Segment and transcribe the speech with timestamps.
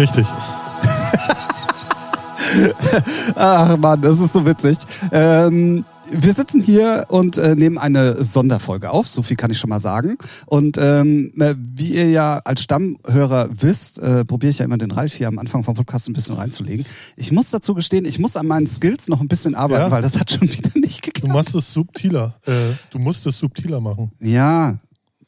[0.00, 0.26] Richtig.
[3.36, 4.78] Ach Mann, das ist so witzig.
[5.12, 9.68] Ähm, wir sitzen hier und äh, nehmen eine Sonderfolge auf, so viel kann ich schon
[9.68, 10.16] mal sagen.
[10.46, 14.90] Und ähm, äh, wie ihr ja als Stammhörer wisst, äh, probiere ich ja immer den
[14.90, 16.86] Ralf hier am Anfang vom Podcast ein bisschen reinzulegen.
[17.16, 19.90] Ich muss dazu gestehen, ich muss an meinen Skills noch ein bisschen arbeiten, Ja.
[19.90, 21.34] weil das hat schon wieder nicht Du geklappt.
[21.34, 22.34] machst es subtiler.
[22.46, 22.52] Äh,
[22.90, 24.10] du musst es subtiler machen.
[24.18, 24.78] Ja,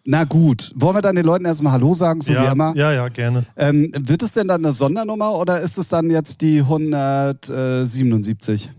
[0.04, 0.72] na gut.
[0.74, 2.72] Wollen wir dann den Leuten erstmal Hallo sagen, so ja, wie immer?
[2.76, 3.44] ja, ja, gerne.
[3.56, 8.70] Ähm, wird es denn dann eine Sondernummer oder ist es dann jetzt die 177?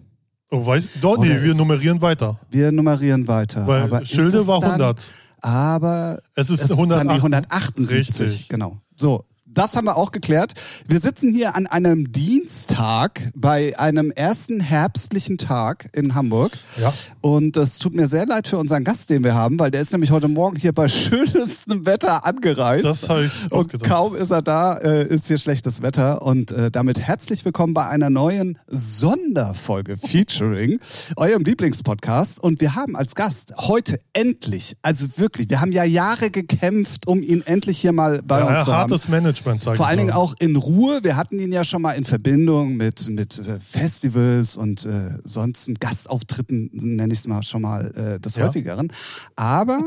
[0.51, 2.39] Oh, weiß, doch, nee, wir nummerieren weiter.
[2.51, 3.65] Wir nummerieren weiter.
[3.65, 5.07] Weil aber Schilde war dann- 100.
[5.41, 7.77] Aber Es ist, es ist dann die 108.
[7.77, 8.19] 178.
[8.21, 8.49] Richtig.
[8.49, 8.77] Genau.
[8.95, 9.25] So.
[9.53, 10.53] Das haben wir auch geklärt.
[10.87, 16.53] Wir sitzen hier an einem Dienstag bei einem ersten herbstlichen Tag in Hamburg.
[16.81, 16.91] Ja.
[17.21, 19.91] Und es tut mir sehr leid für unseren Gast, den wir haben, weil der ist
[19.91, 22.85] nämlich heute Morgen hier bei schönestem Wetter angereist.
[22.85, 23.89] Das habe ich auch Und gedacht.
[23.89, 26.23] kaum ist er da, äh, ist hier schlechtes Wetter.
[26.23, 30.79] Und äh, damit herzlich willkommen bei einer neuen Sonderfolge featuring
[31.15, 32.39] eurem Lieblingspodcast.
[32.39, 37.21] Und wir haben als Gast heute endlich, also wirklich, wir haben ja Jahre gekämpft, um
[37.21, 38.91] ihn endlich hier mal bei ja, uns zu haben.
[38.91, 40.99] hartes Management, sag Vor ich allen Dingen auch in Ruhe.
[41.03, 45.75] Wir hatten ihn ja schon mal in Verbindung mit, mit äh, Festivals und äh, sonstigen
[45.80, 48.45] Gastauftritten, nenne ich es mal schon mal äh, des Ja.
[48.47, 48.91] häufigeren.
[49.36, 49.81] Aber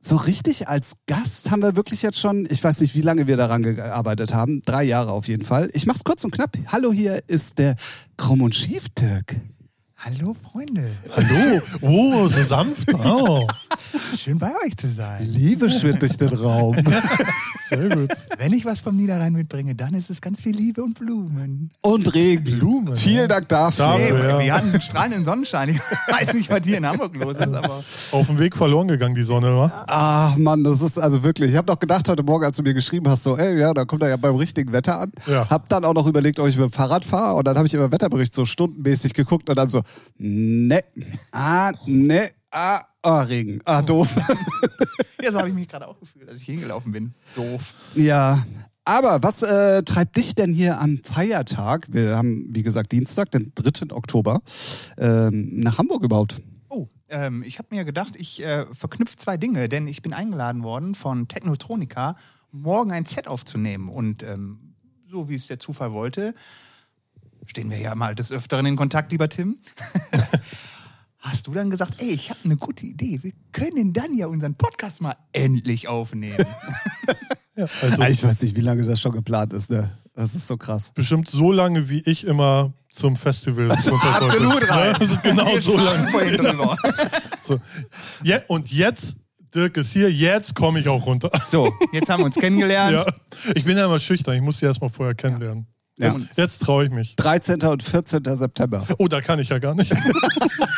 [0.00, 3.36] so richtig als Gast haben wir wirklich jetzt schon, ich weiß nicht, wie lange wir
[3.36, 5.70] daran gearbeitet haben, drei Jahre auf jeden Fall.
[5.74, 6.56] Ich mach's kurz und knapp.
[6.68, 7.74] Hallo, hier ist der
[8.16, 9.36] Krumm und Schief Dirk.
[9.96, 11.60] Hallo Freunde, Hallo.
[11.80, 12.94] Oh, so sanft.
[12.94, 13.44] Oh,
[14.16, 15.24] schön bei euch zu sein.
[15.24, 16.76] Liebe schwirrt durch den Raum.
[17.68, 18.10] sehr gut.
[18.38, 21.70] Wenn ich was vom Niederrhein mitbringe, dann ist es ganz viel Liebe und Blumen.
[21.82, 22.58] Und Regen.
[22.58, 23.26] Blumen, Vielen ja.
[23.28, 23.86] Dank dafür.
[23.86, 24.22] Dafür.
[24.22, 24.38] Hey, ja.
[24.40, 25.68] Wir hatten strahlenden Sonnenschein.
[25.70, 25.78] Ich
[26.08, 27.82] weiß nicht, was hier in Hamburg los ist, aber
[28.12, 29.84] Auf dem Weg verloren gegangen, die Sonne, wa?
[29.86, 31.50] Ach Mann, das ist also wirklich.
[31.50, 33.84] Ich habe doch gedacht heute Morgen, als du mir geschrieben hast, so, ey, ja, da
[33.84, 35.12] kommt er ja beim richtigen Wetter an.
[35.26, 35.48] Ja.
[35.48, 37.36] Hab dann auch noch überlegt, ob ich mit dem Fahrrad fahre.
[37.36, 39.82] Und dann habe ich immer Wetterbericht so stundenmäßig geguckt und dann so,
[40.18, 40.82] ne,
[41.32, 44.16] ah, ne, ah, ah, Regen, ah, doof.
[45.22, 47.14] ja, so habe ich mich gerade auch gefühlt, als ich hingelaufen bin.
[47.34, 47.74] Doof.
[47.94, 48.44] ja.
[48.84, 51.88] Aber was äh, treibt dich denn hier am Feiertag?
[51.90, 53.94] Wir haben, wie gesagt, Dienstag, den 3.
[53.94, 54.40] Oktober,
[54.96, 56.40] ähm, nach Hamburg überhaupt.
[56.70, 60.62] Oh, ähm, ich habe mir gedacht, ich äh, verknüpfe zwei Dinge, denn ich bin eingeladen
[60.62, 62.16] worden von Technotronica,
[62.50, 63.90] morgen ein Set aufzunehmen.
[63.90, 64.74] Und ähm,
[65.10, 66.34] so wie es der Zufall wollte,
[67.44, 69.58] stehen wir ja mal des Öfteren in Kontakt, lieber Tim.
[71.20, 73.18] Hast du dann gesagt, ey, ich habe eine gute Idee.
[73.22, 76.36] Wir können dann ja unseren Podcast mal endlich aufnehmen.
[77.56, 79.90] Ja, also Ah, Ich weiß nicht, wie lange das schon geplant ist, ne?
[80.14, 80.92] Das ist so krass.
[80.94, 84.06] bestimmt so lange, wie ich immer zum Festival runter sollte.
[84.06, 84.92] Absolut rein.
[84.92, 86.36] Ja, also genau Wir so lange.
[86.36, 86.76] drüber.
[87.44, 87.58] So.
[88.22, 89.16] Je, und jetzt,
[89.52, 91.30] Dirk ist hier, jetzt komme ich auch runter.
[91.50, 92.92] So, jetzt haben wir uns kennengelernt.
[92.92, 93.06] Ja.
[93.56, 95.66] Ich bin ja immer schüchtern, ich muss sie erst mal vorher kennenlernen.
[95.98, 96.14] Ja.
[96.36, 97.16] Jetzt traue ich mich.
[97.16, 97.60] 13.
[97.62, 98.22] und 14.
[98.36, 98.86] September.
[98.98, 99.92] Oh, da kann ich ja gar nicht.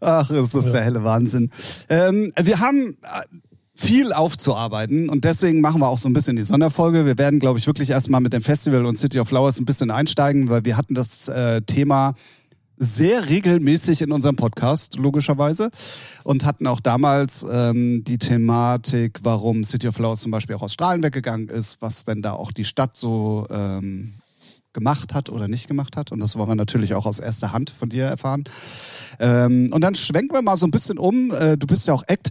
[0.00, 0.72] Ach, ist das Ja.
[0.72, 1.50] der helle Wahnsinn.
[1.88, 3.22] Ähm, wir haben äh,
[3.74, 7.04] viel aufzuarbeiten und deswegen machen wir auch so ein bisschen die Sonderfolge.
[7.04, 9.90] Wir werden, glaube ich, wirklich erstmal mit dem Festival und City of Flowers ein bisschen
[9.90, 12.14] einsteigen, weil wir hatten das äh, Thema
[12.78, 15.70] sehr regelmäßig in unserem Podcast, logischerweise.
[16.24, 20.74] Und hatten auch damals ähm, die Thematik, warum City of Flowers zum Beispiel auch aus
[20.74, 24.12] Strahlen weggegangen ist, was denn da auch die Stadt so ähm,
[24.76, 26.12] gemacht hat oder nicht gemacht hat.
[26.12, 28.44] Und das wollen wir natürlich auch aus erster Hand von dir erfahren.
[29.18, 31.32] Ähm, und dann schwenken wir mal so ein bisschen um.
[31.32, 32.28] Äh, du bist ja auch Act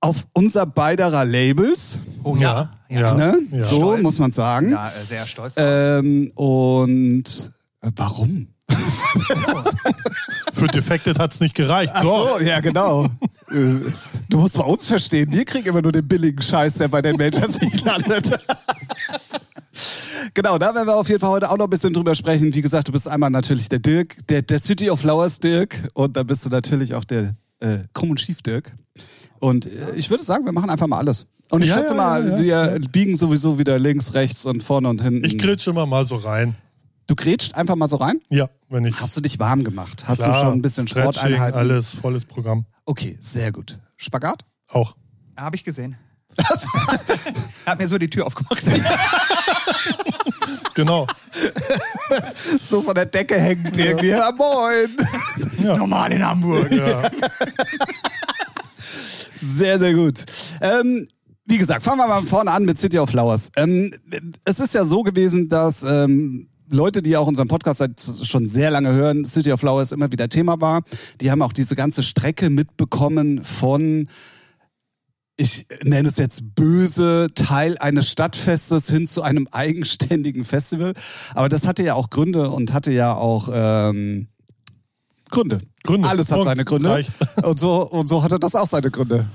[0.00, 1.98] auf unser beiderer Labels.
[2.24, 2.72] Oh ja.
[2.90, 3.14] Ja.
[3.14, 3.38] Ne?
[3.52, 3.62] Ja.
[3.62, 4.02] So Stolz.
[4.02, 4.72] muss man sagen.
[4.72, 5.54] Ja, äh, sehr stolz.
[5.56, 7.50] Ähm, und
[7.82, 8.48] äh, warum?
[10.52, 11.92] Für Defected hat es nicht gereicht.
[11.94, 12.28] Ach So.
[12.38, 13.04] so, ja, genau.
[13.50, 13.80] Äh,
[14.28, 17.16] du musst bei uns verstehen, wir kriegen immer nur den billigen Scheiß, der bei den
[17.16, 18.38] Majors nicht landet.
[20.42, 22.54] Genau, da werden wir auf jeden Fall heute auch noch ein bisschen drüber sprechen.
[22.54, 26.16] Wie gesagt, du bist einmal natürlich der Dirk, der, der City of Flowers Dirk und
[26.16, 28.72] dann bist du natürlich auch der äh, Krumm und Schief Dirk.
[29.38, 31.26] Und äh, ich würde sagen, wir machen einfach mal alles.
[31.50, 34.88] Und ich Ja, schätze ja, mal, ja, wir biegen sowieso wieder links, rechts und vorne
[34.88, 35.26] und hinten.
[35.26, 36.54] Ich gritsche immer mal so rein.
[37.06, 38.22] du grätscht einfach mal so rein?
[38.30, 38.98] Ja, wenn ich.
[38.98, 40.04] Hast du dich warm gemacht?
[40.06, 41.58] Hast Klar, du schon ein bisschen Sporteinheiten?
[41.58, 42.64] Alles, volles Programm.
[42.86, 43.78] Okay, sehr gut.
[43.98, 44.46] Spagat?
[44.70, 44.96] Auch.
[45.36, 45.98] Habe ich gesehen.
[46.36, 46.46] Er
[47.66, 48.62] hat mir so die Tür aufgemacht.
[50.74, 51.06] Genau.
[52.60, 54.08] so von der Decke hängt irgendwie.
[54.08, 54.96] Ja, moin.
[55.62, 55.76] Ja.
[55.76, 56.70] Normal in Hamburg.
[56.70, 57.10] Ja.
[59.42, 60.24] Sehr, sehr gut.
[60.60, 61.08] Ähm,
[61.46, 63.50] wie gesagt, fangen wir mal vorne an mit City of Flowers.
[63.56, 63.92] Ähm,
[64.44, 68.70] es ist ja so gewesen, dass ähm, Leute, die auch unseren Podcast seit schon sehr
[68.70, 70.82] lange hören, City of Flowers immer wieder Thema war.
[71.20, 74.08] Die haben auch diese ganze Strecke mitbekommen von
[75.40, 80.92] ich nenne es jetzt böse, Teil eines Stadtfestes hin zu einem eigenständigen Festival.
[81.34, 84.28] Aber das hatte ja auch Gründe und hatte ja auch ähm,
[85.30, 85.62] Gründe.
[85.82, 86.08] Gründe.
[86.08, 86.90] Alles hat seine Gründe.
[86.90, 87.12] reicht.
[87.42, 89.26] Und so, und so hatte das auch seine Gründe.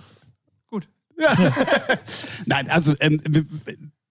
[0.70, 0.88] Gut.
[2.46, 3.20] Nein, also ähm,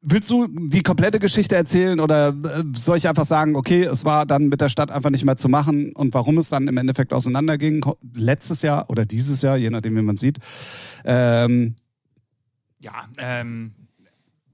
[0.01, 4.27] willst du die komplette Geschichte erzählen oder äh, soll ich einfach sagen, okay, es war
[4.27, 7.13] dann mit der Stadt einfach nicht mehr zu machen und warum es dann im Endeffekt
[7.13, 7.85] auseinanderging,
[8.17, 10.39] letztes Jahr oder dieses Jahr, je nachdem, wie man sieht.
[11.05, 11.77] Ähm,
[12.85, 13.75] Ja, ähm,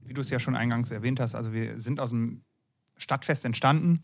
[0.05, 2.45] wie du es ja schon eingangs erwähnt hast, also wir sind aus dem
[2.95, 4.03] Stadtfest entstanden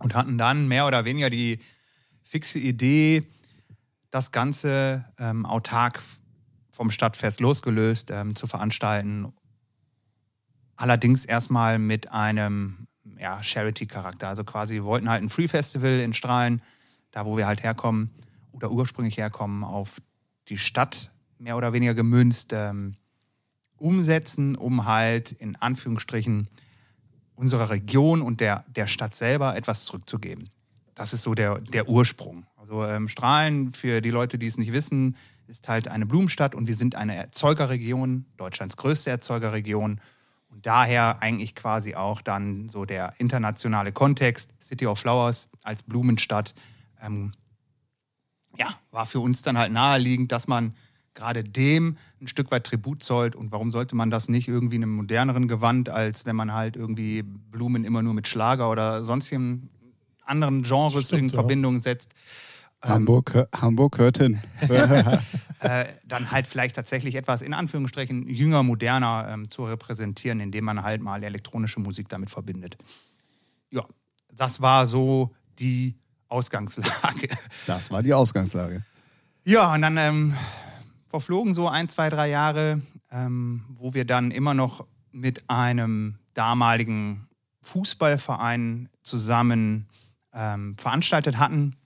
[0.00, 1.60] und hatten dann mehr oder weniger die
[2.24, 3.22] fixe Idee,
[4.10, 6.02] das Ganze ähm, autark
[6.72, 9.32] vom Stadtfest losgelöst ähm, zu veranstalten.
[10.74, 14.26] Allerdings erstmal mit einem ja, Charity-Charakter.
[14.26, 16.62] Also quasi, wir wollten halt ein Free-Festival in Strahlen,
[17.12, 18.10] da wo wir halt herkommen
[18.50, 20.00] oder ursprünglich herkommen, auf
[20.48, 22.96] die Stadt mehr oder weniger gemünzt ähm,
[23.84, 26.48] umsetzen, um halt in Anführungsstrichen
[27.36, 30.48] unserer Region und der, der Stadt selber etwas zurückzugeben.
[30.94, 32.46] Das ist so der, der Ursprung.
[32.56, 35.16] Also ähm, Strahlen, für die Leute, die es nicht wissen,
[35.48, 40.00] ist halt eine Blumenstadt und wir sind eine Erzeugerregion, Deutschlands größte Erzeugerregion.
[40.48, 46.54] Und daher eigentlich quasi auch dann so der internationale Kontext, City of Flowers als Blumenstadt,
[47.02, 47.32] ähm,
[48.56, 50.74] ja, war für uns dann halt naheliegend, dass man
[51.14, 53.36] gerade dem ein Stück weit Tribut zollt.
[53.36, 56.76] Und warum sollte man das nicht irgendwie in einem moderneren Gewand, als wenn man halt
[56.76, 59.70] irgendwie Blumen immer nur mit Schlager oder sonstigen
[60.24, 61.34] anderen Genres Stimmt, in ja.
[61.34, 62.14] Verbindung setzt?
[62.82, 64.40] Hamburg, hör- Hamburg hört hin.
[65.60, 70.82] äh, dann halt vielleicht tatsächlich etwas in Anführungsstrichen jünger, moderner ähm, zu repräsentieren, indem man
[70.82, 72.76] halt mal elektronische Musik damit verbindet.
[73.70, 73.84] Ja,
[74.34, 75.94] das war so die
[76.28, 77.28] Ausgangslage.
[77.66, 78.82] Das war die Ausgangslage.
[79.44, 80.34] Ja, und dann ähm,
[81.14, 82.82] verflogen so ein, zwei, drei Jahre,
[83.12, 87.28] ähm, wo wir dann immer noch mit einem damaligen
[87.62, 89.86] Fußballverein zusammen
[90.32, 91.76] ähm, veranstaltet hatten,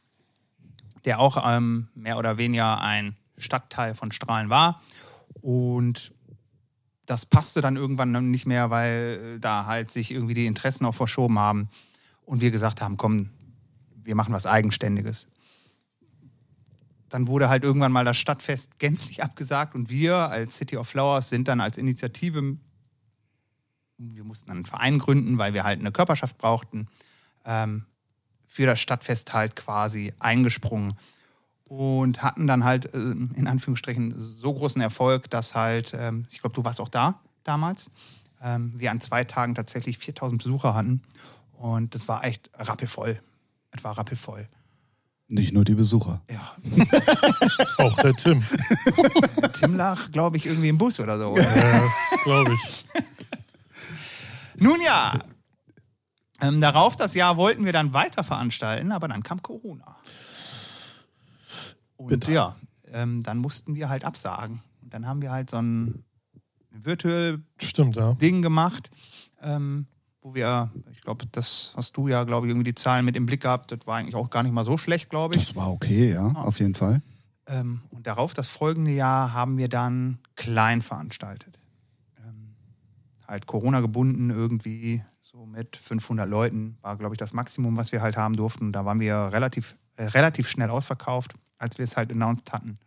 [1.05, 4.81] der auch ähm, mehr oder weniger ein Stadtteil von Strahlen war.
[5.43, 6.15] Und
[7.05, 10.95] das passte dann irgendwann nicht mehr, weil äh, da halt sich irgendwie die Interessen auch
[10.95, 11.69] verschoben haben.
[12.25, 13.29] Und wir gesagt haben, komm,
[13.95, 15.29] wir machen was Eigenständiges
[17.09, 21.29] dann wurde halt irgendwann mal das Stadtfest gänzlich abgesagt und wir als City of Flowers
[21.29, 22.57] sind dann als Initiative,
[23.99, 26.89] wir mussten dann einen Verein gründen, weil wir halt eine Körperschaft brauchten,
[27.45, 27.85] ähm,
[28.47, 30.95] für das Stadtfest halt quasi eingesprungen
[31.65, 36.55] und hatten dann halt äh, in Anführungsstrichen so großen Erfolg, dass halt, ähm, ich glaube,
[36.55, 37.91] du warst auch da damals,
[38.43, 41.03] ähm, wir an zwei Tagen tatsächlich 4000 Besucher hatten
[41.53, 43.21] und das war echt rappelvoll.
[43.71, 44.49] Es war rappelvoll.
[45.31, 46.23] Nicht nur die Besucher.
[46.31, 46.57] Ja,
[47.79, 48.43] Auch der Tim.
[49.53, 51.37] Tim lag, glaube ich, irgendwie im Bus oder so.
[51.37, 52.87] Ja, das glaube ich.
[54.57, 55.19] Nun ja,
[56.41, 59.97] ähm, darauf das Jahr wollten wir dann weiter veranstalten, aber dann kam Corona.
[61.97, 62.33] Und Bitter.
[62.33, 62.57] ja,
[62.93, 64.63] ähm, dann mussten wir halt absagen.
[64.83, 66.05] Und dann haben wir halt so ein
[66.71, 68.15] virtuell Stimmt, ja.
[68.15, 68.91] Ding gemacht,
[69.43, 69.87] ähm,
[70.29, 73.25] wo wir, ich glaube, das hast du ja, glaube ich, irgendwie die Zahlen mit im
[73.25, 73.73] Blick gehabt.
[73.73, 75.47] Das war eigentlich auch gar nicht mal so schlecht, glaube ich.
[75.47, 77.01] Das war okay, ja, auf jeden Fall.
[77.47, 81.59] Ähm, und darauf, das folgende Jahr, haben wir dann klein veranstaltet.
[82.19, 82.55] Ähm,
[83.27, 88.03] halt Corona gebunden irgendwie, so mit 500 Leuten, war, glaube ich, das Maximum, was wir
[88.03, 88.71] halt haben durften.
[88.73, 92.79] Da waren wir relativ, äh, relativ schnell ausverkauft, als wir es halt announced hatten.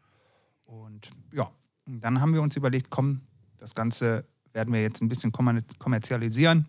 [0.65, 1.49] Und ja,
[1.87, 3.21] und dann haben wir uns überlegt, komm,
[3.57, 6.67] das Ganze werden wir jetzt ein bisschen kommer- kommerzialisieren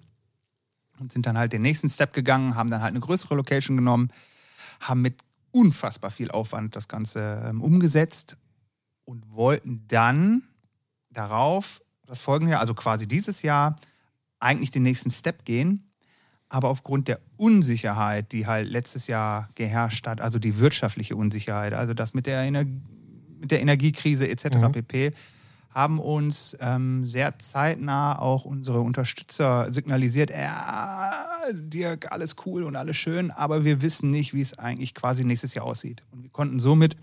[1.03, 4.11] und sind dann halt den nächsten Step gegangen, haben dann halt eine größere Location genommen,
[4.81, 5.17] haben mit
[5.51, 8.37] unfassbar viel Aufwand das Ganze ähm, umgesetzt
[9.05, 10.43] und wollten dann
[11.11, 13.77] darauf das folgende Jahr, also quasi dieses Jahr,
[14.39, 15.91] eigentlich den nächsten Step gehen.
[16.49, 21.95] Aber aufgrund der Unsicherheit, die halt letztes Jahr geherrscht hat, also die wirtschaftliche Unsicherheit, also
[21.95, 24.57] das mit der, Ener mit der Energiekrise etc.
[24.57, 24.73] Mhm.
[24.73, 25.13] pp.,
[25.73, 31.11] haben uns ähm, sehr zeitnah auch unsere Unterstützer signalisiert, ja,
[31.53, 35.55] Dirk, alles cool und alles schön, aber wir wissen nicht, wie es eigentlich quasi nächstes
[35.55, 36.03] Jahr aussieht.
[36.11, 36.97] Und wir konnten somit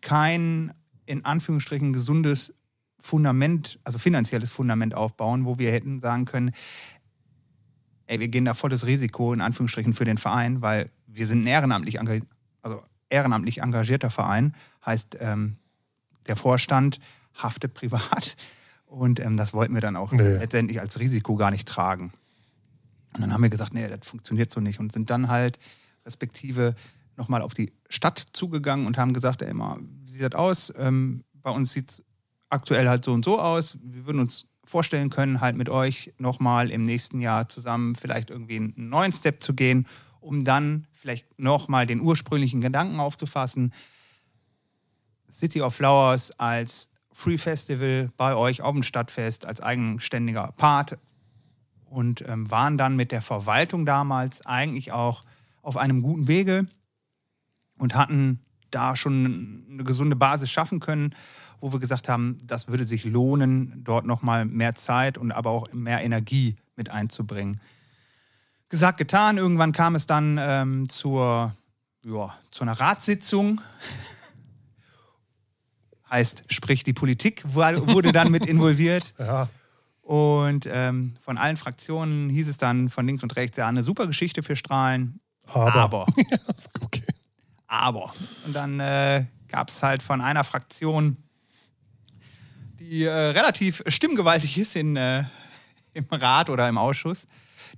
[0.00, 0.72] kein,
[1.04, 2.54] in Anführungsstrichen, gesundes
[3.00, 6.52] Fundament, also finanzielles Fundament aufbauen, wo wir hätten sagen können,
[8.06, 11.46] ey, wir gehen da volles Risiko, in Anführungsstrichen, für den Verein, weil wir sind ein
[11.46, 14.54] ehrenamtlich, also ehrenamtlich engagierter Verein,
[14.84, 15.56] heißt, ähm,
[16.26, 16.98] der Vorstand
[17.36, 18.36] haftet privat
[18.86, 20.22] und ähm, das wollten wir dann auch Nee.
[20.38, 22.12] letztendlich als Risiko gar nicht tragen.
[23.14, 25.58] Und dann haben wir gesagt, nee, das funktioniert so nicht und sind dann halt
[26.04, 26.74] respektive
[27.16, 30.72] nochmal auf die Stadt zugegangen und haben gesagt, ey, mal, wie sieht das aus?
[30.76, 32.04] Ähm, bei uns sieht es
[32.50, 33.78] aktuell halt so und so aus.
[33.82, 38.56] Wir würden uns vorstellen können, halt mit euch nochmal im nächsten Jahr zusammen vielleicht irgendwie
[38.56, 39.86] einen neuen Step zu gehen,
[40.20, 43.72] um dann vielleicht nochmal den ursprünglichen Gedanken aufzufassen.
[45.30, 50.98] City of Flowers als Free Festival bei euch auf dem Stadtfest als eigenständiger Part
[51.88, 55.24] und ähm, waren dann mit der Verwaltung damals eigentlich auch
[55.62, 56.66] auf einem guten Wege
[57.78, 61.14] und hatten da schon eine gesunde Basis schaffen können,
[61.58, 65.72] wo wir gesagt haben, das würde sich lohnen, dort nochmal mehr Zeit und aber auch
[65.72, 67.62] mehr Energie mit einzubringen.
[68.68, 69.38] Gesagt, getan.
[69.38, 71.54] Irgendwann kam es dann ähm, zur,
[72.04, 73.62] ja, zu einer Ratssitzung.
[76.10, 79.14] Heißt, sprich, die Politik wurde dann mit involviert.
[79.18, 79.48] Ja.
[80.02, 84.06] Und ähm, von allen Fraktionen hieß es dann von links und rechts, ja, eine super
[84.06, 85.18] Geschichte für Strahlen.
[85.46, 85.74] Aber.
[85.74, 86.06] Aber.
[86.80, 87.02] Okay.
[87.66, 88.12] Aber.
[88.44, 91.16] Und dann äh, gab es halt von einer Fraktion,
[92.78, 95.24] die äh, relativ stimmgewaltig ist in, äh,
[95.92, 97.26] im Rat oder im Ausschuss,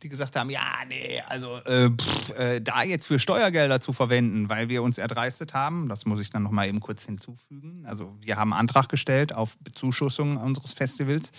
[0.02, 4.48] die gesagt haben, ja, nee, also äh, pff, äh, da jetzt für Steuergelder zu verwenden,
[4.48, 7.84] weil wir uns erdreistet haben, das muss ich dann nochmal eben kurz hinzufügen.
[7.86, 11.32] Also wir haben einen Antrag gestellt auf Bezuschussung unseres Festivals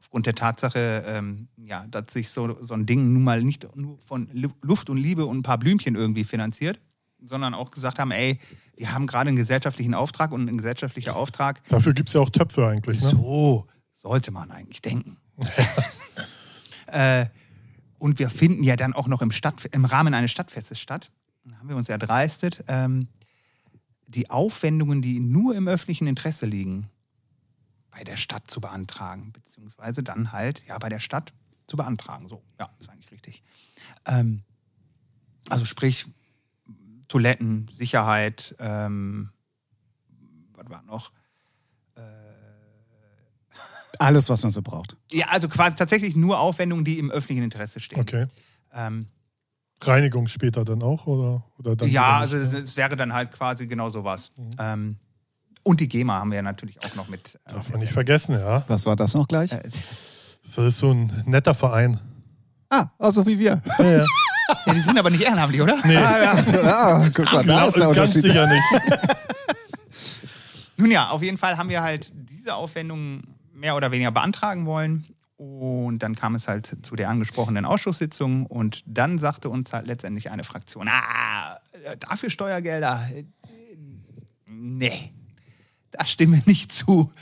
[0.00, 3.98] aufgrund der Tatsache, ähm, ja, dass sich so, so ein Ding nun mal nicht nur
[4.06, 6.78] von Lu- Luft und Liebe und ein paar Blümchen irgendwie finanziert,
[7.22, 8.38] sondern auch gesagt haben, ey,
[8.76, 12.28] wir haben gerade einen gesellschaftlichen Auftrag und ein gesellschaftlicher Auftrag Dafür gibt es ja auch
[12.28, 13.10] Töpfe eigentlich, ne?
[13.10, 15.16] so sollte man eigentlich denken.
[16.86, 17.26] äh,
[18.04, 21.10] und wir finden ja dann auch noch im, Stadt, im Rahmen eines Stadtfestes statt.
[21.44, 23.08] Da haben wir uns erdreistet, ähm,
[24.08, 26.90] die Aufwendungen, die nur im öffentlichen Interesse liegen,
[27.90, 31.32] bei der Stadt zu beantragen, beziehungsweise dann halt ja bei der Stadt
[31.66, 32.28] zu beantragen.
[32.28, 33.42] So, ja, ist eigentlich richtig.
[34.04, 34.42] Ähm,
[35.48, 36.04] also sprich
[37.08, 39.30] Toiletten, Sicherheit, ähm,
[40.52, 41.10] was war noch?
[43.98, 44.96] Alles, was man so braucht.
[45.10, 48.00] Ja, also quasi tatsächlich nur Aufwendungen, die im öffentlichen Interesse stehen.
[48.00, 48.26] Okay.
[48.72, 49.06] Ähm,
[49.82, 51.06] Reinigung später dann auch?
[51.06, 54.32] Oder, oder dann ja, also es, es wäre dann halt quasi genau sowas.
[54.58, 54.96] Ähm,
[55.62, 57.38] und die GEMA haben wir ja natürlich auch noch mit.
[57.46, 58.64] äh, Darf man nicht vergessen, ja.
[58.68, 59.52] Was war das noch gleich?
[59.52, 59.62] äh,
[60.44, 61.98] Das ist so ein netter Verein.
[62.70, 63.62] Ah, also wie wir.
[63.78, 64.06] Ja, ja.
[64.66, 65.76] ja, die sind aber nicht ehrenamtlich, oder?
[65.84, 66.18] Nee, Ah,
[67.02, 68.64] ja, guck mal, da ist der ganz sicher nicht.
[70.76, 73.22] Nun ja, auf jeden Fall haben wir halt diese Aufwendungen
[73.54, 75.06] mehr oder weniger beantragen wollen.
[75.36, 80.30] Und dann kam es halt zu der angesprochenen Ausschusssitzung und dann sagte uns halt letztendlich
[80.30, 81.58] eine Fraktion, ah,
[81.98, 83.24] dafür Steuergelder, äh,
[84.46, 85.12] nee,
[85.90, 87.12] da stimmen wir nicht zu.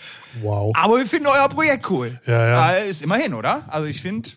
[0.41, 0.75] Wow.
[0.77, 2.21] Aber wir finden euer Projekt cool.
[2.27, 2.69] Ja, ja.
[2.71, 3.65] Ist immerhin, oder?
[3.69, 4.31] Also ich finde,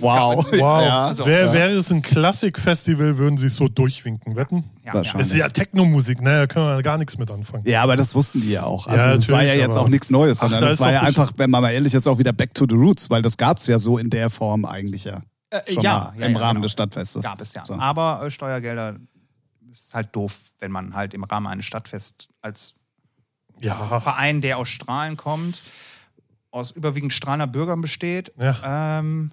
[0.00, 0.44] Wow.
[0.52, 0.82] Wow.
[0.82, 1.02] Ja.
[1.06, 1.52] also, Wär, ja.
[1.52, 4.64] Wäre es ein Klassikfestival, würden sie es so durchwinken, wetten?
[4.84, 5.12] ja, Wahrscheinlich.
[5.12, 5.18] ja.
[5.18, 6.40] Das ist ja Techno-Musik, ne?
[6.40, 7.62] Da können wir gar nichts mit anfangen.
[7.66, 8.86] Ja, aber das wussten die ja auch.
[8.88, 11.02] Also Ja, das war ja jetzt auch nichts Neues, Ach, sondern da das war ja
[11.02, 13.58] einfach, wenn man mal ehrlich ist, auch wieder Back to the Roots, weil das gab
[13.58, 15.22] es ja so in der Form eigentlich ja.
[15.50, 16.62] Äh, Schon ja, mal ja, im ja, Rahmen genau.
[16.64, 17.22] des Stadtfestes.
[17.22, 17.64] Gab es ja.
[17.64, 17.74] So.
[17.74, 18.96] Aber äh, Steuergelder
[19.70, 22.74] ist halt doof, wenn man halt im Rahmen eines Stadtfests als
[23.60, 24.00] Ja.
[24.00, 25.60] Verein, der aus Strahlen kommt,
[26.50, 28.98] aus überwiegend Strahler Bürgern besteht Ja.
[28.98, 29.32] ähm,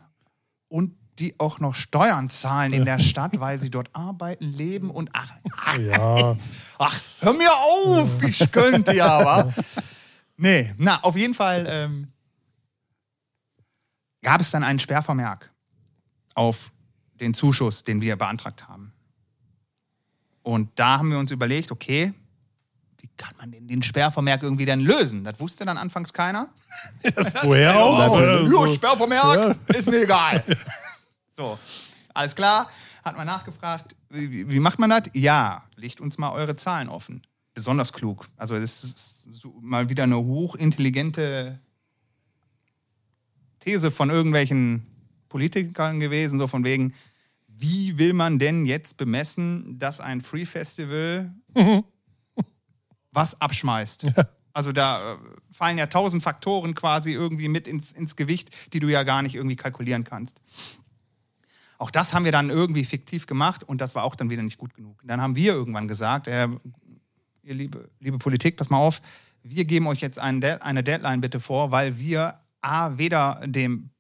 [0.70, 5.10] und die auch noch Steuern zahlen in der Stadt, weil sie dort arbeiten, leben und
[5.14, 6.38] ach, ach, Ja.
[6.80, 9.54] ach hör mir auf, ich könnte ja, aber.
[10.42, 12.08] Nee, na, auf jeden Fall ähm,
[14.22, 15.52] gab es dann einen Sperrvermerk
[16.34, 16.72] auf
[17.20, 18.94] den Zuschuss, den wir beantragt haben.
[20.42, 22.14] Und da haben wir uns überlegt, okay,
[23.20, 25.24] kann man denn den Sperrvermerk irgendwie dann lösen?
[25.24, 26.50] Das wusste dann anfangs keiner.
[27.44, 28.16] Woher auch?
[28.16, 28.22] so.
[28.48, 30.44] Jo, Sperrvermerk, ist mir egal.
[31.36, 31.60] so,
[32.14, 32.70] alles klar.
[33.04, 35.04] Hat man nachgefragt, wie, wie- wie macht man das?
[35.14, 37.22] Ja, legt uns mal eure Zahlen offen.
[37.54, 38.28] Besonders klug.
[38.38, 41.60] Also das ist so mal wieder eine hochintelligente
[43.60, 44.86] These von irgendwelchen
[45.28, 46.94] Politikern gewesen, so von wegen,
[47.48, 51.34] wie will man denn jetzt bemessen, dass ein Free Festival
[53.12, 54.06] was abschmeißt?
[54.52, 55.18] Also da äh,
[55.54, 59.36] fallen ja tausend Faktoren quasi irgendwie mit ins, ins Gewicht, die du ja gar nicht
[59.36, 60.42] irgendwie kalkulieren kannst.
[61.78, 64.58] Auch das haben wir dann irgendwie fiktiv gemacht und das war auch dann wieder nicht
[64.58, 65.00] gut genug.
[65.06, 66.48] Dann haben wir irgendwann gesagt, äh,
[67.44, 69.02] ihr liebe, liebe Politik, pass mal auf,
[69.44, 73.92] wir geben euch jetzt De eine Deadline bitte vor, weil wir A, weder dem,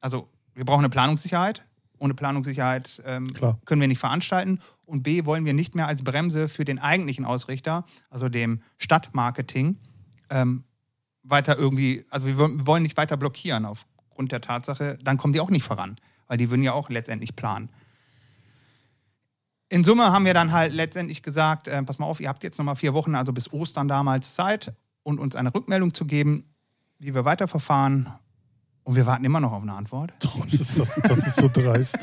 [0.00, 1.66] also wir brauchen eine Planungssicherheit.
[1.98, 3.32] Ohne Planungssicherheit ähm,
[3.64, 4.60] können wir nicht veranstalten.
[4.84, 9.78] Und B, wollen wir nicht mehr als Bremse für den eigentlichen Ausrichter, also dem Stadtmarketing,
[10.30, 10.64] ähm,
[11.22, 15.32] weiter irgendwie, also wir wollen- wir wollen nicht weiter blockieren aufgrund der Tatsache, dann kommen
[15.32, 15.96] die auch nicht voran,
[16.28, 17.68] weil die würden ja auch letztendlich planen.
[19.68, 22.58] In Summe haben wir dann halt letztendlich gesagt, äh, pass mal auf, ihr habt jetzt
[22.58, 24.72] nochmal vier Wochen, also bis Ostern damals Zeit,
[25.02, 26.44] und uns eine Rückmeldung zu geben,
[26.98, 28.08] wie wir weiterverfahren.
[28.86, 30.12] Und wir warten immer noch auf eine Antwort.
[30.22, 31.98] Das ist, das, das ist so dreist.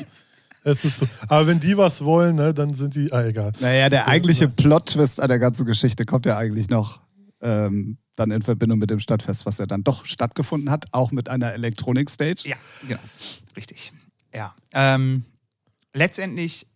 [0.64, 1.08] Es ist so.
[1.28, 3.10] Aber wenn die was wollen, ne, dann sind die.
[3.10, 3.52] Ah, egal.
[3.60, 7.00] Naja, der eigentliche Plot-Twist an der ganzen Geschichte kommt ja eigentlich noch
[7.40, 11.30] ähm, dann in Verbindung mit dem Stadtfest, was ja dann doch stattgefunden hat, auch mit
[11.30, 12.48] einer Elektronik-Stage.
[12.48, 13.00] Ja, genau.
[13.56, 13.92] Richtig.
[14.34, 14.54] Ja.
[14.74, 15.24] Ähm,
[15.94, 16.66] letztendlich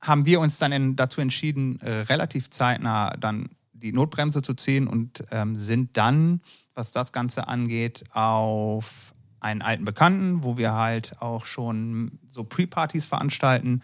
[0.00, 4.88] haben wir uns dann in, dazu entschieden, äh, relativ zeitnah dann die Notbremse zu ziehen
[4.88, 6.40] und ähm, sind dann,
[6.74, 13.06] was das Ganze angeht, auf einen alten Bekannten, wo wir halt auch schon so Pre-Partys
[13.06, 13.82] veranstalten,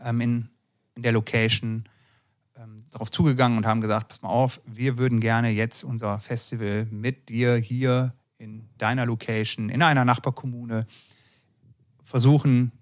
[0.00, 0.48] ähm, in,
[0.94, 1.84] in der Location
[2.56, 6.86] ähm, darauf zugegangen und haben gesagt, pass mal auf, wir würden gerne jetzt unser Festival
[6.90, 10.86] mit dir hier in deiner Location, in einer Nachbarkommune
[12.02, 12.72] versuchen,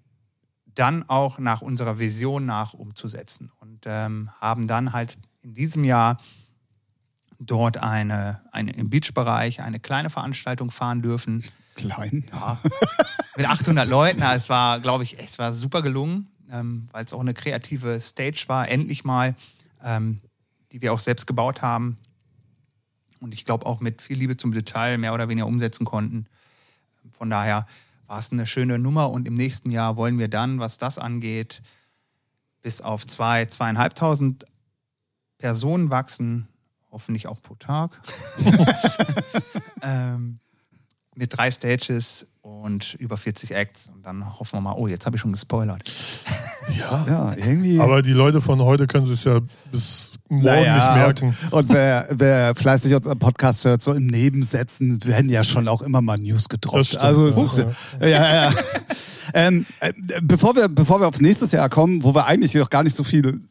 [0.65, 3.51] dann auch nach unserer Vision nach umzusetzen.
[3.59, 6.17] Und ähm, haben dann halt in diesem Jahr
[7.39, 11.43] dort eine, eine im Beachbereich eine kleine Veranstaltung fahren dürfen.
[11.75, 12.25] Klein.
[12.31, 12.59] Ja,
[13.35, 14.21] mit 800 Leuten.
[14.21, 17.99] Ja, Es war, glaube ich, es war super gelungen, ähm, weil es auch eine kreative
[17.99, 19.35] Stage war, endlich mal,
[19.83, 20.21] ähm,
[20.71, 21.97] die wir auch selbst gebaut haben.
[23.19, 26.27] Und ich glaube auch mit viel Liebe zum Detail mehr oder weniger umsetzen konnten.
[27.11, 27.67] Von daher
[28.07, 31.61] war es eine schöne Nummer und im nächsten Jahr wollen wir dann, was das angeht,
[32.61, 34.45] bis auf zwei, zweieinhalbtausend
[35.37, 36.47] Personen wachsen,
[36.95, 37.91] hoffentlich auch pro Tag.
[39.81, 40.39] ähm,
[41.13, 43.89] mit drei Stages und über 40 Acts.
[43.93, 45.81] Und dann hoffen wir mal, oh, jetzt habe ich schon gespoilert.
[46.79, 47.05] Ja.
[47.07, 47.79] Ja, irgendwie.
[47.79, 49.39] Aber die Leute von heute können es ja
[49.71, 51.37] bis morgen Naja, nicht merken.
[51.51, 55.83] Und, und wer, wer fleißig unseren Podcast hört, so im Nebensätzen werden ja schon auch
[55.83, 56.97] immer mal News gedroppt.
[56.97, 57.43] Also es ja.
[57.43, 57.57] ist
[57.99, 58.53] ja, ja, ja.
[59.35, 62.81] ähm, äh, bevor wir bevor wir aufs nächste Jahr kommen, wo wir eigentlich noch gar
[62.81, 63.41] nicht so viel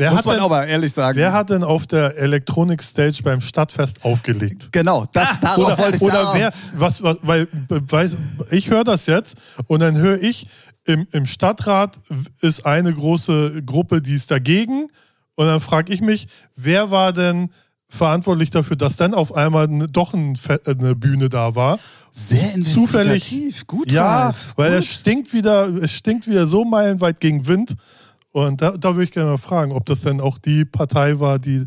[0.00, 1.18] Wer muss hat, man denn, aber ehrlich sagen.
[1.18, 4.68] wer hat denn auf der Electronic Stage beim Stadtfest aufgelegt?
[4.72, 8.16] genau, das darauf Oder, wollte ich oder wer, was, was, weil, weiß,
[8.50, 9.36] ich höre das jetzt
[9.66, 10.46] und dann höre ich,
[10.86, 11.98] im, im Stadtrat
[12.40, 14.88] ist eine große Gruppe, die ist dagegen.
[15.34, 17.50] Und dann frage ich mich, wer war denn
[17.88, 21.78] verantwortlich dafür, dass dann auf einmal ne, doch ein, eine Bühne da war?
[22.12, 23.66] sehr zufällig- investigativ.
[23.66, 24.78] Gut, Ja, Ralf, weil gut.
[24.80, 27.74] es stinkt wieder, es stinkt wieder so meilenweit gegen Wind.
[28.32, 31.38] Und da, da würde ich gerne mal fragen, ob das denn auch die Partei war,
[31.38, 31.66] die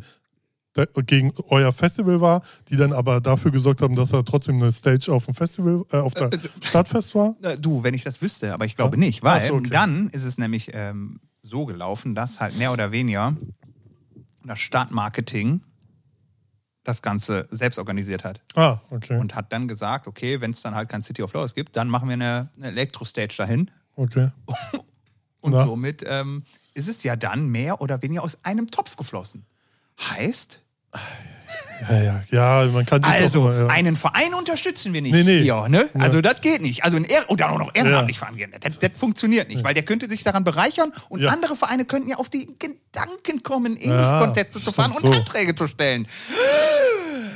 [1.05, 5.11] gegen euer Festival war, die dann aber dafür gesorgt haben, dass da trotzdem eine Stage
[5.13, 7.35] auf dem Festival, äh, auf der Stadtfest war.
[7.43, 8.99] Äh, Du, wenn ich das wüsste, aber ich glaube Ja?
[8.99, 9.69] nicht, weil so, okay.
[9.69, 13.35] dann ist es nämlich ähm, so gelaufen, dass halt mehr oder weniger
[14.43, 15.61] das Stadtmarketing
[16.83, 19.17] das Ganze selbst organisiert hat Ah, okay.
[19.17, 21.87] und hat dann gesagt, okay, wenn es dann halt kein City of Flowers gibt, dann
[21.87, 24.29] machen wir eine, eine Elektro-Stage dahin okay.
[25.43, 25.65] und Ja.
[25.65, 29.45] somit ähm, ist es ja dann mehr oder weniger aus einem Topf geflossen.
[29.99, 30.59] Heißt,
[31.89, 33.67] Ja, ja, ja, man kann sich also auch immer, ja.
[33.67, 35.41] einen Verein unterstützen wir nicht Nee, nee.
[35.41, 35.89] hier, ne?
[35.93, 35.99] Ja.
[36.01, 36.85] Also das geht nicht.
[36.85, 38.51] Also ein Ehr oder auch noch ehrenamtlich vereinigen.
[38.61, 41.31] Das, das funktioniert nicht, weil der könnte sich daran bereichern und Ja.
[41.31, 45.11] andere Vereine könnten ja auf die Gedanken kommen, ähnliche Ja, Konzepte zu fahren und so.
[45.11, 46.07] Anträge zu stellen.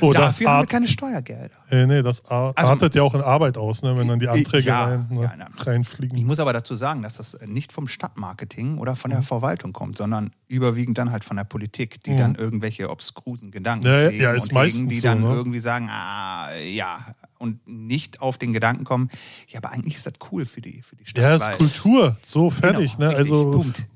[0.00, 1.50] oh, das, Dafür haben wir keine Steuergelder.
[1.70, 4.28] äh, nee, das ar- Also- artet ja auch in Arbeit aus, ne, wenn dann die
[4.28, 5.48] Anträge Ja, rein, ne, ja, na.
[5.58, 6.16] reinfliegen.
[6.16, 9.14] Ich muss aber dazu sagen, dass das nicht vom Stadtmarketing oder von Mhm.
[9.16, 13.86] der Verwaltung kommt, sondern überwiegend dann halt von der Politik, die dann irgendwelche obskrusen Gedanken
[13.88, 13.92] Mhm.
[14.04, 15.34] Ja, pflegen ja, ist und meistens hegen, die so, dann ne?
[15.34, 16.98] irgendwie sagen, ah, ja,
[17.38, 19.10] und nicht auf den Gedanken kommen,
[19.48, 21.22] ja, aber eigentlich ist das cool für die, für die Stadt.
[21.22, 22.96] Ja, ist Kultur, so fertig.
[22.96, 23.18] Genau, ne?
[23.18, 23.86] richtig, Also Punkt.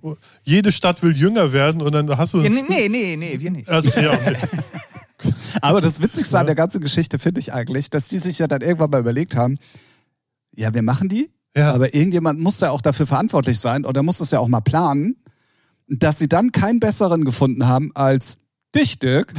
[0.45, 3.41] jede Stadt will jünger werden und dann hast du Ja, das, nee, nee, nee, nee,
[3.41, 3.69] wir nicht.
[3.69, 4.37] also ja, okay.
[5.61, 8.61] Aber das Witzigste an der ganzen Geschichte finde ich eigentlich, dass die sich ja dann
[8.61, 9.59] irgendwann mal überlegt haben,
[10.55, 11.73] ja, wir machen die, Ja.
[11.75, 15.17] aber irgendjemand muss ja auch dafür verantwortlich sein oder muss es ja auch mal planen,
[15.89, 18.39] dass sie dann keinen besseren gefunden haben als
[18.75, 19.35] dich, Dirk,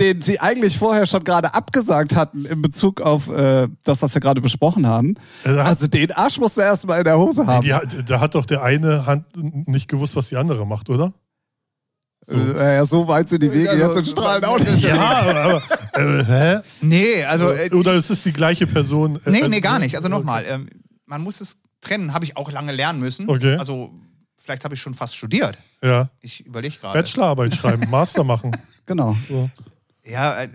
[0.00, 4.20] den sie eigentlich vorher schon gerade abgesagt hatten in Bezug auf äh, das, was wir
[4.20, 5.14] gerade besprochen haben.
[5.44, 7.62] Also hat- Also den Arsch musst du erst mal in der Hose haben.
[7.64, 9.24] Die, da hat doch der eine Hand
[9.68, 11.12] nicht gewusst, was die andere macht, oder?
[12.26, 14.82] So, äh, ja, so weit sind die Wege Also, jetzt in Strahlen auch nicht.
[14.82, 15.62] Ja, aber,
[15.94, 16.58] aber äh, hä?
[16.80, 17.50] Nee, also.
[17.50, 19.16] Äh, Oder ist es die gleiche Person?
[19.26, 19.94] Äh, nee, also- nee, gar nicht.
[19.96, 20.70] Also nochmal, ähm,
[21.04, 23.28] man muss es trennen, habe ich auch lange lernen müssen.
[23.28, 23.56] Okay.
[23.56, 23.90] Also,
[24.38, 25.58] vielleicht habe ich schon fast studiert.
[25.82, 26.08] Ja.
[26.20, 26.98] Ich überlege gerade.
[26.98, 28.56] Bachelorarbeit schreiben, Master machen.
[28.86, 29.14] Genau.
[29.28, 29.50] So.
[30.04, 30.50] Ja, äh,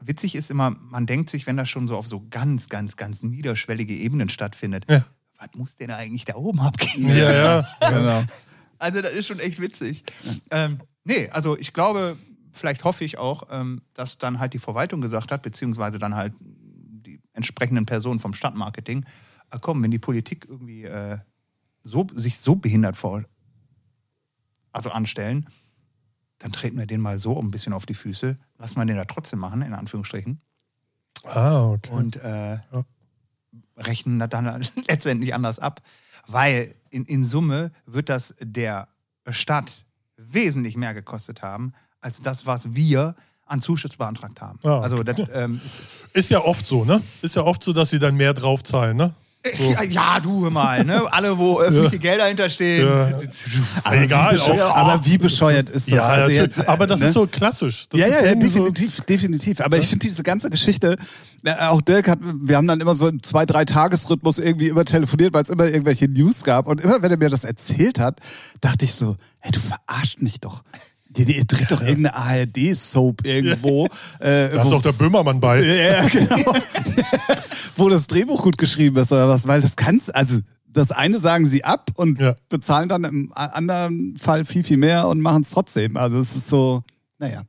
[0.00, 3.22] witzig ist immer, man denkt sich, wenn das schon so auf so ganz, ganz, ganz
[3.22, 5.04] niederschwellige Ebenen stattfindet, Ja.
[5.38, 7.08] was muss denn eigentlich da oben abgehen?
[7.16, 7.68] Ja, ja.
[7.88, 8.22] genau.
[8.78, 10.04] Also das ist schon echt witzig.
[10.50, 12.16] Ähm, nee, also ich glaube,
[12.52, 16.32] vielleicht hoffe ich auch, ähm, dass dann halt die Verwaltung gesagt hat, beziehungsweise dann halt
[16.40, 19.04] die entsprechenden Personen vom Stadtmarketing,
[19.50, 21.18] äh, komm, wenn die Politik irgendwie äh,
[21.82, 23.24] so, sich so behindert vor,
[24.72, 25.46] also anstellen,
[26.40, 29.04] dann treten wir den mal so ein bisschen auf die Füße, lassen wir den da
[29.04, 30.40] trotzdem machen, in Anführungsstrichen,
[31.24, 31.90] Ah, okay.
[31.92, 32.58] und äh,
[33.76, 35.80] rechnen das dann letztendlich anders ab.
[36.26, 38.88] Weil in, in Summe wird das der
[39.28, 39.84] Stadt
[40.16, 43.14] wesentlich mehr gekostet haben, als das, was wir
[43.46, 44.58] an Zuschuss beantragt haben.
[44.62, 44.84] Ah, okay.
[44.84, 45.60] Also das ähm,
[46.12, 47.02] Ist ja oft so, ne?
[47.20, 49.14] Ist ja oft so, dass sie dann mehr draufzahlen, ne?
[49.56, 49.72] So.
[49.72, 51.02] Ja, ja, du hör mal, ne?
[51.10, 52.86] Alle, wo öffentliche Gelder hinterstehen.
[52.86, 53.18] Ja.
[53.84, 55.94] Aber Egal, wie bescheuert- auch- Aber wie bescheuert ist das?
[55.94, 57.06] Ja, Also jetzt, äh, aber das ne?
[57.06, 57.88] ist so klassisch.
[57.88, 59.60] Das ja, ja, ja, irgendwie so- definitiv, definitiv.
[59.62, 60.96] Aber ich finde diese ganze Geschichte,
[61.44, 64.84] äh, auch Dirk hat, wir haben dann immer so im zwei, drei Tagesrhythmus irgendwie immer
[64.84, 66.66] telefoniert, weil es immer irgendwelche News gab.
[66.66, 68.20] Und immer, wenn er mir das erzählt hat,
[68.60, 70.62] dachte ich so, hey, du verarscht mich doch.
[71.16, 73.86] Ihr, ihr dreht doch irgendeine ARD-Soap irgendwo.
[74.20, 75.60] Äh, Da ist auch der Böhmermann bei.
[75.62, 76.54] ja, genau.
[77.76, 81.46] wo das Drehbuch gut geschrieben ist oder was, weil das kannst, also das eine sagen
[81.46, 82.34] sie ab und Ja.
[82.48, 85.96] bezahlen dann im anderen Fall viel, viel mehr und machen es trotzdem.
[85.96, 86.82] Also es ist so,
[87.18, 87.42] naja.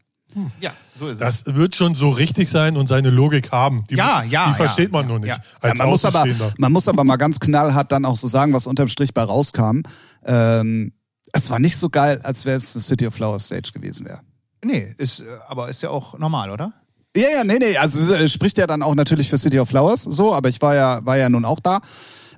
[0.61, 1.43] Ja, so ist es.
[1.43, 3.83] Das wird schon so richtig sein und seine Logik haben.
[3.89, 5.27] Die, Ja, ja, Die versteht ja, man nur nicht.
[5.29, 5.35] ja.
[5.59, 6.25] Als Ja, man, muss aber,
[6.57, 9.81] man muss aber mal ganz knallhart dann auch so sagen, was unterm Strich bei rauskam.
[10.25, 10.93] Ähm,
[11.33, 14.21] es war nicht so geil, als wäre es eine City of Flowers Stage gewesen wäre.
[14.63, 16.73] Nee, ist, äh, aber ist ja auch normal, oder?
[17.15, 20.03] Ja, ja, nee, nee, also es spricht ja dann auch natürlich für City of Flowers
[20.03, 21.81] so, aber ich war ja, war ja nun auch da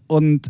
[0.08, 0.48] und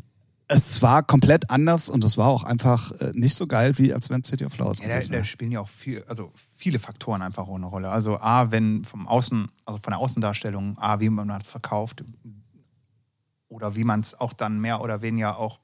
[0.47, 4.09] es war komplett anders und es war auch einfach äh, nicht so geil, wie als
[4.09, 5.25] wenn City of Flowers Ja, da, gewesen da wäre.
[5.25, 7.89] spielen ja auch viel, also viele Faktoren einfach auch eine Rolle.
[7.89, 12.03] Also A, wenn vom Außen, also von der Außendarstellung, A, wie man das verkauft
[13.49, 15.59] oder wie man es auch dann mehr oder weniger auch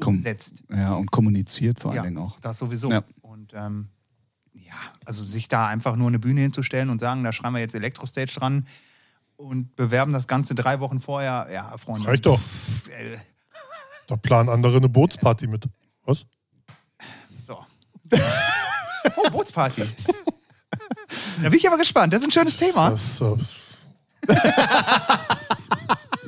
[0.00, 0.16] Komm.
[0.16, 0.62] umsetzt.
[0.70, 2.38] Ja, und kommuniziert vor allen ja, Dingen auch.
[2.40, 2.90] Das sowieso.
[2.90, 3.02] Ja.
[3.22, 3.88] Und ähm,
[4.52, 7.74] ja, also sich da einfach nur eine Bühne hinzustellen und sagen, da schreiben wir jetzt
[7.74, 8.66] Elektrostage dran
[9.36, 12.06] und bewerben das Ganze drei Wochen vorher, ja, Freunde.
[12.08, 12.40] Reicht doch.
[12.98, 13.16] äh,
[14.06, 15.66] Da planen andere eine Bootsparty mit.
[16.04, 16.26] Was?
[17.38, 17.58] So.
[19.16, 19.82] oh, Bootsparty.
[21.42, 22.12] Da bin ich aber gespannt.
[22.12, 22.90] Das ist ein schönes Thema.
[22.90, 23.36] Das, äh,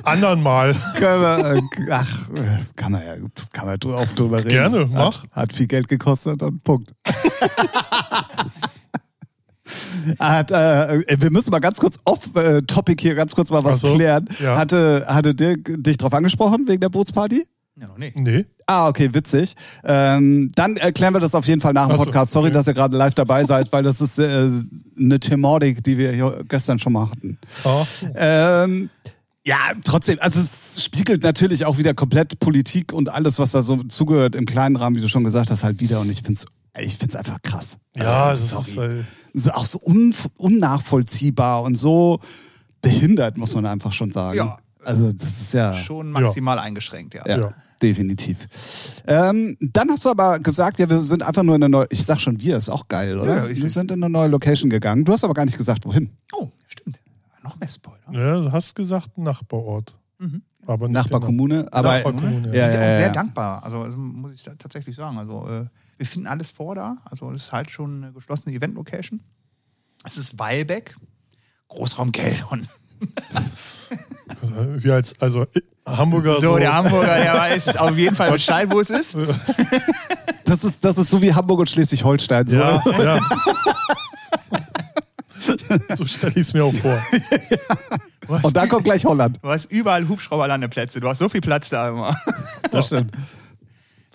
[0.07, 0.75] anderen Mal.
[0.95, 3.15] Können wir, äh, ach, äh, kann man ja
[3.53, 4.49] kann man auch drüber reden.
[4.49, 5.23] Gerne, mach.
[5.23, 6.93] Hat, hat viel Geld gekostet und Punkt.
[10.19, 13.95] Hat, äh, wir müssen mal ganz kurz off-Topic hier ganz kurz mal was Ach so,
[13.95, 14.29] klären.
[14.39, 14.57] ja.
[14.57, 17.45] Hatte, hatte Dirk dich drauf angesprochen wegen der Bootsparty?
[17.79, 18.15] Ja, noch nicht.
[18.15, 18.45] Nee.
[18.65, 19.55] Ah, okay, witzig.
[19.83, 22.31] Ähm, dann erklären wir das auf jeden Fall nach dem Ach so, Podcast.
[22.31, 22.53] Sorry, okay.
[22.53, 24.49] dass ihr gerade live dabei seid, weil das ist äh,
[24.97, 27.37] eine Thematik, die wir hier gestern schon mal hatten.
[27.65, 27.83] Ah,
[28.15, 28.89] Ähm,
[29.47, 33.81] ja, trotzdem, also es spiegelt natürlich auch wieder komplett Politik und alles, was da so
[33.83, 36.01] zugehört im kleinen Rahmen, wie du schon gesagt hast, halt wieder.
[36.01, 36.45] Und ich finde es
[36.79, 37.77] ich find's einfach krass.
[37.95, 42.19] ja, Also, das ist, äh, so, auch so un, unnachvollziehbar und so
[42.81, 44.37] behindert, muss man einfach schon sagen.
[44.37, 44.57] Ja.
[44.83, 45.73] Also das ist ja...
[45.73, 47.23] Schon maximal eingeschränkt, ja.
[47.25, 47.53] Ja, Ja.
[47.81, 48.47] definitiv.
[49.07, 52.05] Ähm, dann hast du aber gesagt, ja, wir sind einfach nur in eine neue, ich
[52.05, 53.37] sag schon wir, ist auch geil, oder?
[53.37, 55.03] Ja, ich- wir sind in eine neue Location gegangen.
[55.03, 56.09] Du hast aber gar nicht gesagt, wohin.
[56.33, 56.99] Oh, stimmt.
[57.47, 58.11] Noch mehr Spoiler.
[58.11, 59.97] ja, du hast gesagt Nachbarort.
[60.19, 60.41] Mhm.
[60.65, 61.67] Aber nicht Nachbarkommune.
[61.71, 63.13] Aber Nachbarkommune, Ich ja, ja, auch ja, sehr ja.
[63.13, 63.63] dankbar.
[63.63, 65.17] Also, also muss ich tatsächlich sagen.
[65.17, 65.65] Also äh,
[65.97, 66.97] wir finden alles vor da.
[67.05, 69.21] Also es ist halt schon eine geschlossene Event-Location.
[70.03, 70.95] Es ist Weilbeck,
[71.69, 72.57] Großraum genau.
[74.77, 78.79] Wie als, also äh, Hamburger So, der Hamburger, der weiß auf jeden Fall Bescheid, wo
[78.79, 79.17] es ist.
[80.45, 82.47] Das ist, das ist so wie Hamburg und Schleswig-Holstein.
[82.47, 82.57] So.
[82.57, 83.19] Ja, ja.
[85.95, 87.01] so stelle ich es mir auch vor.
[88.43, 89.39] Und dann kommt gleich Holland.
[89.41, 90.99] Du hast überall Hubschrauberlandeplätze.
[90.99, 92.15] Du hast so viel Platz da immer.
[92.71, 93.11] Das stimmt.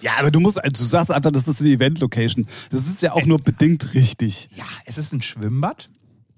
[0.03, 2.47] Ja, aber du musst, also du sagst einfach, das ist eine Event-Location.
[2.71, 4.51] Das ist ja auch nur bedingt richtig.
[4.55, 5.89] Ja, es ist ein Schwimmbad.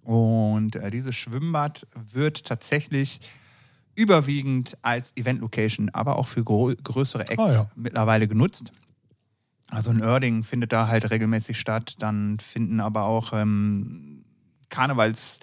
[0.02, 3.20] Und äh, dieses Schwimmbad wird tatsächlich
[3.94, 7.70] überwiegend als Event-Location, aber auch für größere Acts Ah, ja.
[7.74, 8.70] mittlerweile genutzt.
[9.70, 11.94] Also ein Erding findet da halt regelmäßig statt.
[11.98, 14.13] Dann finden aber auch ähm,
[14.74, 15.38] Karnevals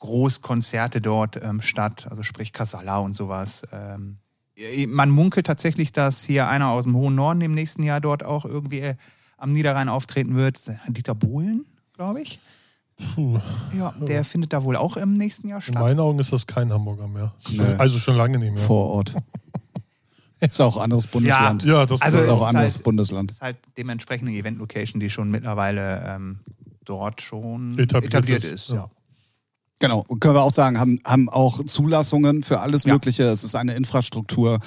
[0.00, 3.62] Großkonzerte dort ähm, statt, also sprich Casala und sowas.
[3.72, 4.18] Ähm,
[4.88, 8.44] man munkelt tatsächlich, dass hier einer aus dem hohen Norden im nächsten Jahr dort auch
[8.44, 8.94] irgendwie äh,
[9.36, 10.60] am Niederrhein auftreten wird.
[10.88, 12.40] Dieter Bohlen, glaube ich.
[13.14, 13.38] Puh.
[13.76, 15.74] Ja, der findet da wohl auch im nächsten Jahr In statt.
[15.80, 17.32] meinen Augen ist das kein Hamburger mehr.
[17.50, 17.60] Nee.
[17.78, 18.62] Also schon lange nicht mehr.
[18.62, 19.14] Vor Ort.
[20.40, 21.64] Ist auch ein anderes Bundesland.
[21.64, 23.30] Ja, das Also ist auch ein ist anderes halt- Bundesland.
[23.30, 26.38] Das ist halt dementsprechend eine Event-Location, die schon mittlerweile ähm,
[26.88, 28.68] dort schon Etabliert etabliert, ist, ist.
[28.70, 28.74] ja.
[28.76, 28.90] ja.
[29.80, 32.94] Genau, und können wir auch sagen, haben, haben auch Zulassungen für alles Ja.
[32.94, 33.24] Mögliche.
[33.24, 34.58] Es ist eine Infrastruktur.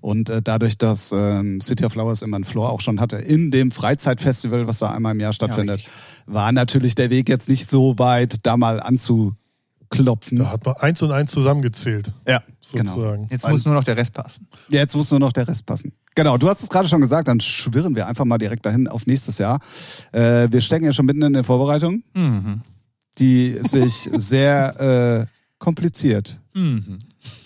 [0.00, 3.50] Und äh, dadurch, dass ähm, City of Flowers immer einen Floor auch schon hatte, in
[3.50, 5.92] dem Freizeitfestival, was da einmal im Jahr stattfindet, richtig.
[6.26, 8.80] war natürlich der Weg jetzt nicht so weit, da mal
[9.90, 10.38] klopfen.
[10.38, 12.40] Da hat man eins und eins zusammengezählt, Ja,
[12.72, 12.90] genau.
[12.94, 13.28] sozusagen.
[13.30, 14.48] Jetzt muss nur noch der Rest passen.
[14.68, 15.92] Jetzt muss nur noch der Rest passen.
[16.14, 19.06] Genau, du hast es gerade schon gesagt, dann schwirren wir einfach mal direkt dahin auf
[19.06, 19.60] nächstes Jahr.
[20.12, 22.62] Äh, wir stecken ja schon mitten in den Vorbereitungen, Mhm.
[23.18, 25.26] die sich sehr äh,
[25.58, 26.98] kompliziert Mhm.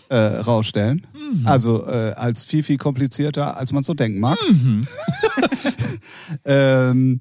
[0.09, 1.07] äh, rausstellen.
[1.45, 4.39] Also äh, als viel, viel komplizierter, als man so denken mag.
[4.51, 4.87] Mhm.
[6.45, 7.21] ähm,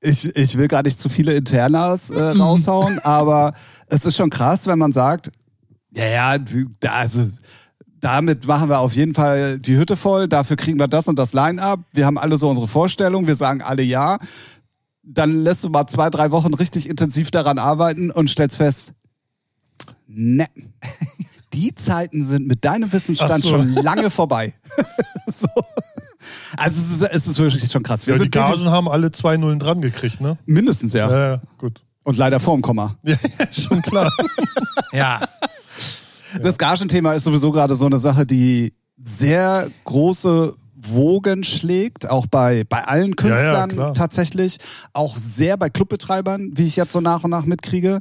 [0.00, 2.40] ich, ich will gar nicht zu viele Internas äh, Mhm.
[2.40, 3.54] raushauen, aber
[3.92, 5.30] es ist schon krass, wenn man sagt,
[5.94, 6.38] ja, ja,
[6.88, 7.28] also
[8.00, 11.34] damit machen wir auf jeden Fall die Hütte voll, dafür kriegen wir das und das
[11.34, 11.80] Line-up.
[11.92, 14.18] Wir haben alle so unsere Vorstellungen, wir sagen alle ja.
[15.02, 18.94] Dann lässt du mal zwei, drei Wochen richtig intensiv daran arbeiten und stellst fest,
[20.06, 20.46] ne,
[21.52, 23.50] die Zeiten sind mit deinem Wissensstand so.
[23.50, 24.54] schon lange vorbei.
[25.26, 25.48] so.
[26.56, 28.06] Also es ist, es ist wirklich schon krass.
[28.06, 30.38] Wir Ja, die Gagen haben alle zwei Nullen dran gekriegt, ne?
[30.46, 31.10] mindestens ja.
[31.10, 31.82] Ja, ja gut.
[32.04, 32.96] Und leider vorm Komma.
[33.02, 33.16] Ja,
[33.52, 34.12] schon klar.
[34.92, 35.20] Ja.
[36.42, 42.64] Das Gagenthema ist sowieso gerade so eine Sache, die sehr große Wogen schlägt, auch bei,
[42.68, 43.94] bei allen Ja, ja, Künstlern klar.
[43.94, 44.58] tatsächlich,
[44.92, 48.00] auch sehr bei Clubbetreibern, wie ich jetzt so nach und nach mitkriege.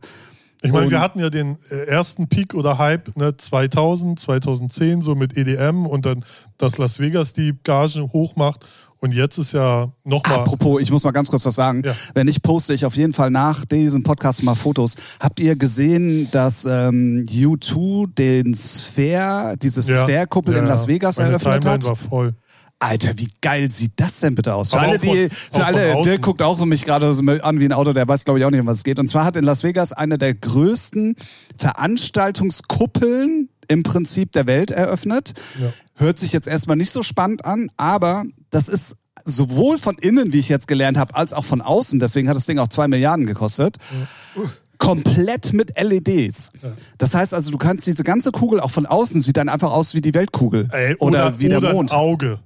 [0.64, 5.16] Ich meine, wir hatten ja den äh, ersten Peak oder Hype ne, 2000, 2010, so
[5.16, 6.24] mit EDM und dann,
[6.58, 8.66] dass Las Vegas die Gagen hochmacht.
[9.04, 10.40] Und jetzt ist ja nochmal.
[10.42, 11.82] Apropos, ich muss mal ganz kurz was sagen.
[11.84, 11.96] Ja.
[12.14, 14.94] Wenn nicht, poste ich auf jeden Fall nach diesem Podcast mal Fotos.
[15.20, 21.62] Habt ihr gesehen, dass ähm, U2 den Sphere, diese Sphere-Kuppel in Las Vegas Meine eröffnet
[21.64, 21.84] Timeline hat?
[21.90, 22.36] war voll.
[22.78, 24.70] Alter, wie geil sieht das denn bitte aus?
[24.72, 26.02] Für Aber alle, von- die, für alle.
[26.04, 28.46] Dirk guckt auch so mich gerade so an wie ein Auto, der weiß glaube ich
[28.46, 28.98] auch nicht, um was es geht.
[29.00, 31.16] Und zwar hat in Las Vegas eine der größten
[31.58, 35.34] Veranstaltungskuppeln im Prinzip der Welt eröffnet.
[35.60, 35.72] Ja.
[36.02, 40.40] Hört sich jetzt erstmal nicht so spannend an, aber das ist sowohl von innen, wie
[40.40, 43.28] ich jetzt gelernt habe, als auch von außen, deswegen hat das Ding auch zwei Milliarden
[43.28, 43.78] gekostet,
[44.80, 46.50] komplett mit LEDs.
[46.98, 49.94] Das heißt also, du kannst diese ganze Kugel auch von außen, sieht dann einfach aus
[49.94, 50.70] wie die Weltkugel.
[50.72, 51.92] Ey, oder, oder, wie der oder Mond.
[51.92, 52.40] Auge.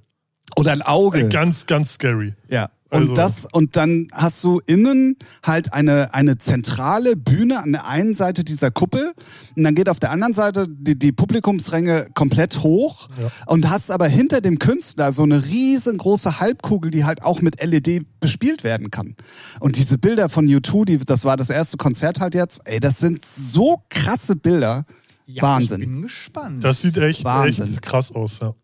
[0.54, 1.22] Oder ein Auge.
[1.24, 2.34] Ey, ganz, ganz scary.
[2.48, 2.70] Ja.
[2.88, 7.86] Und Also- das, und dann hast du innen halt eine, eine zentrale Bühne an der
[7.88, 9.12] einen Seite dieser Kuppel.
[9.56, 13.08] Und dann geht auf der anderen Seite die, die Publikumsränge komplett hoch.
[13.20, 13.28] Ja.
[13.46, 18.06] Und hast aber hinter dem Künstler so eine riesengroße Halbkugel, die halt auch mit LED
[18.20, 19.16] bespielt werden kann.
[19.58, 22.98] Und diese Bilder von U2, die, das war das erste Konzert halt jetzt, ey, das
[23.00, 24.86] sind so krasse Bilder.
[25.26, 25.80] ja Wahnsinn.
[25.80, 26.62] Ich bin gespannt.
[26.64, 27.66] Das sieht echt, Wahnsinn.
[27.72, 28.54] echt krass aus, ja.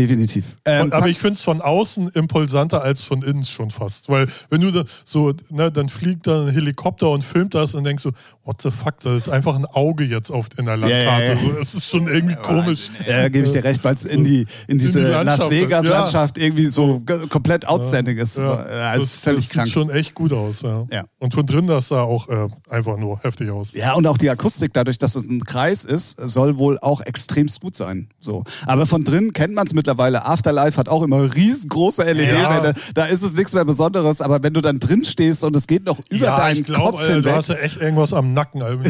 [0.00, 0.56] Ja, definitiv.
[0.64, 4.08] Ähm, aber ich finde es von außen impulsanter als von innen schon fast.
[4.08, 7.84] Weil wenn du da so, ne, dann fliegt da ein Helikopter und filmt das und
[7.84, 8.10] denkst so,
[8.44, 11.46] what the fuck, das ist einfach ein Auge jetzt auf, in der Ja, ja, Landkarte.
[11.46, 11.54] ja.
[11.54, 12.90] So, es ist schon irgendwie komisch.
[13.06, 16.38] Ja, gebe ich dir recht, weil es in die, in diese die Landschaft, Las Vegas-Landschaft
[16.38, 18.38] irgendwie so komplett outstanding ist.
[18.38, 19.66] Ja, Ja, ist das, völlig das krank.
[19.66, 20.86] sieht schon echt gut aus, ja.
[20.90, 21.04] Ja.
[21.18, 23.72] Und von drin, das sah auch äh, einfach nur heftig aus.
[23.72, 27.60] Ja, und auch die Akustik, dadurch, dass es ein Kreis ist, soll wohl auch extremst
[27.60, 28.08] gut sein.
[28.18, 28.44] So.
[28.66, 29.89] Aber von drin kennt man es mittlerweile.
[29.98, 32.68] Afterlife hat auch immer riesengroße LED-Wände.
[32.68, 32.92] Ja.
[32.94, 34.20] Da ist es nichts mehr Besonderes.
[34.20, 36.92] Aber wenn du dann drin stehst und es geht noch über ja, deinen ich glaube,
[36.92, 37.34] Kopf du hinweg.
[37.34, 38.62] hast ja echt irgendwas am Nacken.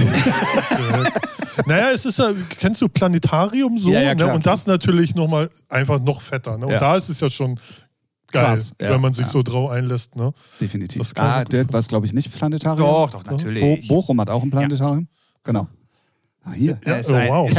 [1.67, 3.91] Naja, es ist ja, kennst du Planetarium so?
[3.91, 4.29] Ja, ja, klar.
[4.29, 4.35] ne?
[4.35, 6.57] Und das natürlich nochmal einfach noch fetter.
[6.57, 6.67] Ne?
[6.67, 6.81] Und Ja.
[6.81, 7.57] da ist es ja schon
[8.33, 9.33] geil, Krass, ja, wenn man sich ja.
[9.33, 10.17] so drauf einlässt.
[10.17, 10.33] Ne?
[10.61, 11.13] Definitiv.
[11.17, 12.89] Ah, Dirk war es, glaube ich, nicht Planetarium.
[12.89, 13.89] doch, doch, Bo natürlich.
[13.89, 15.09] Bochum hat auch ein Planetarium.
[15.45, 15.69] Genau.
[16.43, 16.79] Ah, hier.
[16.85, 17.51] Ja, ist oh, ein, wow.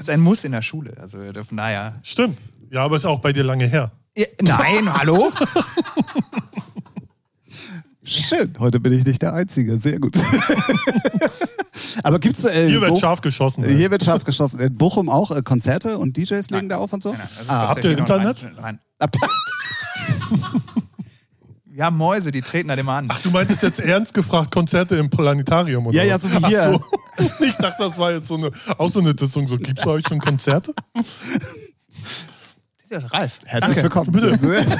[0.00, 0.92] ist, ein Muss in der Schule.
[1.00, 1.94] Also von daher.
[2.02, 2.38] Stimmt.
[2.70, 3.92] Ja, aber ist auch bei dir lange her.
[4.16, 5.30] Ja, nein, hallo?
[8.02, 8.54] Schön.
[8.58, 9.78] Heute bin ich nicht der Einzige.
[9.78, 10.16] Sehr gut.
[12.02, 13.62] Aber gibt's äh, Hier wird Bo- scharf geschossen.
[13.64, 13.68] ne?
[13.68, 14.60] Hier wird scharf geschossen.
[14.60, 17.10] In Bochum auch äh, Konzerte und DJs legen da auf und so?
[17.10, 18.46] Nein, nein, das ist Ah, habt ihr Internet?
[21.64, 23.06] Wir haben Mäuse, die treten da immer an.
[23.10, 26.80] Ach, du meintest jetzt ernst gefragt, Konzerte im Planetarium oder Ja, ja, so wie hier.
[26.80, 26.84] Ach
[27.18, 27.34] so.
[27.46, 29.48] Ich dachte, das war jetzt so eine, auch so eine Dissung.
[29.48, 30.74] So, gibt's bei euch schon Konzerte?
[33.04, 33.38] Ralf.
[33.44, 33.82] Herzlich danke.
[33.82, 34.12] willkommen.
[34.12, 34.66] Bitte.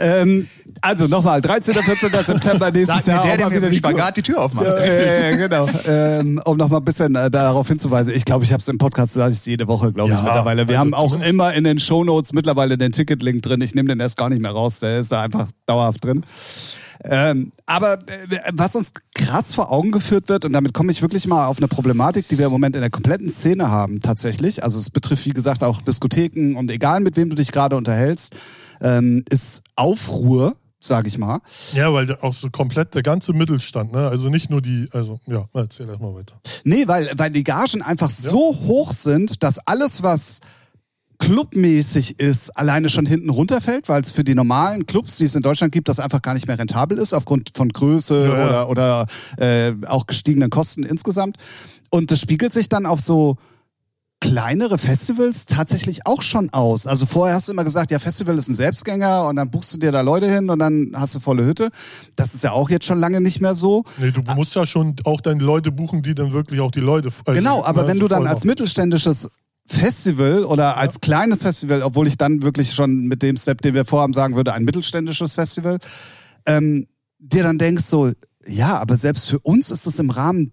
[0.00, 0.48] ähm,
[0.80, 1.74] also nochmal, 13.
[1.74, 2.10] 14.
[2.10, 3.24] September nächstes Sag Jahr.
[3.24, 3.76] der, der mir wieder die.
[3.76, 4.66] Spagat die Tür aufmacht.
[4.66, 5.68] Ja, ja, genau.
[5.86, 8.14] Ähm, um noch mal ein bisschen äh, darauf hinzuweisen.
[8.14, 10.68] Ich glaube, ich habe es im Podcast gesagt, ich jede Woche, glaube ich, Ja, mittlerweile.
[10.68, 13.60] Wir also haben auch immer in den Shownotes mittlerweile den Ticketlink drin.
[13.62, 14.80] Ich nehme den erst gar nicht mehr raus.
[14.80, 16.24] Der ist da einfach dauerhaft drin.
[17.04, 21.26] Ähm, aber äh, was uns krass vor Augen geführt wird, und damit komme ich wirklich
[21.26, 24.62] mal auf eine Problematik, die wir im Moment in der kompletten Szene haben, tatsächlich.
[24.62, 28.34] Also es betrifft, wie gesagt, auch Diskotheken und egal mit wem du dich gerade unterhältst,
[28.80, 31.40] ähm, ist Aufruhr, sage ich mal.
[31.72, 34.08] Ja, weil auch so komplett der ganze Mittelstand, ne?
[34.08, 36.34] Also nicht nur die, also ja, erzähl erst mal weiter.
[36.64, 40.40] Nee, weil, weil die Gagen einfach so hoch sind, dass alles, was
[41.18, 45.42] clubmäßig ist, alleine schon hinten runterfällt, weil es für die normalen Clubs, die es in
[45.42, 49.06] Deutschland gibt, das einfach gar nicht mehr rentabel ist, aufgrund von Größe Ja, oder, oder
[49.38, 51.36] äh, auch gestiegenen Kosten insgesamt.
[51.90, 53.36] Und das spiegelt sich dann auf so
[54.20, 56.86] kleinere Festivals tatsächlich auch schon aus.
[56.86, 59.78] Also vorher hast du immer gesagt, ja, Festival ist ein Selbstgänger und dann buchst du
[59.78, 61.70] dir da Leute hin und dann hast du volle Hütte.
[62.16, 63.84] Das ist ja auch jetzt schon lange nicht mehr so.
[63.98, 67.10] Nee, du musst ja schon auch deine Leute buchen, die dann wirklich auch die Leute.
[67.26, 69.30] Also, Genau, aber ne, wenn du dann als mittelständisches
[69.66, 73.84] Festival oder als kleines Festival, obwohl ich dann wirklich schon mit dem Step, den wir
[73.84, 75.78] vorhaben, sagen würde, ein mittelständisches Festival,
[76.46, 76.86] ähm,
[77.18, 78.12] dir dann denkst so,
[78.46, 80.52] ja, aber selbst für uns ist es im Rahmen,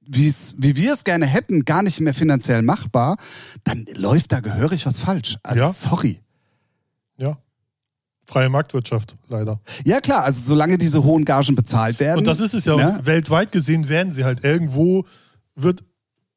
[0.00, 3.16] wie's, wie wir es gerne hätten, gar nicht mehr finanziell machbar,
[3.62, 5.36] dann läuft da gehörig was falsch.
[5.42, 5.72] Also Ja.
[5.72, 6.20] sorry.
[7.16, 7.38] Ja.
[8.26, 9.60] Freie Marktwirtschaft, leider.
[9.84, 12.18] Ja klar, also solange diese hohen Gagen bezahlt werden.
[12.18, 12.76] Und das ist es ja.
[12.76, 13.00] ne?
[13.04, 15.06] Weltweit gesehen werden sie halt irgendwo,
[15.54, 15.84] wird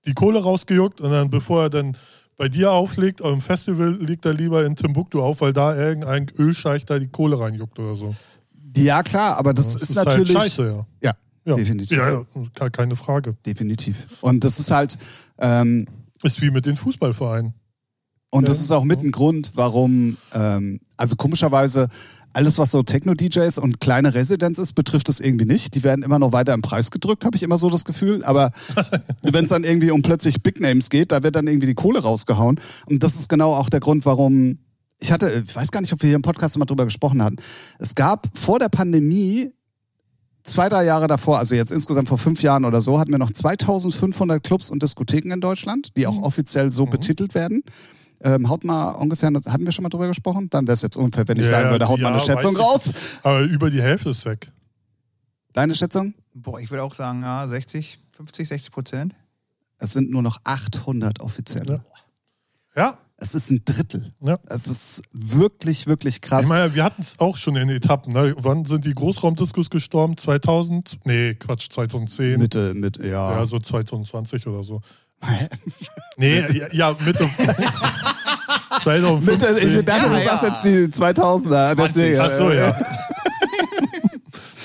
[0.06, 1.96] die Kohle rausgejuckt und dann, bevor er dann
[2.38, 6.28] bei dir auflegt, auf dem Festival liegt er lieber in Timbuktu auf, weil da irgendein
[6.40, 8.16] Ölscheich da die Kohle reinjuckt oder so.
[8.76, 10.34] Ja klar, aber das, Das ist, halt natürlich...
[10.34, 10.86] scheiße, ja.
[11.10, 11.14] Ja,
[11.46, 11.56] Ja.
[11.56, 11.98] definitiv.
[11.98, 13.36] Ja, ja, ke- keine Frage.
[13.46, 14.08] Definitiv.
[14.22, 14.98] Und das ist halt...
[15.38, 15.88] Ähm,
[16.24, 17.54] Ist wie mit den Fußballvereinen.
[18.32, 18.64] Und das Ja.
[18.64, 21.90] ist auch mit ein Grund, warum, ähm, also komischerweise,
[22.34, 25.76] alles, was so Techno-DJs und kleine Residenz ist, betrifft es irgendwie nicht.
[25.76, 28.24] Die werden immer noch weiter im Preis gedrückt, habe ich immer so das Gefühl.
[28.24, 28.52] Aber
[29.24, 32.02] wenn es dann irgendwie um plötzlich Big Names geht, da wird dann irgendwie die Kohle
[32.02, 32.60] rausgehauen.
[32.86, 34.60] Und das ist genau auch der Grund, warum.
[35.00, 37.38] Ich hatte, ich weiß gar nicht, ob wir hier im Podcast mal drüber gesprochen hatten.
[37.80, 39.52] Es gab vor der Pandemie
[40.44, 43.32] zwei, drei Jahre davor, also jetzt insgesamt vor fünf Jahren oder so, hatten wir noch
[43.32, 47.64] 2500 Clubs und Diskotheken in Deutschland, die auch offiziell so betitelt werden.
[48.24, 50.50] Ähm, haut mal ungefähr, hatten wir schon mal drüber gesprochen?
[50.50, 52.56] Dann wäre es jetzt unfair, wenn ich Ja, sagen würde, haut ja, mal eine Schätzung
[52.56, 52.92] raus.
[53.24, 54.52] Aber über die Hälfte ist weg.
[55.54, 56.14] Deine Schätzung?
[56.34, 59.16] Boah, ich würde auch sagen, ja, 60, 50, 60 Prozent.
[59.80, 61.84] Es sind nur noch 800 offizielle.
[62.76, 62.84] Ja.
[62.84, 62.98] Ja.
[63.18, 64.12] Es ist ein Drittel.
[64.22, 64.40] Ja.
[64.48, 66.46] Es ist wirklich, wirklich krass.
[66.46, 68.14] Ich meine, wir hatten es auch schon in Etappen.
[68.14, 68.34] Ne?
[68.40, 70.18] Wann sind die Großraumdiskus gestorben?
[70.18, 71.00] 2000?
[71.06, 72.40] Nee, Quatsch, 2010.
[72.40, 73.38] Mitte, mit, ja.
[73.38, 74.82] ja, so 2020 oder so.
[76.18, 77.30] Nee, ja, ja Mitte.
[78.82, 79.26] 2015.
[79.26, 80.72] Mitte, ich dachte, du Ja, sagst ja.
[80.72, 81.76] jetzt die 2000er.
[81.76, 82.76] Deswegen, Ach so, äh, ja.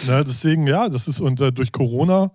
[0.07, 2.31] Na, deswegen, ja, das ist und äh, durch Corona.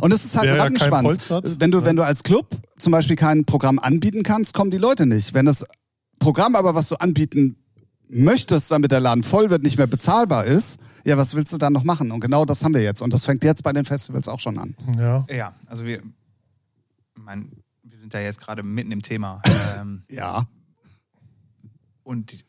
[0.00, 1.30] Und es ist halt ein ja Rattenschwanz.
[1.30, 1.84] Hat, wenn, du, ja.
[1.84, 5.34] wenn du als Club zum Beispiel kein Programm anbieten kannst, kommen die Leute nicht.
[5.34, 5.64] Wenn das
[6.18, 7.56] Programm aber, was du anbieten
[8.08, 11.72] möchtest, damit der Laden voll wird, nicht mehr bezahlbar ist, ja, was willst du dann
[11.72, 12.10] noch machen?
[12.10, 13.00] Und genau das haben wir jetzt.
[13.00, 14.74] Und das fängt jetzt bei den Festivals auch schon an.
[14.98, 15.24] Ja.
[15.30, 16.02] Ja, also wir,
[17.14, 17.55] mein, wir
[18.06, 19.42] sind da jetzt gerade mitten im Thema.
[19.76, 20.46] ähm, Ja.
[22.04, 22.44] und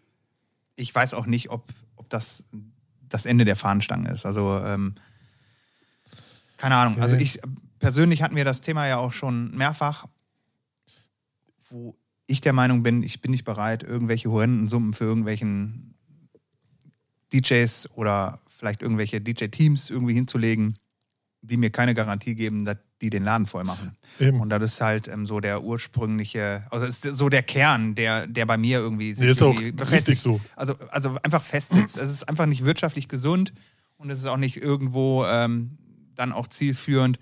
[0.76, 2.44] ich weiß auch nicht, ob, ob das
[3.10, 4.26] das Ende der Fahnenstange ist.
[4.28, 4.94] Also, ähm,
[6.58, 7.02] keine Ahnung.
[7.02, 7.24] Also Nee.
[7.24, 7.40] ich
[7.80, 10.06] persönlich hatten wir das Thema ja auch schon mehrfach,
[11.72, 15.96] wo ich der Meinung bin, ich bin nicht bereit, irgendwelche horrenden Summen für irgendwelchen
[17.34, 20.78] DJs oder vielleicht irgendwelche DJ-Teams irgendwie hinzulegen,
[21.42, 23.96] die mir keine Garantie geben, dass die den Laden voll machen.
[24.20, 24.42] Eben.
[24.42, 28.46] Und das ist halt ähm, so der ursprüngliche, also ist so der Kern, der, der
[28.46, 30.42] bei mir irgendwie sich Nee, ist auch irgendwie richtig so.
[30.56, 31.98] Also, also einfach festsitzt.
[31.98, 33.54] es ist einfach nicht wirtschaftlich gesund
[33.98, 35.78] und es ist auch nicht irgendwo ähm,
[36.16, 37.20] dann auch zielführend.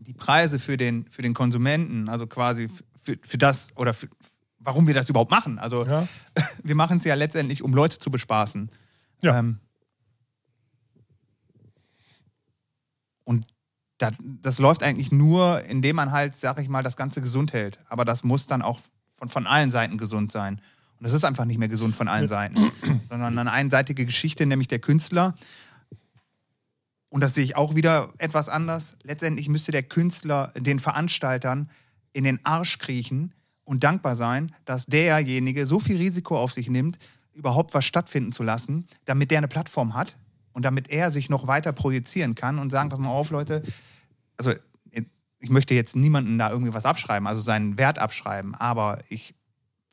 [0.00, 2.68] Die Preise für den, für den Konsumenten, also quasi
[3.02, 4.08] für, für das oder für,
[4.58, 5.58] warum wir das überhaupt machen.
[5.58, 6.08] Also Ja.
[6.62, 8.70] wir machen es ja letztendlich, um Leute zu bespaßen.
[9.20, 9.38] Ja.
[9.38, 9.58] Ähm,
[13.24, 13.46] und
[14.02, 17.78] das, das läuft eigentlich nur, indem man halt, sag ich mal, das Ganze gesund hält.
[17.88, 18.80] Aber das muss dann auch
[19.16, 20.60] von, von allen Seiten gesund sein.
[20.98, 22.56] Und das ist einfach nicht mehr gesund von allen Seiten,
[23.08, 25.34] sondern eine einseitige Geschichte, nämlich der Künstler.
[27.10, 28.96] Und das sehe ich auch wieder etwas anders.
[29.04, 31.70] Letztendlich müsste der Künstler den Veranstaltern
[32.12, 33.32] in den Arsch kriechen
[33.64, 36.98] und dankbar sein, dass derjenige so viel Risiko auf sich nimmt,
[37.34, 40.16] überhaupt was stattfinden zu lassen, damit der eine Plattform hat
[40.52, 43.62] und damit er sich noch weiter projizieren kann und sagen, pass mal auf, Leute,
[44.46, 44.58] also
[45.40, 49.34] ich möchte jetzt niemanden da irgendwie was abschreiben, also seinen Wert abschreiben, aber ich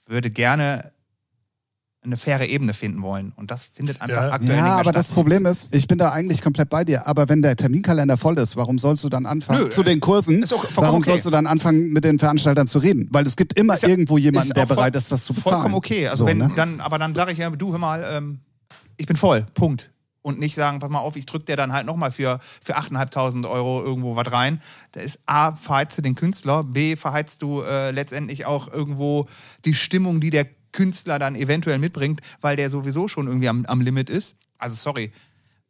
[0.06, 0.91] würde gerne
[2.02, 3.34] eine faire Ebene finden wollen.
[3.36, 4.32] Und das findet einfach Ja.
[4.32, 4.95] aktuell Ja, nicht mehr aber statt.
[4.95, 7.06] das Problem ist, ich bin da eigentlich komplett bei dir.
[7.08, 10.43] Aber wenn der Terminkalender voll ist, warum sollst du dann anfangen Nö, zu den Kursen?
[10.43, 11.10] auch vollkommen Warum okay.
[11.10, 13.10] sollst du dann anfangen, mit den Veranstaltern zu reden?
[13.12, 15.56] Weil es gibt immer ja- irgendwo jemanden, der bereit ist, das zu bezahlen.
[15.56, 16.08] Vollkommen okay.
[16.08, 16.52] Also So, wenn ne?
[16.56, 18.39] dann, aber dann sage ich ja, du hör mal, ähm,
[18.95, 19.45] ich bin voll.
[19.54, 19.91] Punkt.
[20.30, 23.49] Und nicht sagen, pass mal auf, ich drück dir dann halt nochmal für, für 8.500
[23.49, 24.61] Euro irgendwo was rein.
[24.91, 29.27] Da ist A, verheizt du den Künstler, B, verheizt du äh, letztendlich auch irgendwo
[29.65, 33.82] die Stimmung, die der Künstler dann eventuell mitbringt, weil der sowieso schon irgendwie am, am
[33.82, 34.36] Limit ist.
[34.59, 35.11] Also sorry.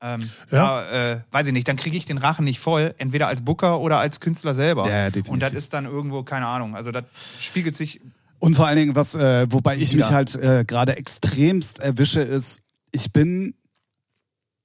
[0.01, 0.84] Ähm, Ja.
[0.91, 3.80] da, äh, weiß ich nicht, dann kriege ich den Rachen nicht voll, entweder als Booker
[3.80, 4.88] oder als Künstler selber.
[4.89, 5.32] Ja, definitiv.
[5.32, 7.03] Und das ist dann irgendwo, keine Ahnung, also das
[7.39, 7.99] spiegelt sich
[8.39, 10.12] Und vor allen Dingen, was, äh, wobei ich mich Ja.
[10.16, 13.53] halt äh, gerade extremst erwische, ist, ich bin.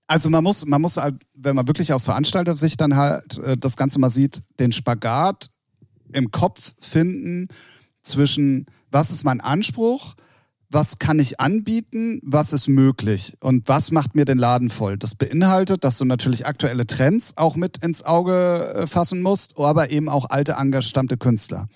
[0.07, 3.77] Also man muss, man muss halt, wenn man wirklich aus Veranstaltersicht dann halt äh, das
[3.77, 5.47] Ganze mal sieht, den Spagat
[6.13, 7.49] im Kopf finden
[8.03, 10.15] zwischen, was ist mein Anspruch,
[10.71, 14.99] was kann ich anbieten, was ist möglich und was macht mir den Laden voll.
[14.99, 19.91] Das beinhaltet, dass du natürlich aktuelle Trends auch mit ins Auge äh, fassen musst, aber
[19.91, 21.67] eben auch alte, angestammte Künstler.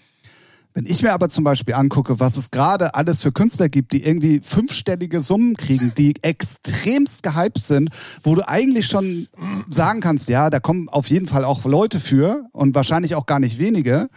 [0.79, 4.05] Wenn ich mir aber zum Beispiel angucke, was es gerade alles für Künstler gibt, die
[4.05, 7.91] irgendwie fünfstellige Summen kriegen, die extremst gehypt sind,
[8.23, 9.27] wo du eigentlich schon
[9.69, 13.41] sagen kannst, ja, da kommen auf jeden Fall auch Leute für und wahrscheinlich auch gar
[13.41, 14.09] nicht wenige.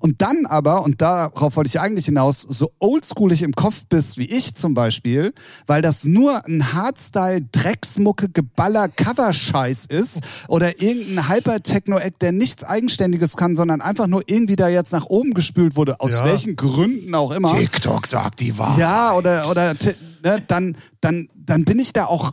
[0.00, 4.26] Und dann aber, und darauf wollte ich eigentlich hinaus, so oldschoolig im Kopf bist wie
[4.26, 5.32] ich zum Beispiel,
[5.66, 13.36] weil das nur ein Hardstyle, Drecksmucke, Geballer, Coverscheiß ist oder irgendein Hyper-Techno-Act, der nichts Eigenständiges
[13.36, 16.24] kann, sondern einfach nur irgendwie da jetzt nach oben gespült wurde, aus Ja.
[16.26, 17.56] welchen Gründen auch immer.
[17.56, 18.78] TikTok sagt die Wahrheit.
[18.78, 19.74] Ja, oder, oder
[20.22, 22.32] ne, dann, dann, dann bin ich da auch,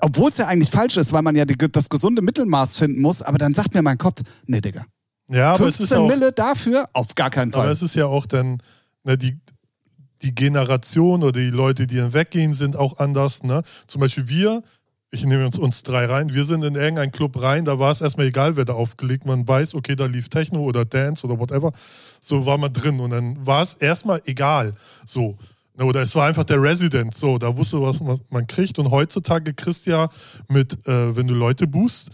[0.00, 3.20] obwohl es ja eigentlich falsch ist, weil man ja die, das gesunde Mittelmaß finden muss,
[3.20, 4.84] aber dann sagt mir mein Kopf, nee, Digga.
[5.30, 6.88] Ja, aber es 15 ist auch, Mille dafür?
[6.92, 7.72] Auf gar keinen aber Fall.
[7.72, 8.62] es ist ja auch dann,
[9.04, 9.38] ne, die,
[10.22, 13.42] die Generation oder die Leute, die dann weggehen, sind auch anders.
[13.42, 13.62] Ne?
[13.86, 14.62] Zum Beispiel wir,
[15.10, 18.00] ich nehme uns, uns drei rein, wir sind in irgendeinen Club rein, da war es
[18.00, 19.26] erstmal egal, wer da aufgelegt.
[19.26, 21.72] Man weiß, okay, da lief Techno oder Dance oder whatever.
[22.20, 24.74] So war man drin und dann war es erstmal egal.
[25.04, 25.36] So.
[25.78, 28.78] Ne, Oder es war einfach der Resident, so, da wusste was man, man kriegt.
[28.78, 30.08] Und heutzutage kriegst du ja
[30.48, 32.10] mit, äh, wenn du Leute boost,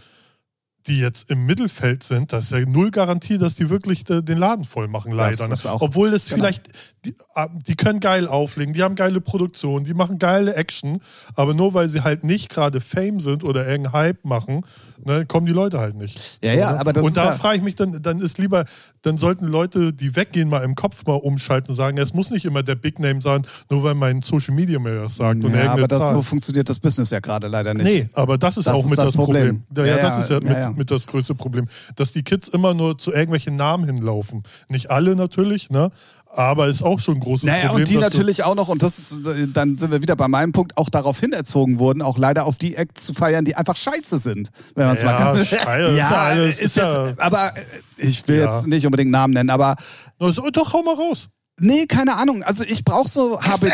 [0.87, 4.37] die jetzt im Mittelfeld sind, das ist ja null Garantie, dass die wirklich äh, den
[4.37, 5.51] Laden voll machen, leider.
[5.51, 5.71] ist ne?
[5.71, 6.35] auch- Obwohl das genau.
[6.43, 6.67] vielleicht,
[7.05, 10.99] die, äh, die können geil auflegen, die haben geile Produktion, die machen geile Action,
[11.35, 14.61] aber nur weil sie halt nicht gerade Fame sind oder irgendeinen Hype machen,
[15.03, 16.39] ne, kommen die Leute halt nicht.
[16.43, 16.79] Ja, ja, Oder?
[16.81, 18.65] aber das Und ist da ja- frage ich mich dann, dann ist lieber,
[19.01, 22.45] dann sollten Leute, die weggehen, mal im Kopf mal umschalten und sagen, es muss nicht
[22.45, 25.43] immer der Big Name sein, nur weil mein Social Media mir das sagt.
[25.43, 27.85] und ja, irgendeine aber das, so funktioniert das Business ja gerade leider nicht.
[27.85, 29.61] Nee, aber das ist Das auch ist mit das das, Problem.
[29.67, 29.85] Problem.
[29.85, 30.69] Ja, ja, Ja, das ist ja, mit, ja.
[30.77, 31.67] Mit das größte Problem.
[31.95, 34.43] Dass die Kids immer nur zu irgendwelchen Namen hinlaufen.
[34.69, 35.91] Nicht alle natürlich, ne?
[36.37, 37.83] Aber ist auch schon ein großes Naja, Problem.
[37.85, 39.21] und die natürlich auch noch, und das ist,
[39.53, 42.75] dann sind wir wieder bei meinem Punkt, auch darauf hinerzogen wurden, auch leider auf die
[42.75, 44.49] Acts zu feiern, die einfach scheiße sind.
[44.75, 47.61] Wenn man es Ja, mal ganz Scheiße, ja alles- ist ist jetzt, ja- aber äh,
[47.95, 48.53] ich will Ja.
[48.53, 49.77] jetzt nicht unbedingt Namen nennen, aber
[50.19, 51.29] Na, so, doch, hau mal raus.
[51.57, 52.43] nee, keine Ahnung.
[52.43, 53.71] Also ich brauche so, habe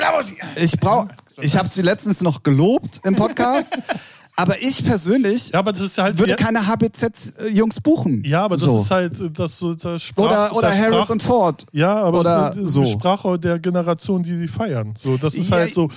[0.56, 1.08] ich brauche,
[1.42, 3.76] ich habe sie letztens noch gelobt im Podcast,
[4.36, 6.18] aber ich persönlich Ja, aber das ist halt.
[6.20, 8.24] würde keine HBZ-Jungs buchen.
[8.26, 8.78] ja, aber das so.
[8.78, 11.66] ist halt äh, das so das Sprach, oder oder das Harris Sprach, und Ford.
[11.72, 12.84] Ja, aber oder so, so.
[12.84, 14.94] die Sprache der Generation, die die feiern.
[14.98, 15.90] So, das ist Ja, halt so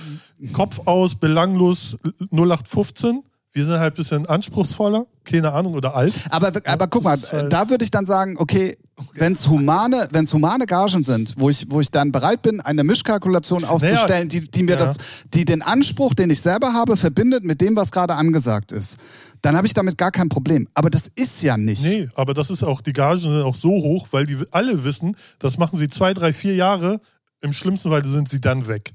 [0.53, 1.97] Kopf aus, belanglos,
[2.31, 3.23] 0815.
[3.53, 6.13] Wir sind halt ein bisschen anspruchsvoller, keine Ahnung, oder alt.
[6.29, 8.77] Aber, aber guck mal, ist halt- da würde ich dann sagen, okay,
[9.13, 12.83] wenn es humane, wenn's humane Gagen sind, wo ich, wo ich dann bereit bin, eine
[12.83, 14.77] Mischkalkulation aufzustellen, die, die mir ja.
[14.77, 14.97] das,
[15.33, 18.97] die den Anspruch, den ich selber habe, verbindet mit dem, was gerade angesagt ist,
[19.41, 20.67] dann habe ich damit gar kein Problem.
[20.73, 21.83] Aber das ist ja nicht.
[21.83, 25.15] Nee, aber das ist auch, die Gagen sind auch so hoch, weil die alle wissen,
[25.39, 27.01] das machen sie zwei, drei, vier Jahre.
[27.41, 28.93] Im schlimmsten Fall sind sie dann weg.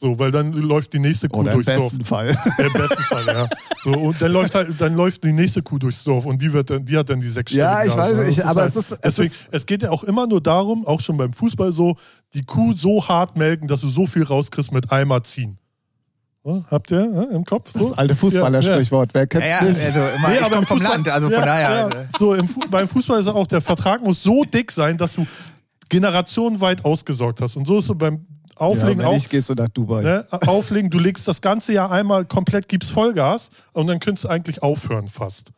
[0.00, 1.90] So, weil dann läuft die nächste Kuh Oder im durchs Dorf.
[1.90, 2.28] besten Fall.
[2.58, 3.48] Ja, Im besten Fall, ja.
[3.82, 6.70] So, und dann läuft halt, dann läuft die nächste Kuh durchs Dorf und die wird
[6.70, 8.98] dann, die hat dann die sechsstellige Ja, ich weiß, ich- aber halt, es ist- es
[9.00, 11.96] deswegen, ist- es geht ja auch immer nur darum, auch schon beim Fußball so,
[12.32, 15.58] die Kuh so hart melken, dass du so viel rauskriegst mit einmal ziehen.
[16.44, 17.72] Ja, habt ihr ja, im Kopf?
[17.72, 17.80] So?
[17.80, 19.80] Das alte Fußballersprichwort, wer kennt's Ja, ja, nicht?
[19.84, 21.70] also immer, ich aber im vom Fußball- Land, also von ja, daher.
[21.76, 24.96] Ja, also- so, im Fu beim Fußball ist auch, der Vertrag muss so dick sein,
[24.96, 25.26] dass du
[25.88, 27.56] generationenweit ausgesorgt hast.
[27.56, 28.24] Und so ist so beim
[28.60, 29.12] Ja, Auflegen wenn auch.
[29.14, 30.02] nicht, gehst du nach Dubai.
[30.02, 34.28] Ne, auflegen, du legst das ganze Jahr einmal komplett, gibst Vollgas und dann könntest du
[34.28, 35.50] eigentlich aufhören fast.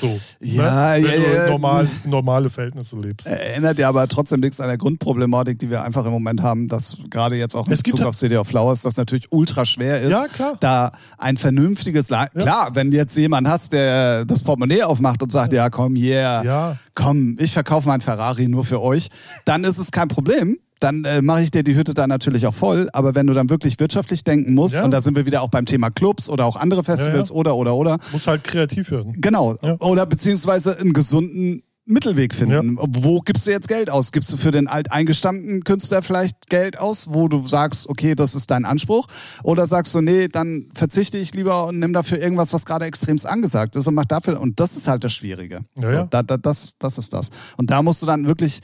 [0.00, 0.06] So.
[0.40, 1.02] Ja, ne?
[1.04, 1.50] ja, Wenn du ja.
[1.50, 3.26] normal, normale Verhältnisse lebst.
[3.26, 6.96] Erinnert ja aber trotzdem nichts an der Grundproblematik, die wir einfach im Moment haben, dass
[7.10, 10.00] gerade jetzt auch in Es Bezug ja- auf City of Flowers das natürlich ultra schwer
[10.00, 10.52] ist, Ja, klar.
[10.60, 15.52] da ein vernünftiges, La klar, wenn jetzt jemand hast, der das Portemonnaie aufmacht und sagt,
[15.52, 16.76] ja komm, yeah, Ja.
[16.94, 19.08] komm, ich verkaufe mein Ferrari nur für euch,
[19.44, 20.58] dann ist es kein Problem.
[20.82, 22.88] Dann äh, mache ich dir die Hütte da natürlich auch voll.
[22.92, 24.84] Aber wenn du dann wirklich wirtschaftlich denken musst, Ja.
[24.84, 27.54] und da sind wir wieder auch beim Thema Clubs oder auch andere Festivals Ja, oder,
[27.56, 29.14] oder, oder, Muss halt kreativ werden.
[29.20, 29.56] Genau.
[29.62, 29.76] Ja.
[29.80, 32.78] Oder beziehungsweise einen gesunden Mittelweg finden.
[32.80, 34.12] Wo gibst du jetzt Geld aus?
[34.12, 38.50] Gibst du für den alteingestammten Künstler vielleicht Geld aus, wo du sagst, okay, das ist
[38.52, 39.08] dein Anspruch?
[39.42, 43.26] Oder sagst du, nee, dann verzichte ich lieber und nimm dafür irgendwas, was gerade extremst
[43.26, 44.40] angesagt ist und mach dafür.
[44.40, 45.60] Und das ist halt das Schwierige.
[45.76, 46.00] Ja, ja.
[46.02, 47.30] So, da, da, das, das ist das.
[47.56, 48.60] Und da musst du dann wirklich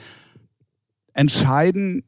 [1.19, 2.03] entscheiden,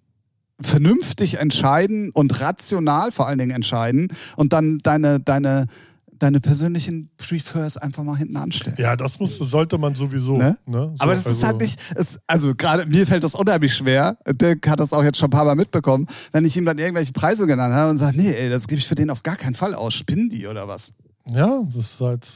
[0.61, 5.67] vernünftig entscheiden und rational vor allen Dingen entscheiden und dann deine, deine,
[6.13, 8.77] deine persönlichen Prefers einfach mal hinten anstellen.
[8.79, 10.37] Ja, das muss, sollte man sowieso.
[10.37, 10.59] Ne?
[10.67, 10.93] Ne?
[10.97, 14.19] So, Aber das ist also- halt nicht, es, also gerade mir fällt das unheimlich schwer.
[14.29, 17.13] Dirk hat das auch jetzt schon ein paar Mal mitbekommen, wenn ich ihm dann irgendwelche
[17.13, 19.55] Preise genannt habe und sage, nee, ey, das gebe ich für den auf gar keinen
[19.55, 19.95] Fall aus.
[19.95, 20.93] Spinnen die oder was?
[21.27, 22.27] Ja, das ist halt.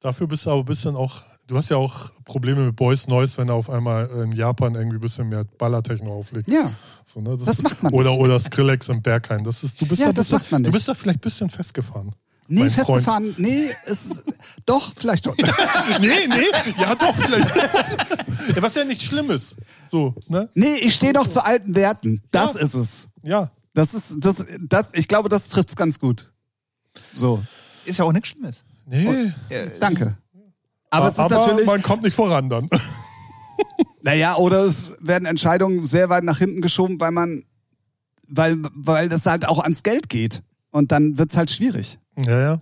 [0.00, 1.22] Dafür bist du aber ein bisschen auch.
[1.46, 4.96] Du hast ja auch Probleme mit Boys Noise, wenn er auf einmal in Japan irgendwie
[4.96, 6.48] ein bisschen mehr Ballertechno auflegt.
[6.48, 6.70] Ja.
[7.04, 7.36] So, ne?
[7.44, 8.20] Das macht man Oder, nicht.
[8.20, 9.44] oder Skrillex im Berghain.
[9.44, 10.74] Das ist, du bist Ja, da das bisschen, macht man Du nicht.
[10.74, 12.14] bist da vielleicht ein bisschen festgefahren.
[12.48, 12.86] Nee, mein Freund.
[12.88, 14.22] festgefahren, nee, es,
[14.66, 15.34] doch, vielleicht schon.
[16.00, 17.56] nee, nee, ja doch, vielleicht.
[17.56, 19.56] ja, was ja nicht schlimm ist.
[19.90, 20.48] So, ne?
[20.54, 22.22] Nee, ich stehe doch zu alten Werten.
[22.30, 22.60] Das Ja.
[22.60, 23.08] ist es.
[23.22, 23.50] Ja.
[23.74, 26.32] Das ist, das, das, ich glaube, das trifft es ganz gut.
[27.14, 27.42] So,
[27.86, 28.64] Ist ja auch nichts Schlimmes.
[28.86, 29.32] Nee.
[29.48, 30.16] Äh, danke.
[30.94, 32.68] Aber es ist aber natürlich, man kommt nicht voran dann.
[34.02, 37.44] naja, oder es werden Entscheidungen sehr weit nach hinten geschoben, weil man,
[38.28, 40.42] weil, weil das halt auch ans Geld geht.
[40.70, 41.98] Und dann wird es halt schwierig.
[42.16, 42.58] ja, ja.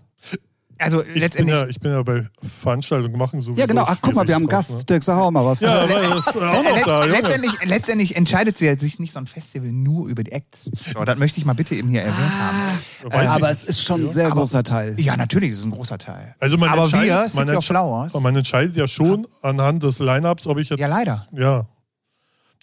[0.78, 1.56] Also Ich bin letztendlich.
[1.58, 2.26] ja, ich bin ja bei
[2.60, 3.54] Veranstaltungen machen so.
[3.54, 3.84] Ja, genau.
[3.86, 4.88] Ach, guck mal, wir haben einen Gast.
[4.88, 5.60] Dirk, sag auch mal was.
[5.60, 7.04] Ja, aber das ist auch noch da.
[7.04, 10.64] Letztendlich, letztendlich entscheidet sie sich nicht so ein Festival nur über die Acts.
[10.92, 13.12] So, das möchte ich mal bitte eben hier erwähnt haben.
[13.12, 13.58] Weiß aber ich.
[13.58, 14.98] es ist schon ein sehr Aber- großer Teil.
[14.98, 16.34] Ja, natürlich, das ist ein großer Teil.
[16.40, 18.14] Also man Aber entscheidet, wir, of entsch- Flowers.
[18.20, 20.80] man entscheidet ja schon anhand des Line-Ups, ob ich jetzt.
[20.80, 21.26] Ja, leider.
[21.32, 21.66] Ja.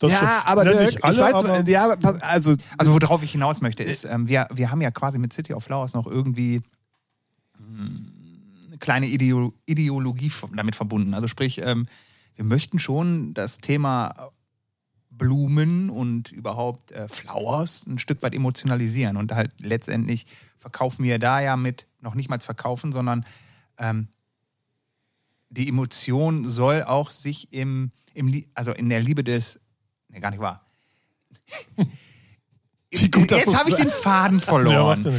[0.02, 1.90] Das ja, aber ne, Dirk, nicht alle, ich weiß, aber, ja,
[2.22, 5.54] also, Also worauf ich hinaus möchte, ist, ähm, wir, wir haben ja quasi mit City
[5.54, 6.62] of Flowers noch irgendwie
[8.80, 11.14] kleine Ideo Ideologie damit verbunden.
[11.14, 11.88] Also sprich, ähm,
[12.36, 14.32] wir möchten schon das Thema
[15.10, 19.18] Blumen und überhaupt äh, Flowers ein Stück weit emotionalisieren.
[19.18, 20.26] Und halt letztendlich
[20.58, 23.26] verkaufen wir da ja mit, noch nicht mal verkaufen, sondern
[23.78, 24.08] ähm,
[25.50, 29.60] die Emotion soll auch sich im, im also in der Liebe des,
[30.08, 30.66] ne, gar nicht wahr.
[32.92, 35.00] Wie gut, Jetzt habe ich den Faden verloren.
[35.04, 35.12] ja.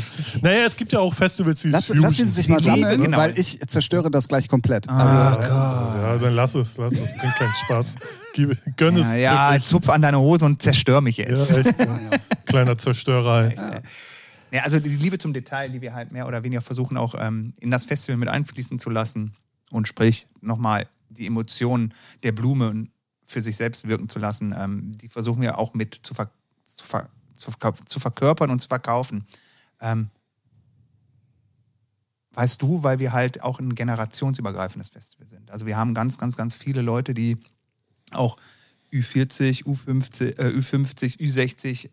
[0.42, 2.02] Naja, es gibt ja auch Festivals wie lass, Fusion.
[2.02, 3.16] lass ihn sich mal sammeln, genau.
[3.16, 4.88] weil ich zerstöre das gleich komplett.
[4.88, 7.16] Ah, Also, Ja, dann lass es, lass es.
[7.16, 7.94] Bringt keinen Spaß.
[8.34, 9.06] Gib, gönn es.
[9.06, 9.68] ja, ja, wirklich.
[9.68, 11.50] zupf an deine Hose und zerstör mich ja, jetzt.
[11.56, 11.78] echt.
[11.78, 12.10] Ja.
[12.46, 13.52] Kleiner Zerstörer.
[14.50, 17.54] Ja, also die Liebe zum Detail, die wir halt mehr oder weniger versuchen auch ähm,
[17.60, 19.34] in das Festival mit einfließen zu lassen
[19.70, 21.94] und sprich nochmal die Emotionen
[22.24, 22.88] der Blume
[23.26, 26.30] für sich selbst wirken zu lassen, ähm, die versuchen wir auch mit zu, ver
[26.66, 27.08] zu, ver
[27.40, 27.50] zu,
[27.86, 29.26] zu verkörpern und zu verkaufen.
[29.80, 30.10] Ähm,
[32.32, 35.50] weißt du, weil wir halt auch ein generationsübergreifendes Festival sind.
[35.50, 37.38] Also wir haben ganz, ganz, ganz viele Leute, die
[38.12, 38.36] auch
[38.92, 41.90] Ü40, U50, äh, Ü50, Ü60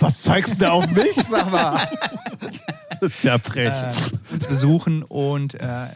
[0.00, 1.14] was zeigst du da auf mich?
[1.28, 1.88] Sag mal.
[3.00, 3.68] Das ist ja frech.
[3.68, 5.88] äh, uns besuchen und äh,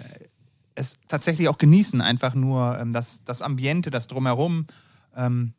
[0.75, 4.67] es tatsächlich auch genießen, einfach nur ähm, das, das Ambiente, das Drumherum,
[5.17, 5.55] ähm,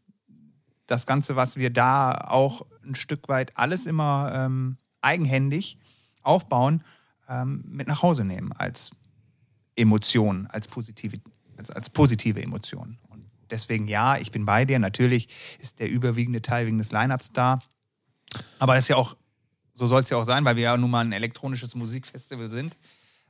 [0.87, 5.77] das Ganze, was wir da auch ein Stück weit alles immer ähm, eigenhändig
[6.21, 6.83] aufbauen,
[7.29, 8.91] ähm, mit nach Hause nehmen als
[9.75, 11.17] Emotion, als positive,
[11.57, 12.97] als, als positive Emotion.
[13.09, 14.79] Und deswegen ja, ich bin bei dir.
[14.79, 15.29] Natürlich
[15.59, 17.59] ist der überwiegende Teil wegen des Lineups da.
[18.59, 19.15] Aber das ist ja auch,
[19.73, 22.77] so soll es ja auch sein, weil wir ja nun mal ein elektronisches Musikfestival sind.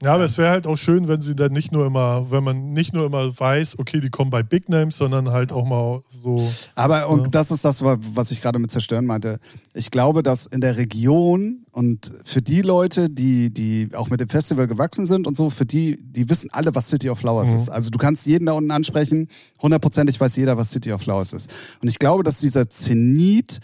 [0.02, 2.74] Ja, aber es wäre halt auch schön, wenn sie dann nicht nur immer, wenn man
[2.74, 6.46] nicht nur immer weiß, okay, die kommen bei Big Names, sondern halt auch mal so.
[6.76, 7.32] Aber, und Ja.
[7.32, 9.40] das ist das, was ich gerade mit zerstören meinte.
[9.74, 14.28] Ich glaube, dass in der Region und für die Leute, die, die auch mit dem
[14.28, 17.56] Festival gewachsen sind und so, für die, die wissen alle, was City of Flowers Mhm.
[17.56, 17.70] ist.
[17.70, 19.30] Also du kannst jeden da unten ansprechen.
[19.62, 21.50] Hundertprozentig weiß jeder, was City of Flowers ist.
[21.82, 23.60] Und ich glaube, dass dieser Zenit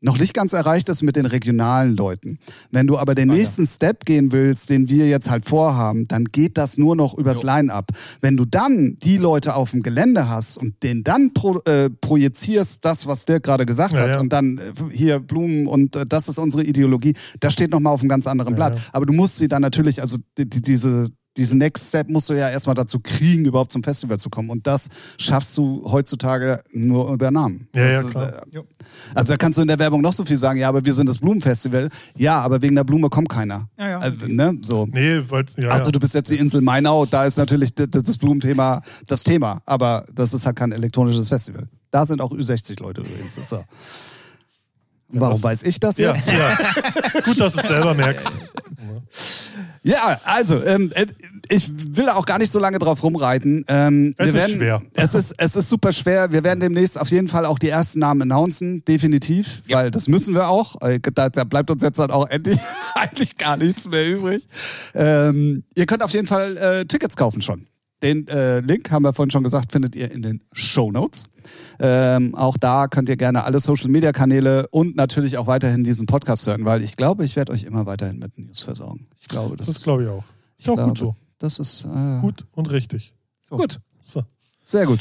[0.00, 2.38] noch nicht ganz erreicht ist mit den regionalen Leuten.
[2.70, 6.56] Wenn du aber den nächsten Step gehen willst, den wir jetzt halt vorhaben, dann geht
[6.58, 7.88] das nur noch übers Line-Up.
[8.20, 12.84] Wenn du dann die Leute auf dem Gelände hast und den dann pro, äh, projizierst,
[12.84, 14.20] das, was Dirk gerade gesagt Ja, hat, ja.
[14.20, 18.00] und dann äh, hier Blumen und äh, das ist unsere Ideologie, das steht nochmal auf
[18.00, 18.76] einem ganz anderen Blatt.
[18.76, 18.84] ja.
[18.92, 21.06] Aber du musst sie dann natürlich, also die, die, diese
[21.36, 24.50] diesen Next Step musst du ja erstmal dazu kriegen, überhaupt zum Festival zu kommen.
[24.50, 27.68] Und das schaffst du heutzutage nur über Namen.
[27.74, 28.42] Ja, ja, ist, klar.
[28.52, 28.62] äh,
[29.14, 31.08] also da kannst du in der Werbung noch so viel sagen, ja, aber wir sind
[31.08, 31.88] das Blumenfestival.
[32.16, 33.68] Ja, aber wegen der Blume kommt keiner.
[33.78, 33.98] Ja, ja.
[34.00, 34.58] Also, ne?
[34.62, 34.86] So.
[34.90, 35.70] Nee, weil, ja.
[35.70, 35.92] Achso, ja.
[35.92, 40.34] du bist jetzt die Insel Mainau, da ist natürlich das Blumenthema das Thema, aber das
[40.34, 41.68] ist halt kein elektronisches Festival.
[41.90, 43.34] Da sind auch Ü60-Leute übrigens.
[43.48, 43.62] So.
[45.12, 46.28] Warum weiß ich das ja, jetzt?
[46.30, 46.58] ja.
[47.24, 48.26] Gut, dass du es selber merkst.
[49.82, 51.06] Ja, also, ähm, äh,
[51.48, 53.64] ich will auch gar nicht so lange drauf rumreiten.
[53.66, 54.82] Ähm, Es wir ist werden, schwer.
[54.94, 56.30] Es ist, es ist super schwer.
[56.30, 59.78] Wir werden demnächst auf jeden Fall auch die ersten Namen announcen, definitiv, Ja.
[59.78, 60.80] weil das müssen wir auch.
[60.82, 62.58] Äh, Da, da bleibt uns jetzt dann auch endlich
[62.94, 64.46] eigentlich gar nichts mehr übrig.
[64.94, 67.66] Ähm, ihr könnt auf jeden Fall äh, Tickets kaufen schon.
[68.02, 71.24] Den äh, Link, haben wir vorhin schon gesagt, findet ihr in den Show Notes.
[71.78, 76.64] Ähm, auch da könnt ihr gerne alle Social-Media-Kanäle und natürlich auch weiterhin diesen Podcast hören,
[76.64, 79.06] weil ich glaube, ich werde euch immer weiterhin mit News versorgen.
[79.18, 80.24] Ich glaube, das, Das glaube ich auch.
[80.58, 81.14] Ist auch glaube, gut so.
[81.38, 83.14] Das ist äh, Gut und richtig.
[83.48, 84.22] Gut, So.
[84.64, 85.00] sehr gut.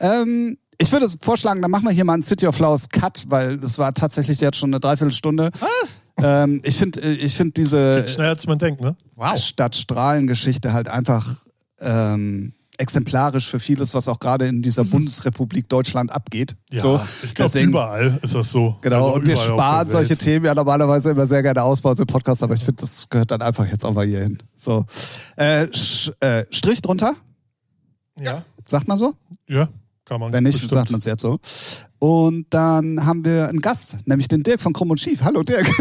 [0.00, 3.58] Ähm, ich würde vorschlagen, dann machen wir hier mal einen City of Flowers Cut, weil
[3.58, 5.50] das war tatsächlich jetzt schon eine Dreiviertelstunde.
[5.60, 5.96] Was?
[6.18, 8.96] Ähm, ich finde ich find diese Geht schneller als man denkt, ne?
[9.14, 9.38] Wow.
[9.38, 11.42] Stadtstrahlen-Geschichte halt einfach
[11.80, 16.56] ähm, exemplarisch für vieles, was auch gerade in dieser Bundesrepublik Deutschland abgeht.
[16.70, 18.76] Ja, so, ich glaube, überall ist das so.
[18.82, 20.16] Genau, Also und wir sparen solche.
[20.16, 23.08] Themen ja normalerweise immer sehr gerne aus bei uns im Podcast, aber ich finde, das
[23.08, 24.38] gehört dann einfach jetzt auch mal hier hin.
[24.56, 24.84] So.
[25.36, 25.68] Äh,
[26.20, 27.14] äh, Strich drunter,
[28.18, 29.14] Ja, sagt man so?
[29.48, 29.68] ja,
[30.04, 30.32] kann man.
[30.32, 30.72] Wenn nicht, bestimmt.
[30.72, 31.38] sagt man es jetzt so.
[32.06, 35.24] Und dann haben wir einen Gast, nämlich den Dirk von Krumm und Schief.
[35.24, 35.66] Hallo Dirk.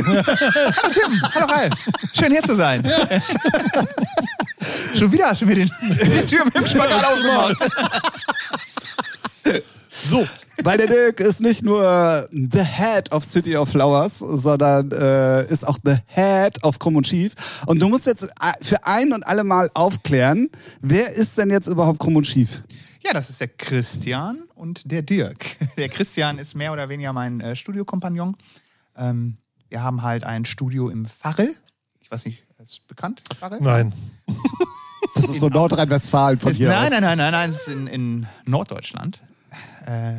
[1.36, 2.82] Hallo Ralf, schön hier zu sein.
[4.95, 7.57] Schon wieder hast du mir den, die Tür mit dem Spagat aufgemacht.
[9.88, 10.26] So,
[10.63, 15.67] Weil der Dirk ist nicht nur the head of City of Flowers, sondern äh, ist
[15.67, 17.36] auch the head of Krumm und Schief.
[17.67, 20.49] Und du musst jetzt äh, für ein und alle Mal aufklären,
[20.82, 22.63] wer ist denn jetzt überhaupt Krumm und Schief?
[23.03, 25.58] Ja, das ist der Christian und der Dirk.
[25.78, 28.36] Der Christian ist mehr oder weniger mein äh, Studiokompagnon.
[28.95, 29.38] Ähm,
[29.70, 31.56] wir haben halt ein Studio im Farrell.
[31.99, 33.22] Ich weiß nicht, ist bekannt?
[33.38, 33.60] Farrell?
[33.62, 33.93] nein.
[35.14, 36.89] Das ist so Nordrhein-Westfalen von Ist, hier nein, aus.
[36.91, 39.20] nein, nein, nein, nein, ist in, in Norddeutschland.
[39.86, 40.16] Äh,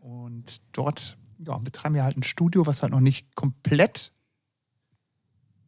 [0.00, 4.12] und dort ja, betreiben wir halt ein Studio, was halt noch nicht komplett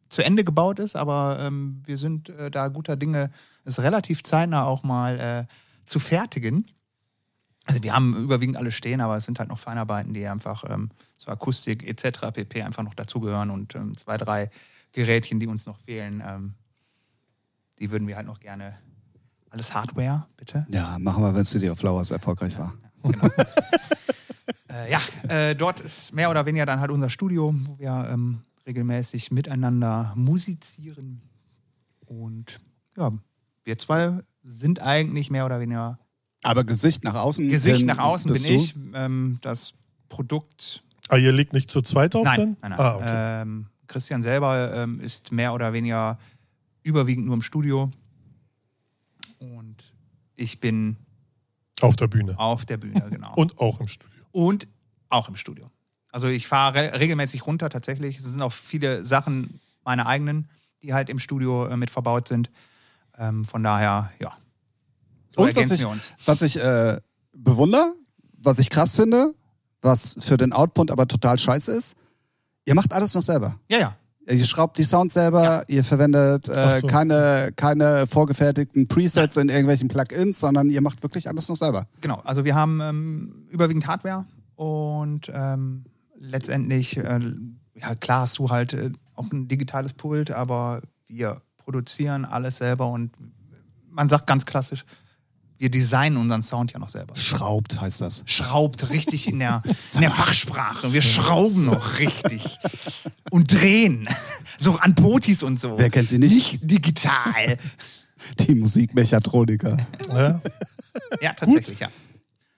[0.09, 3.31] zu Ende gebaut ist, aber ähm, wir sind äh, da guter Dinge,
[3.63, 5.53] es relativ zeitnah auch mal äh,
[5.85, 6.65] zu fertigen.
[7.65, 10.89] Also wir haben überwiegend alle stehen, aber es sind halt noch Feinarbeiten, die einfach ähm,
[11.17, 12.31] zur Akustik etc.
[12.33, 12.61] pp.
[12.63, 14.49] einfach noch dazugehören und ähm, zwei, drei
[14.91, 16.53] Gerätchen, die uns noch fehlen, ähm,
[17.79, 18.75] die würden wir halt noch gerne.
[19.49, 20.65] Alles Hardware, bitte.
[20.69, 22.73] Ja, machen wir, wenn City of Flowers erfolgreich war.
[23.03, 23.27] Genau.
[24.69, 24.99] äh, ja,
[25.29, 30.13] äh, dort ist mehr oder weniger dann halt unser Studio, wo wir ähm, regelmäßig miteinander
[30.15, 31.21] musizieren.
[32.05, 32.59] Und
[32.97, 33.11] ja,
[33.63, 35.99] wir zwei sind eigentlich mehr oder weniger
[36.43, 37.47] Aber Gesicht nach außen.
[37.49, 38.75] Gesicht bin- nach außen bin ich.
[38.93, 39.73] Ähm, das
[40.09, 40.83] Produkt.
[41.09, 42.57] Ah, ihr legt nicht zu zweit auf Nein, denn?
[42.61, 42.79] nein, nein.
[42.79, 43.41] Ah, okay.
[43.41, 46.17] ähm, Christian selber ähm, ist mehr oder weniger
[46.83, 47.91] überwiegend nur im Studio.
[49.39, 49.75] Und
[50.35, 50.97] ich bin
[51.81, 52.37] auf der Bühne.
[52.39, 53.33] auf der Bühne, genau.
[53.35, 54.11] Und auch im Studio.
[54.31, 54.67] Und
[55.09, 55.69] auch im Studio.
[56.11, 58.17] Also ich fahre re regelmäßig runter tatsächlich.
[58.17, 60.47] Es sind auch viele Sachen meine eigenen,
[60.81, 62.49] die halt im Studio äh, mit verbaut sind.
[63.17, 64.35] Ähm, von daher, ja.
[65.35, 65.85] So Und was ich,
[66.25, 66.99] was ich äh,
[67.33, 67.93] bewundere,
[68.37, 69.33] was ich krass finde,
[69.81, 71.95] was für den Output aber total scheiße ist,
[72.65, 73.59] ihr macht alles noch selber.
[73.67, 73.97] Ja, ja.
[74.25, 76.87] Ihr schraubt die Sounds selber, ihr verwendet äh, so.
[76.87, 81.87] keine, keine vorgefertigten Presets in irgendwelchen Plugins, sondern ihr macht wirklich alles noch selber.
[81.99, 82.21] Genau.
[82.23, 84.25] Also wir haben ähm, überwiegend Hardware
[84.55, 85.83] und ähm,
[86.17, 87.19] letztendlich, äh,
[87.75, 92.87] ja klar hast du halt äh, auch ein digitales Pult, aber wir produzieren alles selber
[92.87, 93.11] und
[93.89, 94.85] man sagt ganz klassisch,
[95.57, 97.15] wir designen unseren Sound ja noch selber.
[97.15, 98.23] Schraubt heißt das.
[98.25, 100.93] schraubt richtig in der, in der Fachsprache.
[100.93, 102.57] Wir schrauben noch richtig.
[103.31, 104.07] Und drehen.
[104.59, 105.77] So an Potis und so.
[105.77, 106.33] Wer kennt sie nicht?
[106.33, 107.57] Nicht digital.
[108.39, 109.77] Die Musikmechatroniker.
[110.09, 110.41] Ja?
[111.21, 111.89] Ja, tatsächlich, ja.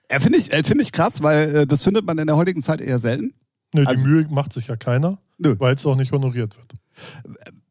[0.08, 2.62] Äh, Finde ich, äh, find ich krass, weil äh, das findet man in der heutigen
[2.62, 3.34] Zeit eher selten.
[3.72, 6.72] Nö, die Also- Mühe macht sich ja keiner, weil es auch nicht honoriert wird.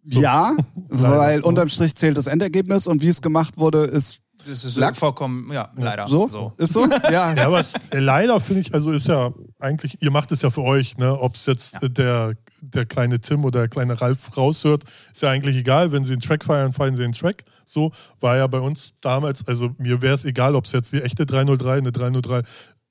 [0.03, 0.21] So.
[0.21, 0.55] Ja,
[0.89, 4.99] weil unterm Strich zählt das Endergebnis und wie es gemacht wurde, ist Das ist Lachs?
[4.99, 6.07] vollkommen, ja, leider.
[6.07, 6.53] so.
[6.57, 6.85] Ist so?
[7.11, 7.33] Ja.
[7.33, 10.49] Ja, aber es, äh, leider finde ich, also ist ja eigentlich, ihr macht es ja
[10.49, 11.19] für euch, ne?
[11.19, 11.81] Ob es jetzt Ja.
[11.83, 15.91] äh, der, der kleine Tim oder der kleine Ralf raushört, ist ja eigentlich egal.
[15.91, 17.43] Wenn sie einen Track feiern, feiern sie den Track.
[17.65, 21.01] So war ja bei uns damals, also mir wäre es egal, ob es jetzt die
[21.01, 22.43] echte 303, eine 303,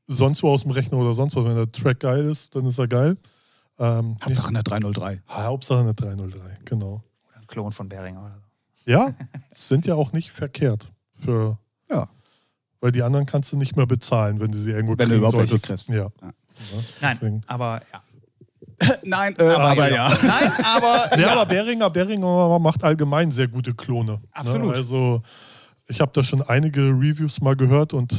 [0.06, 1.44] sonst wo aus dem Rechner oder sonst was.
[1.44, 3.16] Wenn der Track geil ist, dann ist er geil.
[3.78, 5.12] Ähm, Hauptsache in der 303.
[5.28, 7.02] ja, Hauptsache eine 303, genau.
[7.28, 8.90] Oder ein Klon von Beringer oder so.
[8.90, 9.12] Ja,
[9.50, 10.90] sind ja auch nicht verkehrt
[11.24, 11.58] für.
[11.90, 12.08] Ja.
[12.80, 15.18] Weil die anderen kannst du nicht mehr bezahlen, wenn du sie irgendwo Wenn du kriegen
[15.18, 15.88] überhaupt welche solltest.
[15.88, 15.88] kriegst.
[15.88, 16.06] Ja.
[16.20, 16.32] Ja.
[17.00, 17.40] Nein, Deswegen.
[17.46, 18.02] aber ja.
[19.04, 20.08] Nein, äh, aber, ja.
[20.22, 24.20] Nein, aber Ja, aber Beringer, Beringer macht allgemein sehr gute Klone.
[24.32, 24.70] Absolut.
[24.70, 24.74] Ne?
[24.74, 25.22] Also
[25.88, 28.12] ich habe da schon einige Reviews mal gehört und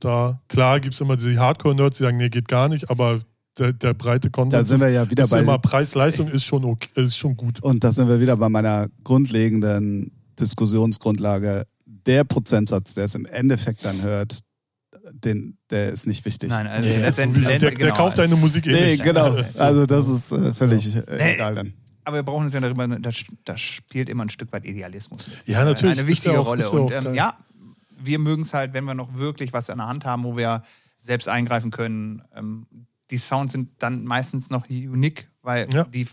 [0.00, 3.20] da, klar gibt es immer die Hardcore-Nerds, die sagen, nee, geht gar nicht, aber
[3.58, 6.44] der, der breite Konsens Da sind wir ja ist, wieder ist bei immer Preis-Leistung ist
[6.44, 7.60] schon okay, ist schon gut.
[7.62, 11.66] und da sind wir wieder bei meiner grundlegenden Diskussionsgrundlage.
[12.08, 14.40] Der Prozentsatz, der es im Endeffekt dann hört,
[15.12, 16.50] den, der ist nicht wichtig.
[16.50, 17.46] Nein, also Nee, letztendlich.
[17.46, 17.94] der, der, genau.
[17.94, 19.04] kauft deine Musik eh Nee, nicht.
[19.04, 19.40] genau.
[19.42, 19.62] So.
[19.62, 21.34] Also das ist äh, völlig äh, Nee.
[21.34, 21.72] egal dann.
[22.04, 23.10] Aber wir brauchen uns ja darüber, da,
[23.44, 25.24] da spielt immer ein Stück weit Idealismus.
[25.46, 25.98] Ja, natürlich.
[25.98, 26.62] Eine wichtige ja auch- Rolle.
[26.62, 27.36] ja Und ähm, ja,
[28.02, 30.62] wir mögen es halt, wenn wir noch wirklich was an der Hand haben, wo wir
[30.98, 32.22] selbst eingreifen können.
[32.34, 32.66] Ähm,
[33.10, 35.84] die Sounds sind dann meistens noch unique, weil Ja.
[35.84, 36.06] die,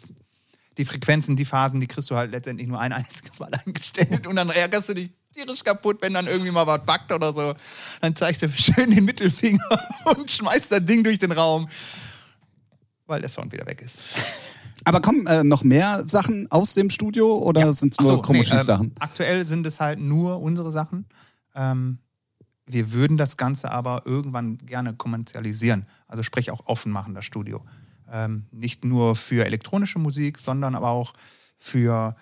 [0.78, 4.36] die Frequenzen, die Phasen, die kriegst du halt letztendlich nur ein einziges Mal eingestellt und
[4.36, 7.54] dann ärgerst du dich tierisch kaputt, wenn dann irgendwie mal was backt oder so.
[8.02, 9.68] Dann zeigst du schön den Mittelfinger
[10.18, 11.68] und schmeißt das Ding durch den Raum,
[13.06, 14.00] weil der Sound wieder weg ist.
[14.86, 18.22] Aber kommen äh, noch mehr Sachen aus dem Studio oder sind es nur so, nee,
[18.22, 18.88] Chromotiv-Sachen?
[18.88, 21.06] ähm, aktuell sind es halt nur unsere Sachen.
[21.54, 22.00] Ähm,
[22.68, 25.86] wir würden das Ganze aber irgendwann gerne kommerzialisieren.
[26.08, 27.64] Also sprich auch offen machen, das Studio.
[28.12, 31.14] Ähm, nicht nur für elektronische Musik, sondern aber auch
[31.58, 32.16] für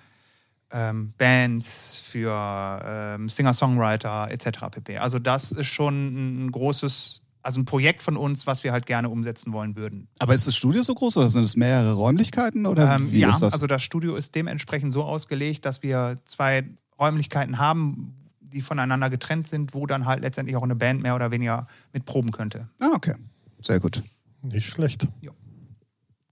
[0.74, 4.48] ähm, Bands, für ähm, Singer-Songwriter etc.
[4.72, 4.98] pp.
[4.98, 9.10] Also das ist schon ein großes, also ein Projekt von uns, was wir halt gerne
[9.10, 10.08] umsetzen wollen würden.
[10.20, 13.30] Aber ist das Studio so groß oder sind es mehrere Räumlichkeiten oder Ähm, wie ja,
[13.30, 13.54] ist das?
[13.54, 16.64] also das Studio ist dementsprechend so ausgelegt, dass wir zwei
[17.00, 21.32] Räumlichkeiten haben, die voneinander getrennt sind, wo dann halt letztendlich auch eine Band mehr oder
[21.32, 22.68] weniger mit proben könnte.
[22.80, 23.14] ah, okay.
[23.62, 24.04] Sehr gut.
[24.42, 25.08] Nicht schlecht.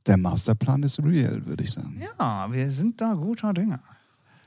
[0.06, 2.02] Der Masterplan ist real, würde ich sagen.
[2.20, 3.80] Ja, wir sind da guter Dinge.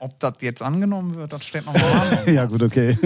[0.00, 2.18] Ob das jetzt angenommen wird, das steht noch mal an.
[2.34, 2.98] Ja, gut, okay.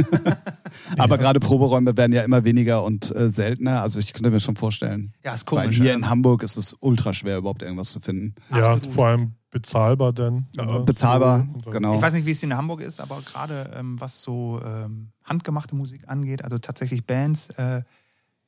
[0.98, 3.82] Aber gerade Proberäume werden ja immer weniger und äh, seltener.
[3.82, 5.12] Also ich könnte mir schon vorstellen.
[5.24, 5.76] Ja, ist Weil komisch.
[5.76, 8.34] hier ähm, in Hamburg ist es ultra schwer, überhaupt irgendwas zu finden.
[8.50, 8.94] Ja, Absolut.
[8.94, 10.46] vor allem bezahlbar denn.
[10.56, 11.94] Äh, bezahlbar, Und dann- genau.
[11.94, 15.74] Ich weiß nicht, wie es in Hamburg ist, aber gerade ähm, was so ähm, handgemachte
[15.74, 17.82] Musik angeht, also tatsächlich Bands, äh,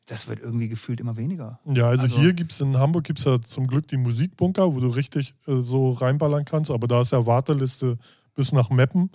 [0.06, 1.60] das wird irgendwie gefühlt immer weniger.
[1.66, 4.80] Ja, also, Also- hier gibt es in Hamburg gibt's ja zum Glück die Musikbunker, wo
[4.80, 7.96] du richtig äh, so reinballern kannst, aber da ist ja Warteliste
[8.40, 9.10] bis nach Meppen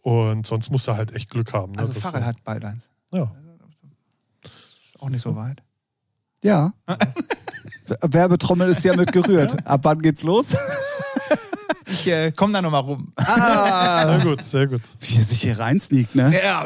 [0.00, 1.72] und sonst musst du halt echt Glück haben.
[1.72, 1.80] Ne?
[1.80, 2.88] Also Das- Farrell hat bald eins.
[3.12, 3.30] Ja.
[4.44, 5.62] Ist auch nicht so weit.
[6.42, 6.72] Ja.
[8.02, 9.66] Werbetrommel ist ja mit gerührt.
[9.66, 10.56] Ab wann geht's los?
[11.86, 13.12] Ich äh, komme da nochmal rum.
[13.16, 14.80] Ah, Sehr gut, sehr gut.
[15.00, 16.32] wie er sich hier reinsneakt, ne?
[16.42, 16.64] Ja,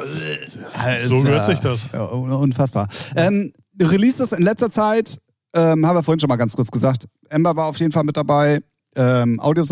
[0.75, 1.89] Also, So gehört sich das.
[1.93, 2.87] Unfassbar.
[3.17, 5.19] Ähm, Releases in letzter Zeit,
[5.55, 7.09] ähm, haben wir vorhin schon mal ganz kurz gesagt.
[7.29, 8.61] Ember war auf jeden Fall mit dabei.
[8.97, 9.63] Ähm, Audio,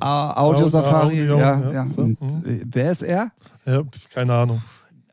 [0.00, 1.72] Audio Safari, Audio, ja, ja.
[1.72, 1.86] ja.
[1.86, 2.44] So, Und, mhm.
[2.46, 3.30] äh, wer ist er?
[3.66, 3.82] Ja,
[4.14, 4.62] keine Ahnung.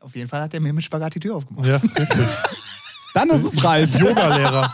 [0.00, 1.66] auf jeden Fall hat er mir mit Spagat die Tür aufgemacht.
[1.66, 2.26] Ja, richtig.
[3.14, 3.94] Dann ist es Ralf.
[3.94, 4.72] Yoga-Lehrer.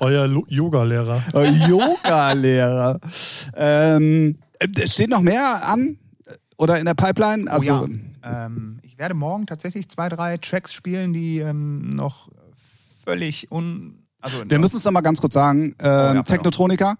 [0.00, 1.22] Euer Yoga-Lehrer.
[1.34, 2.98] Äh, Yoga-Lehrer.
[3.56, 5.98] Ähm, äh, steht noch mehr an?
[6.56, 7.50] Oder in der Pipeline?
[7.50, 7.88] Also, oh
[8.22, 8.46] ja.
[8.46, 12.28] ähm, ich werde morgen tatsächlich zwei, drei Tracks spielen, die ähm, noch
[13.04, 13.98] völlig un.
[14.20, 15.74] Also wir müssen es doch mal ganz kurz sagen.
[15.80, 16.24] Ähm.
[16.24, 16.90] Technotronika.
[16.90, 16.94] Ja.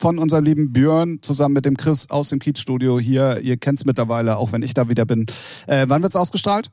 [0.00, 3.40] Von unserem lieben Björn zusammen mit dem Chris aus dem Kiez-Studio hier.
[3.40, 5.26] Ihr kennt es mittlerweile, auch wenn ich da wieder bin.
[5.66, 6.70] Äh, wann wird es ausgestrahlt?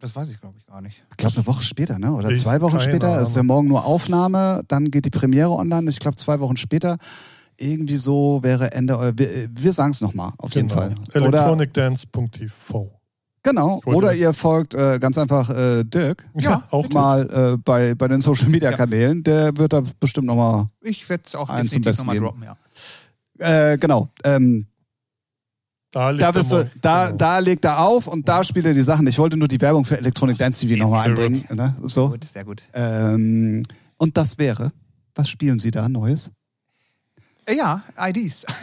[0.00, 1.02] Das weiß ich, glaube ich, gar nicht.
[1.10, 2.12] Ich glaube, eine Woche später, ne?
[2.12, 3.08] Oder Ich- zwei Wochen später.
[3.14, 3.22] Ahnung.
[3.22, 5.88] Ist ja morgen nur Aufnahme, dann geht die Premiere online.
[5.88, 6.98] Ich glaube, zwei Wochen später.
[7.58, 9.14] Irgendwie so wäre Ende.
[9.16, 10.78] Wir, wir sagen es nochmal, auf jeden Genau.
[10.82, 10.94] Fall.
[11.14, 12.95] Oder, Electronicdance.tv.
[13.46, 13.80] genau.
[13.86, 16.26] Oder ihr folgt äh, ganz einfach äh, Dirk.
[16.34, 19.22] Ja, auch mal äh, bei, bei den Social Media Kanälen.
[19.22, 20.68] Der wird da bestimmt nochmal.
[20.82, 22.56] Ich werde es auch Einen zum Besten nochmal droppen, ja.
[23.72, 24.08] Äh, genau.
[24.24, 24.66] Ähm,
[25.92, 27.16] Da, liegt da, er wirst du, da, Genau.
[27.16, 29.06] da legt er auf und da spielt er die Sachen.
[29.06, 31.44] Ich wollte nur die Werbung für Electronic Dance TV nochmal sehr einbringen.
[31.54, 31.76] Ne?
[31.86, 32.10] So.
[32.10, 32.62] Gut, sehr gut.
[32.74, 33.62] Ähm,
[33.98, 34.72] und das wäre.
[35.14, 36.30] Was spielen Sie da Neues?
[37.48, 38.44] Ja, IDs.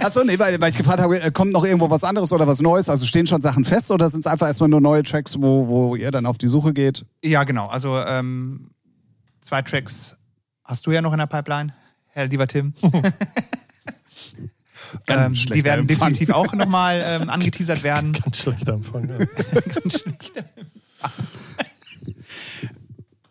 [0.00, 2.60] Achso, nee, weil, weil ich gefragt habe, äh, kommt noch irgendwo was anderes oder was
[2.60, 2.88] Neues?
[2.88, 5.94] Also stehen schon Sachen fest oder sind es einfach erstmal nur neue Tracks, wo, wo
[5.96, 7.04] ihr dann auf die Suche geht?
[7.22, 7.66] ja, genau.
[7.66, 8.70] Also ähm,
[9.40, 10.16] zwei Tracks
[10.64, 11.74] hast du ja noch in der Pipeline,
[12.06, 12.72] Herr lieber Tim.
[15.06, 16.12] Ganz ähm, die werden Empfang.
[16.12, 18.12] definitiv auch nochmal ähm, angeteasert werden.
[18.12, 19.08] Ganz schlechter Empfang.
[19.08, 19.18] Ja.
[19.18, 20.44] Ganz schlecht.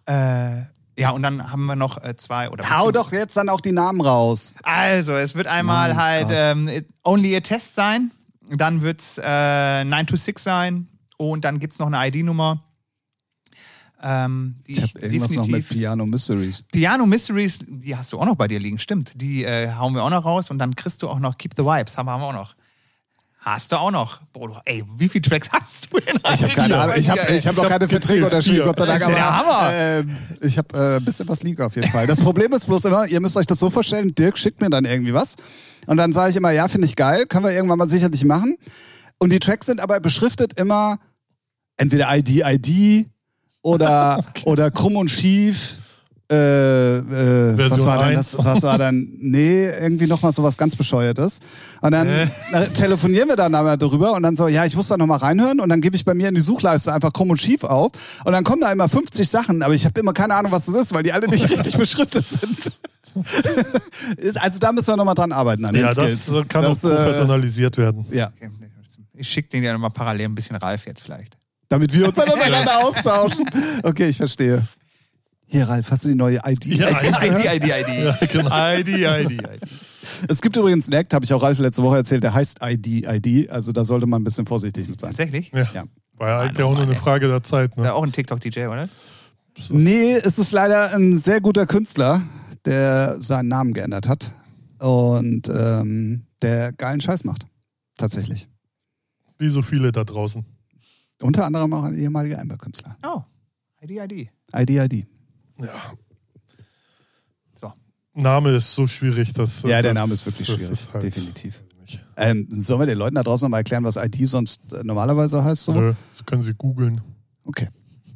[0.05, 0.64] äh,
[1.02, 3.72] ja, und dann haben wir noch äh, zwei oder Hau doch jetzt dann auch die
[3.72, 4.54] Namen raus.
[4.62, 6.70] Also, es wird einmal Mein halt ähm,
[7.04, 8.12] Only a Test sein,
[8.56, 10.88] dann wird es äh, 9 to 6 sein
[11.18, 12.64] und dann gibt es noch eine ID-Nummer.
[14.04, 16.66] Ähm, Ich habe irgendwas noch mit Piano Mysteries.
[16.72, 19.20] Piano Mysteries, die hast du auch noch bei dir liegen, stimmt.
[19.20, 21.64] Die äh, hauen wir auch noch raus und dann kriegst du auch noch Keep the
[21.64, 22.54] Vibes, haben wir auch noch.
[23.43, 24.19] Hast du auch noch.
[24.33, 26.15] Boah, du, ey, wie viele Tracks hast du denn?
[26.31, 26.95] Ich habe keine Ahnung.
[26.95, 28.99] Ich habe ich hab noch keine Verträge unterschrieben, Gott sei Dank.
[28.99, 29.73] Das ist Aber Hammer.
[29.73, 32.05] ähm, ich habe äh, ein bisschen was liegen auf jeden Fall.
[32.05, 34.85] Das Problem ist bloß immer, ihr müsst euch das so vorstellen, Dirk schickt mir dann
[34.85, 35.37] irgendwie was.
[35.87, 38.57] Und dann sage ich immer, ja, finde ich geil, können wir irgendwann mal sicherlich machen.
[39.17, 40.99] Und die Tracks sind aber beschriftet immer
[41.77, 43.07] entweder ID, ID
[43.63, 45.77] oder, oder krumm und schief.
[46.32, 48.32] Äh, äh, was war denn 1.
[48.32, 48.45] das?
[48.45, 49.09] Was war dann?
[49.19, 51.39] Nee, irgendwie nochmal so was ganz Bescheuertes.
[51.82, 52.27] Und dann Äh.
[52.73, 55.67] telefonieren wir dann aber darüber und dann so, ja, ich muss da nochmal reinhören und
[55.69, 57.91] dann gebe ich bei mir in die Suchleiste einfach krumm und schief auf
[58.23, 60.75] und dann kommen da immer 50 Sachen, aber ich habe immer keine Ahnung, was das
[60.75, 62.71] ist, weil die alle nicht richtig beschriftet sind.
[64.39, 66.27] Also da müssen wir nochmal dran arbeiten an Ja, Skills.
[66.27, 68.05] das äh, kann Das, auch äh, professionalisiert werden.
[68.09, 68.27] Ja.
[68.38, 68.49] Okay,
[69.15, 71.36] Ich schicke den ja nochmal parallel ein bisschen Ralf jetzt vielleicht.
[71.67, 73.45] damit wir uns dann untereinander austauschen.
[73.84, 74.63] Okay, ich verstehe.
[75.52, 76.66] Hier, Ralf, hast du die neue ID?
[76.66, 78.04] Ja, ID, ID, ID.
[78.06, 78.49] Ja, genau.
[78.80, 79.47] ID, ID, ID.
[80.30, 83.06] Es gibt übrigens einen Act, habe ich auch Ralf letzte Woche erzählt, der heißt ID,
[83.06, 83.49] ID.
[83.49, 85.10] Also da sollte man ein bisschen vorsichtig mit sein.
[85.12, 85.52] Tatsächlich?
[85.54, 85.68] Ja.
[85.74, 85.84] Ja.
[86.16, 86.95] War ja eigentlich auch nur eine.
[86.95, 87.72] Frage der Zeit.
[87.72, 87.93] Ist ja Ne?
[87.93, 88.88] auch ein TikTok-DJ, oder?
[89.70, 92.22] Nee, es ist leider ein sehr guter Künstler,
[92.64, 94.34] der seinen Namen geändert hat
[94.80, 97.45] und ähm, der geilen Scheiß macht.
[97.97, 98.47] Tatsächlich.
[99.38, 100.45] Wie so viele da draußen.
[101.22, 102.97] Unter anderem auch ein ehemaliger Amber-Künstler.
[103.06, 103.22] Oh,
[103.84, 104.30] ID, ID.
[104.56, 105.08] ID, ID.
[105.62, 105.93] Ja.
[107.59, 107.74] So.
[108.14, 109.64] Name ist so schwierig, dass.
[109.64, 110.70] Ja, der Name ist wirklich schwierig.
[110.70, 111.62] ist halt Definitiv.
[112.16, 115.43] Ähm, sollen wir den Leuten da draußen noch mal erklären, was ID sonst äh, normalerweise
[115.43, 115.64] heißt?
[115.64, 115.74] So?
[115.74, 117.01] Nö, das können Sie googeln.
[117.43, 117.68] Okay.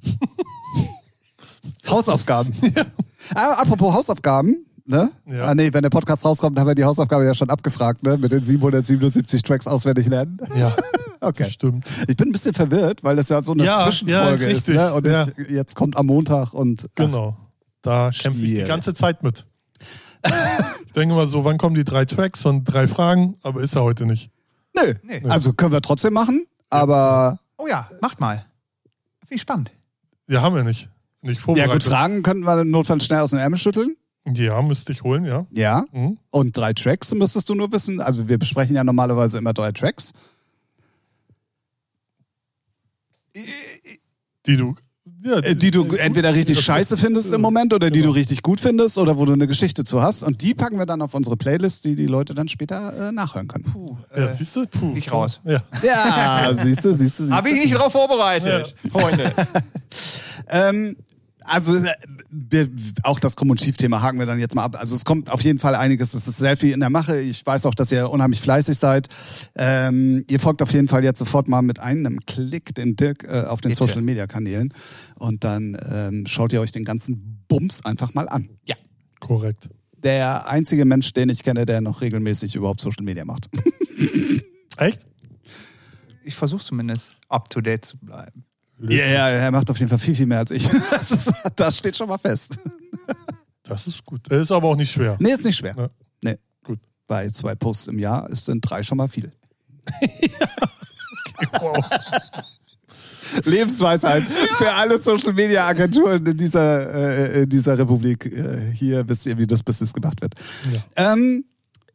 [1.90, 2.54] Hausaufgaben.
[3.34, 4.68] Ah, apropos Hausaufgaben.
[4.86, 5.10] Ne?
[5.26, 5.46] Ja.
[5.46, 8.20] Ah, nee, wenn der Podcast rauskommt, haben wir die Hausaufgabe ja schon abgefragt, ne?
[8.20, 10.38] Mit den 777 Tracks auswendig lernen.
[10.56, 10.76] Ja,
[11.22, 11.50] Okay.
[11.50, 11.86] stimmt.
[12.08, 14.56] Ich bin ein bisschen verwirrt, weil das ja so eine Ja, Zwischenfolge ja, ist.
[14.58, 14.76] richtig.
[14.76, 14.94] Ne?
[14.94, 15.26] Und Ja.
[15.38, 16.88] ich, jetzt kommt am Montag und.
[16.96, 17.38] Genau.
[17.82, 19.46] Da kämpfe ich die ganze Zeit mit.
[20.86, 23.36] ich denke mal so, wann kommen die drei Tracks von drei Fragen?
[23.44, 24.32] Aber ist er heute nicht.
[24.78, 24.94] Ach, nö.
[25.04, 25.22] Nee.
[25.30, 27.40] Also können wir trotzdem machen, aber.
[27.58, 28.46] Oh ja, macht mal.
[29.28, 29.72] Viel spannend.
[30.28, 30.90] Ja, haben wir nicht.
[31.22, 31.74] Nicht Ja, vorbereitet.
[31.74, 33.96] gut, Fragen könnten wir notfalls schnell aus dem Ärmel schütteln.
[34.28, 35.46] Ja, müsste ich holen, ja.
[35.52, 35.86] Ja.
[35.92, 36.18] Mhm.
[36.32, 38.02] Und drei Tracks müsstest du nur wissen.
[38.02, 40.14] Also wir besprechen ja normalerweise immer drei Tracks.
[44.46, 44.76] Die du.
[45.24, 48.12] Ja, Äh, die du entweder richtig scheiße findest im Moment oder die Genau.
[48.14, 50.24] du richtig gut findest oder wo du eine Geschichte zu hast.
[50.24, 53.48] Und die packen wir dann auf unsere Playlist, die die Leute dann später äh, nachhören
[53.48, 53.66] können.
[53.66, 54.66] Puh, Ja, äh, siehst du?
[54.66, 54.94] Puh.
[54.96, 55.40] ich raus.
[55.44, 55.64] Ja.
[55.84, 59.32] Ja, siehst du, siehst du, siehst Habe ich nicht drauf vorbereitet, Freunde.
[60.48, 60.96] Ähm,
[61.48, 61.94] also äh,
[62.30, 62.70] wir,
[63.04, 64.78] auch das Krumm- und Schief-Thema haken wir dann jetzt mal ab.
[64.80, 66.14] Also es kommt auf jeden Fall einiges.
[66.14, 67.20] Es ist sehr viel in der Mache.
[67.20, 69.08] Ich weiß auch, dass ihr unheimlich fleißig seid.
[69.56, 73.44] Ähm, ihr folgt auf jeden Fall jetzt sofort mal mit einem Klick den Dirk äh,
[73.44, 73.74] auf den.
[73.76, 74.74] Social-Media-Kanälen
[75.16, 78.50] und dann ähm, schaut ihr euch den ganzen Bums einfach mal an.
[78.66, 78.76] Ja.
[79.20, 79.70] Korrekt.
[79.98, 83.50] Der einzige Mensch, den ich kenne, der noch regelmäßig überhaupt Social-Media macht.
[84.78, 85.06] Echt?
[86.24, 88.45] Ich versuche zumindest up to date zu bleiben.
[88.80, 90.68] Ja, ja, er macht auf jeden Fall viel, viel mehr als ich.
[90.92, 92.58] Das, ist, das steht schon mal fest.
[93.64, 94.22] Das ist gut.
[94.30, 95.18] Das ist aber auch nicht schwer.
[95.20, 95.76] Nee, ist nicht schwer.
[95.78, 95.90] Ja.
[96.22, 96.38] Nee.
[96.64, 96.80] Gut.
[97.08, 99.32] Bei zwei Posts im Jahr ist sind drei schon mal viel.
[101.60, 101.78] Wow.
[103.44, 104.24] Lebensweisheit
[104.58, 108.26] für alle Social Media Agenturen in dieser, äh, in dieser Republik.
[108.26, 110.36] Äh, hier wisst ihr, wie das Business gemacht wird.
[110.96, 111.44] Ähm,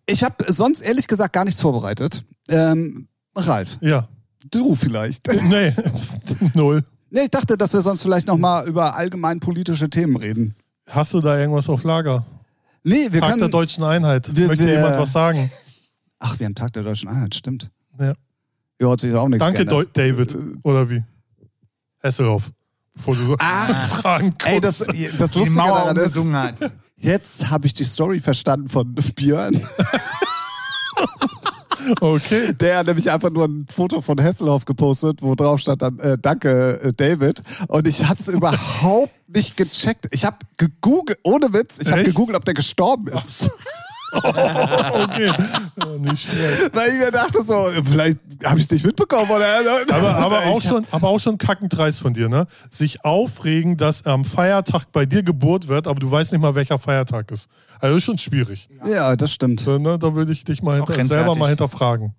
[0.07, 2.23] ich habe sonst ehrlich gesagt gar nichts vorbereitet.
[2.49, 4.09] Ähm, Ralf, Ja.
[4.51, 5.27] Du vielleicht.
[5.49, 5.75] Nee,
[6.55, 6.85] null.
[7.11, 10.55] nee, ich dachte, dass wir sonst vielleicht noch mal über allgemein politische Themen reden.
[10.89, 12.25] Hast du da irgendwas auf Lager?
[12.83, 13.51] Nee, wir Tag der können.
[13.53, 14.35] deutschen Einheit.
[14.35, 15.51] wir- Möchte wir- jemand was sagen?
[16.19, 17.71] Ach, wir haben Tag der Deutschen Einheit, stimmt.
[17.99, 18.15] Ja.
[18.81, 19.89] Ja, hat sich auch nichts Danke, geändert.
[19.97, 20.37] David.
[20.65, 21.03] Oder wie?
[22.01, 22.51] Hesselhoff.
[22.95, 26.55] Bevor du so Ach, Fragen Ey, das, das Die Lustige Mauer daran ist, umgesungen hat.
[26.97, 29.61] jetzt habe ich die Story verstanden von Björn.
[32.01, 32.53] Okay.
[32.53, 36.17] Der hat nämlich einfach nur ein Foto von Hesselhoff gepostet, wo drauf stand dann äh,
[36.21, 37.43] Danke, äh, David.
[37.69, 40.09] Und ich habe es überhaupt nicht gecheckt.
[40.11, 43.51] Ich habe gegoogelt, ohne Witz, ich habe gegoogelt, ob der gestorben ist.
[44.13, 45.33] Okay.
[45.99, 46.75] Nicht schlecht.
[46.75, 49.31] Weil ich mir dachte so, vielleicht habe ich es nicht mitbekommen.
[49.31, 49.47] Oder?
[49.93, 52.47] Aber, aber, auch schon, aber auch schon kackend dreist von dir, ne?
[52.69, 56.79] Sich aufregen, dass am Feiertag bei dir Geburt wird, aber du weißt nicht mal, welcher
[56.79, 57.49] Feiertag ist.
[57.81, 58.69] Also das ist schon schwierig.
[58.85, 59.61] Ja, das stimmt.
[59.61, 59.99] So, ne?
[59.99, 62.15] Da würde ich dich mal hinter, selber mal hinterfragen.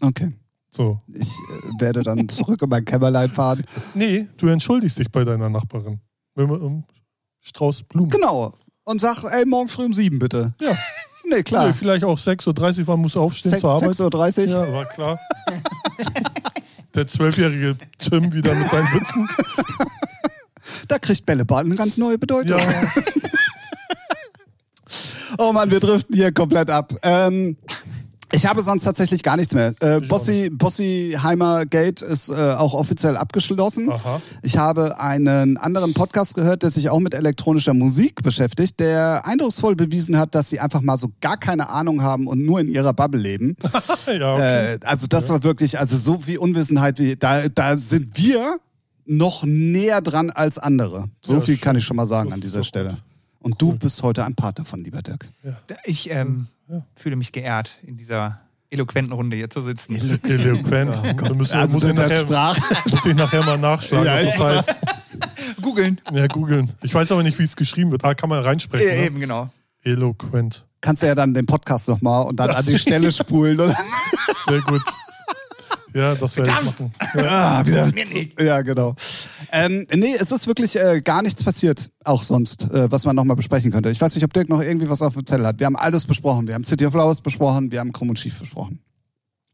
[0.00, 0.30] Okay.
[0.70, 1.00] So.
[1.12, 3.64] Ich äh, werde dann zurück in mein Kämmerlein fahren.
[3.94, 6.00] Nee, du entschuldigst dich bei deiner Nachbarin.
[6.36, 6.84] Mit einem
[7.40, 8.10] Strauß Blumen.
[8.10, 8.52] Genau.
[8.84, 10.54] Und sag, ey, morgen früh um sieben bitte.
[10.60, 10.76] Ja.
[11.30, 11.68] Nee, klar.
[11.68, 13.90] Nee, vielleicht auch 6.30 Uhr, wann musst du aufstehen Sech- zur Arbeit?
[13.90, 14.66] 6.30 Uhr.
[14.66, 15.18] Ja, war klar.
[16.94, 19.28] Der zwölfjährige Tim wieder mit seinen Witzen.
[20.88, 22.58] Da kriegt Bällebad eine ganz neue Bedeutung.
[22.58, 22.64] Ja,
[25.38, 26.92] Oh Mann, wir driften hier komplett ab.
[27.02, 27.56] Ähm,
[28.32, 29.74] ich habe sonst tatsächlich gar nichts mehr.
[29.80, 33.90] Äh, Bossi, Bossiheimer Gate ist äh, auch offiziell abgeschlossen.
[33.90, 34.20] Aha.
[34.42, 39.76] Ich habe einen anderen Podcast gehört, der sich auch mit elektronischer Musik beschäftigt, der eindrucksvoll
[39.76, 42.92] bewiesen hat, dass sie einfach mal so gar keine Ahnung haben und nur in ihrer
[42.92, 43.56] Bubble leben.
[44.06, 44.74] ja okay.
[44.74, 48.58] Äh, also das war wirklich, also so viel Unwissenheit wie, da, da sind wir
[49.06, 51.06] noch näher dran als andere.
[51.20, 52.96] So Ja, viel kann ich schon mal sagen an dieser Stelle.
[53.40, 55.28] Und du bist heute ein Part davon, lieber Dirk.
[55.84, 56.82] Ich ähm, Ja.
[56.94, 59.94] fühle mich geehrt, in dieser eloquenten Runde hier zu sitzen.
[60.22, 60.94] Eloquent.
[61.20, 62.60] Da müssen, Also muss, ich der nachher, Sprache.
[62.90, 64.80] muss ich nachher mal nachschlagen, Ja, was das ich- heißt.
[65.62, 66.00] Googeln.
[66.12, 66.70] Ja, googeln.
[66.82, 68.04] Ich weiß aber nicht, wie es geschrieben wird.
[68.04, 68.88] Ah, kann man reinsprechen.
[68.88, 69.04] Ja, ne?
[69.06, 69.50] eben, genau.
[70.80, 73.58] Kannst du ja dann den Podcast nochmal und dann an die Stelle spulen.
[73.60, 73.76] Oder?
[74.48, 74.82] Sehr gut.
[75.94, 76.92] Ja, das werde ich machen.
[77.16, 77.86] Ah, wieder.
[77.86, 78.40] Nicht.
[78.40, 78.94] Ja, genau.
[79.52, 83.36] Ähm, nee, es ist wirklich äh, gar nichts passiert, auch sonst, äh, was man nochmal
[83.36, 83.90] besprechen könnte.
[83.90, 85.58] Ich weiß nicht, ob Dirk noch irgendwie was auf dem Zettel hat.
[85.58, 86.46] Wir haben alles besprochen.
[86.46, 88.80] Wir haben City of Flowers besprochen, wir haben Krumm und Schief besprochen.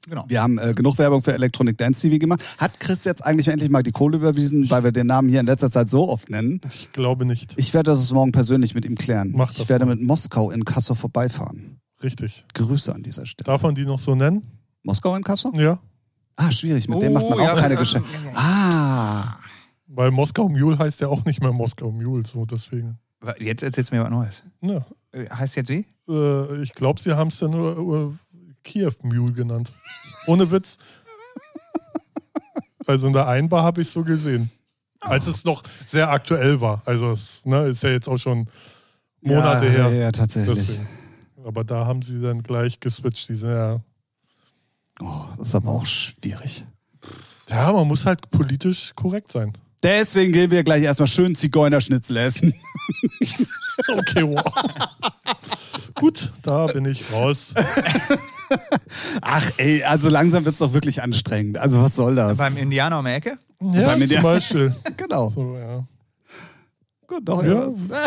[0.08, 0.24] Genau.
[0.28, 2.40] Wir haben äh, genug Werbung für Electronic Dance TV gemacht.
[2.58, 5.46] Hat Chris jetzt eigentlich endlich mal die Kohle überwiesen, weil wir den Namen hier in
[5.46, 6.60] letzter Zeit so oft nennen?
[6.64, 7.54] Ich glaube nicht.
[7.56, 9.32] Ich werde das morgen persönlich mit ihm klären.
[9.34, 9.96] Mach das ich werde mal.
[9.96, 11.80] mit Moskau in Kassel vorbeifahren.
[12.04, 12.44] Richtig.
[12.54, 13.46] Grüße an dieser Stelle.
[13.46, 14.42] Darf man die noch so nennen?
[14.84, 15.50] Moskau in Kassel?
[15.56, 15.80] Ja.
[16.36, 16.88] Ah, schwierig.
[16.88, 18.08] Mit dem macht man Oh, auch ja, keine äh, Geschäfte.
[18.24, 18.36] ja, ja.
[18.38, 19.38] Ah.
[19.88, 22.98] Weil Moskau Mule heißt ja auch nicht mehr Moskau Mule, so deswegen.
[23.38, 24.42] Jetzt erzählst du mir was Neues.
[24.60, 24.86] Ja.
[25.12, 25.86] Äh, Heißt jetzt wie?
[26.08, 29.72] Äh, ich glaube, sie haben es ja nur äh, Kiew Mule genannt.
[30.26, 30.76] Ohne Witz.
[32.86, 34.50] Also in der Einbar habe ich so gesehen.
[35.00, 36.82] Als es noch sehr aktuell war.
[36.84, 38.48] Also es ne, ist ja jetzt auch schon
[39.22, 39.88] Monate ja, her.
[39.90, 40.58] Ja, ja, tatsächlich.
[40.58, 40.88] Deswegen.
[41.44, 43.28] Aber da haben sie dann gleich geswitcht.
[43.28, 43.80] Die sind ja,
[45.00, 46.64] Oh, das ist aber auch schwierig.
[47.48, 49.52] ja, man muss halt politisch korrekt sein.
[49.82, 52.54] Deswegen gehen wir gleich erstmal schön Zigeunerschnitzel essen.
[53.88, 54.42] Okay, wow.
[55.96, 57.52] Gut, da bin ich raus.
[59.20, 61.58] Ach ey, also langsam wird's doch wirklich anstrengend.
[61.58, 62.38] Also was soll das?
[62.38, 63.36] Beim Indianer um die Ecke?
[63.60, 64.74] Ja, Bei mir zum Beispiel.
[64.96, 65.28] genau.
[65.28, 65.84] So, ja.
[67.06, 67.68] Gut, doch, Ja.
[67.68, 67.70] ja.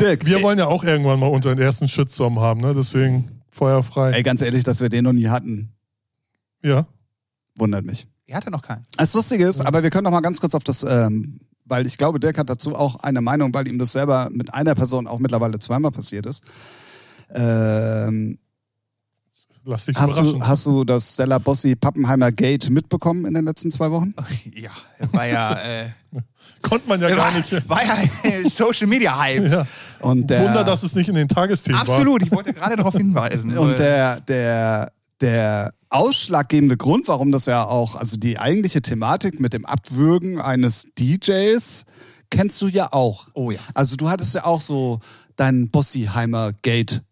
[0.00, 2.72] Dirk, Wir ey, wollen ja auch irgendwann mal unseren ersten Shitstorm haben, ne?
[2.74, 4.12] Deswegen Feuer frei.
[4.12, 5.72] ey, ganz ehrlich, dass wir den noch nie hatten,
[6.62, 6.86] Ja.
[7.56, 8.06] wundert mich.
[8.26, 8.84] Er hatte noch keinen.
[8.98, 11.96] Das Lustige ist, aber wir können noch mal ganz kurz auf das, ähm, weil ich
[11.96, 15.18] glaube, Dirk hat dazu auch eine Meinung, weil ihm das selber mit einer Person auch
[15.20, 16.42] mittlerweile zweimal passiert ist.
[17.30, 18.38] Ähm,
[19.68, 20.38] Lass dich hast, überraschen.
[20.38, 24.14] du, hast du das Stella Bossi Pappenheimer Gate mitbekommen in den letzten zwei Wochen?
[24.54, 24.70] Ja,
[25.12, 25.90] war ja, äh,
[26.62, 27.52] Konnte man ja gar war, nicht.
[27.68, 29.50] war ja Social Media Hype.
[29.50, 29.66] Ja.
[30.00, 33.58] Und der, Wunder, dass es nicht in den Tagesthemen Absolut, ich wollte gerade darauf hinweisen.
[33.58, 39.52] Und der, der, der ausschlaggebende Grund, warum das ja auch, also die eigentliche Thematik mit
[39.52, 41.84] dem Abwürgen eines DJs,
[42.30, 43.26] kennst du ja auch.
[43.34, 43.60] Oh ja.
[43.74, 45.00] Also du hattest ja auch so
[45.36, 47.02] dein Bossiheimer Gate.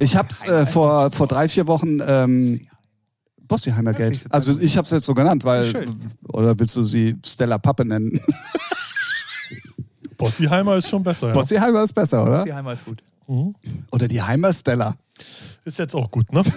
[0.00, 2.66] Ich hab's äh, vor, vor drei, vier Wochen ähm,
[3.42, 4.20] Bossiheimer Gate.
[4.30, 6.10] Also ich hab's jetzt so genannt, weil Schön.
[6.28, 8.20] oder willst du sie Stella Pappe nennen?
[10.16, 11.28] Bossiheimer ist schon besser.
[11.28, 11.32] Ja.
[11.34, 12.44] Bossiheimer ist besser, oder?
[12.44, 13.02] Die Heimer ist gut.
[13.26, 13.54] Mhm.
[13.90, 14.96] Oder die Heimer Stella.
[15.64, 16.42] Ist jetzt auch gut, ne?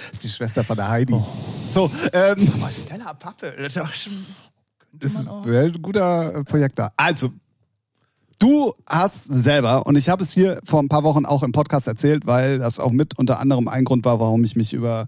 [0.00, 1.14] Das ist die Schwester von der Heidi.
[1.68, 4.26] So, ähm, Aber Stella Pappe, das ist doch schon.
[4.92, 5.44] Das auch.
[5.46, 6.90] wäre ein guter äh, Projektor.
[6.96, 7.30] Also,
[8.40, 11.86] du hast selber, und ich habe es hier vor ein paar Wochen auch im Podcast
[11.86, 15.06] erzählt, weil das auch mit unter anderem ein Grund war, warum ich mich über,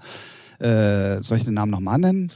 [0.60, 2.30] äh, soll ich den Namen nochmal nennen?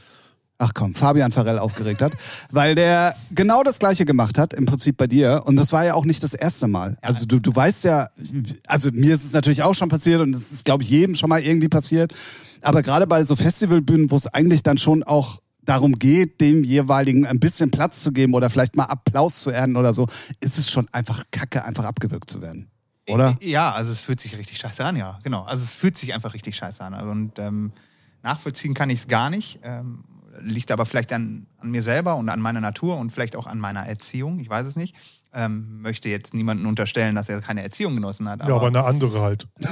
[0.59, 2.13] Ach komm, Fabian Farell aufgeregt hat,
[2.51, 5.43] weil der genau das Gleiche gemacht hat, im Prinzip bei dir.
[5.45, 6.97] Und das war ja auch nicht das erste Mal.
[7.01, 8.09] Also du, du weißt ja,
[8.65, 11.29] also mir ist es natürlich auch schon passiert und es ist, glaube ich, jedem schon
[11.29, 12.13] mal irgendwie passiert.
[12.61, 17.25] Aber gerade bei so Festivalbühnen, wo es eigentlich dann schon auch darum geht, dem jeweiligen
[17.25, 20.07] ein bisschen Platz zu geben oder vielleicht mal Applaus zu ernten oder so,
[20.39, 22.69] ist es schon einfach kacke, einfach abgewürgt zu werden.
[23.07, 23.35] Oder?
[23.41, 25.43] Ja, also es fühlt sich richtig scheiße an, ja, genau.
[25.43, 26.93] Also es fühlt sich einfach richtig scheiße an.
[26.93, 27.71] Also und ähm,
[28.23, 29.59] nachvollziehen kann ich es gar nicht.
[29.63, 30.03] Ähm,
[30.41, 33.59] liegt aber vielleicht an, an mir selber und an meiner Natur und vielleicht auch an
[33.59, 34.39] meiner Erziehung.
[34.39, 34.95] Ich weiß es nicht.
[35.33, 38.39] Ähm, möchte jetzt niemanden unterstellen, dass er keine Erziehung genossen hat.
[38.47, 39.47] Ja, aber eine andere halt.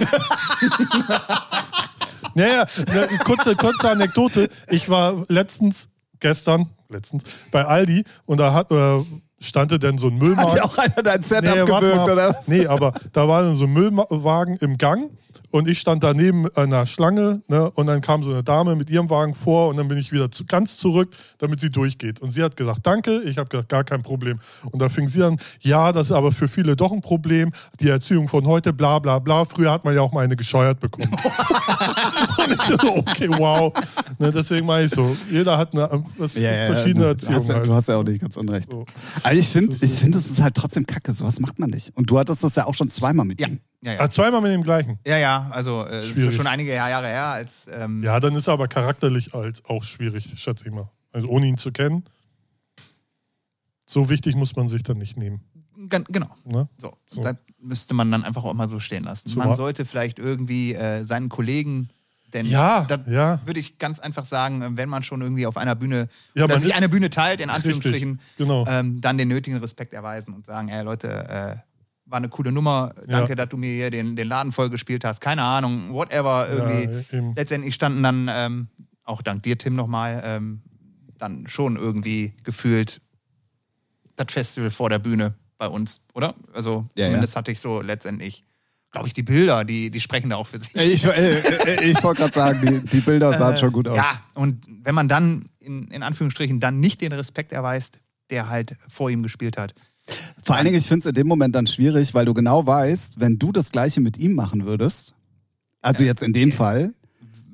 [2.36, 4.50] naja, eine kurze, kurze Anekdote.
[4.70, 5.88] Ich war letztens,
[6.20, 9.04] gestern, letztens, bei Aldi und da hat, äh,
[9.40, 10.58] stand denn so ein Hat Müllwagen.
[10.58, 12.12] ja auch einer dein Setup gewürgt, mal.
[12.12, 12.48] oder was?
[12.48, 15.10] Nee, aber da war dann so ein Müllwagen im Gang
[15.56, 19.10] und ich stand daneben einer Schlange ne, und dann kam so eine Dame mit ihrem
[19.10, 22.20] Wagen vor und dann bin ich wieder zu, ganz zurück, damit sie durchgeht.
[22.20, 24.38] Und sie hat gesagt, danke, ich habe gesagt, gar kein Problem.
[24.70, 27.88] Und da fing sie an, ja, das ist aber für viele doch ein Problem, die
[27.88, 29.45] Erziehung von heute, bla bla bla.
[29.45, 31.10] Früher hat man ja auch mal eine gescheuert bekommen.
[31.14, 33.72] und ich so, okay, wow.
[34.20, 37.38] Ne, deswegen meine ich so, jeder hat eine was, verschiedene du Erziehungen.
[37.39, 37.68] Hast, ja- halt.
[37.68, 38.72] du hast ja auch nicht ganz unrecht.
[38.72, 38.86] So.
[39.24, 41.13] Aber ich finde, ich finde, es ist halt trotzdem kacke.
[41.13, 41.95] Sowas macht man nicht.
[41.95, 43.59] Und du hattest das ja auch schon zweimal mit Ja, ihm.
[43.82, 43.99] ja, ja.
[44.01, 44.99] Ah, zweimal mit dem gleichen.
[45.05, 48.53] Ja, ja, also äh, ist schon einige Jahre her, als ähm, Ja, dann ist er
[48.53, 50.88] aber charakterlich halt auch schwierig, schätze ich mal.
[51.11, 52.03] Also ohne ihn zu kennen,
[53.86, 55.41] so wichtig muss man sich dann nicht nehmen.
[55.89, 56.30] gan- genau.
[56.45, 56.68] Ne?
[56.78, 57.22] So, So.
[57.24, 59.30] das müsste man dann einfach auch mal so stehen lassen.
[59.30, 61.89] Zumal- Man sollte vielleicht irgendwie äh, seinen Kollegen,
[62.34, 63.40] denn Ja, das ja.
[63.46, 66.56] würde ich ganz einfach sagen, äh, wenn man schon irgendwie auf einer Bühne Ja, oder
[66.56, 68.66] man sich eine Bühne teilt, in Anführungsstrichen, Richtig, genau.
[68.68, 71.56] ähm, dann den nötigen Respekt erweisen und sagen, ey Leute, äh,
[72.08, 73.36] war eine coole Nummer, danke, Ja.
[73.36, 77.16] dass du mir hier den, den Laden voll gespielt hast, keine Ahnung, whatever, irgendwie.
[77.18, 77.34] Ja.
[77.36, 78.68] Letztendlich standen dann, ähm,
[79.04, 80.62] auch dank dir, Tim, nochmal, ähm,
[81.18, 83.02] dann schon irgendwie gefühlt
[84.16, 86.36] das Festival vor der Bühne bei uns, oder?
[86.54, 88.44] Also Ja, zumindest hatte ich so letztendlich
[88.96, 90.74] glaube ich, die Bilder, die, die sprechen da auch für sich.
[90.74, 93.98] Ich, äh, äh, ich wollte gerade sagen, die, die Bilder sahen schon gut aus.
[93.98, 98.78] Ja, und wenn man dann in, in Anführungsstrichen dann nicht den Respekt erweist, der halt
[98.88, 99.76] vor ihm gespielt hat.
[100.41, 103.20] Vor allen Dingen, ich finde es in dem Moment dann schwierig, weil du genau weißt,
[103.20, 105.14] wenn du das Gleiche mit ihm machen würdest,
[105.82, 106.93] also jetzt in dem Fall,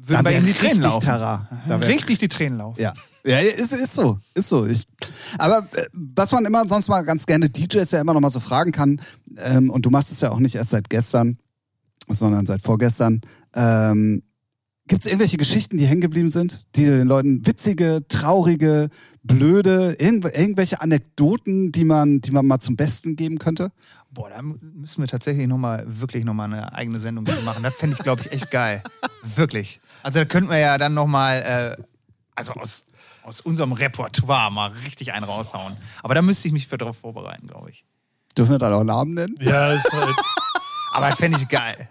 [0.03, 1.03] Würden bei ihm die Tränen laufen.
[1.03, 1.47] Terra.
[1.81, 2.81] Richtig die Tränen laufen.
[2.81, 2.93] Ja.
[3.23, 4.65] Ja, ist, ist so, ist so.
[4.65, 4.83] Ich,
[5.37, 8.39] aber äh, was man immer sonst mal ganz gerne DJs ja immer noch mal so
[8.39, 8.99] fragen kann,
[9.37, 11.37] ähm, und du machst es ja auch nicht erst seit gestern,
[12.07, 13.21] sondern seit vorgestern,
[13.53, 14.23] ähm,
[14.87, 18.89] gibt es irgendwelche Geschichten, die hängen geblieben sind, die den Leuten witzige, traurige,
[19.23, 23.71] blöde, irgendw irgendwelche Anekdoten, die man, die man mal zum Besten geben könnte?
[24.09, 27.63] Boah, da müssen wir tatsächlich noch mal, wirklich nochmal eine eigene Sendung machen.
[27.63, 28.83] Das fände ich, glaube ich, echt geil.
[29.23, 29.79] Wirklich.
[30.03, 31.83] Also da könnten wir ja dann nochmal, äh,
[32.35, 32.85] also aus,
[33.23, 35.77] aus unserem Repertoire mal richtig einen raushauen.
[36.03, 37.85] Aber da müsste ich mich für drauf vorbereiten, glaube ich.
[38.37, 39.35] Dürfen wir da auch Namen nennen?
[39.41, 40.15] Ja, ist halt,
[40.93, 41.87] Aber fände ich geil.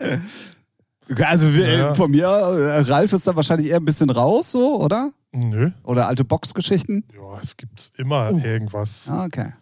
[1.24, 1.94] Also wir, Ja.
[1.94, 5.10] von mir, äh, Ralf ist da wahrscheinlich eher ein bisschen raus, so, oder?
[5.32, 5.70] nö.
[5.84, 7.04] Oder alte Boxgeschichten?
[7.14, 9.06] Ja, es gibt immer irgendwas.
[9.08, 9.52] Ah, okay.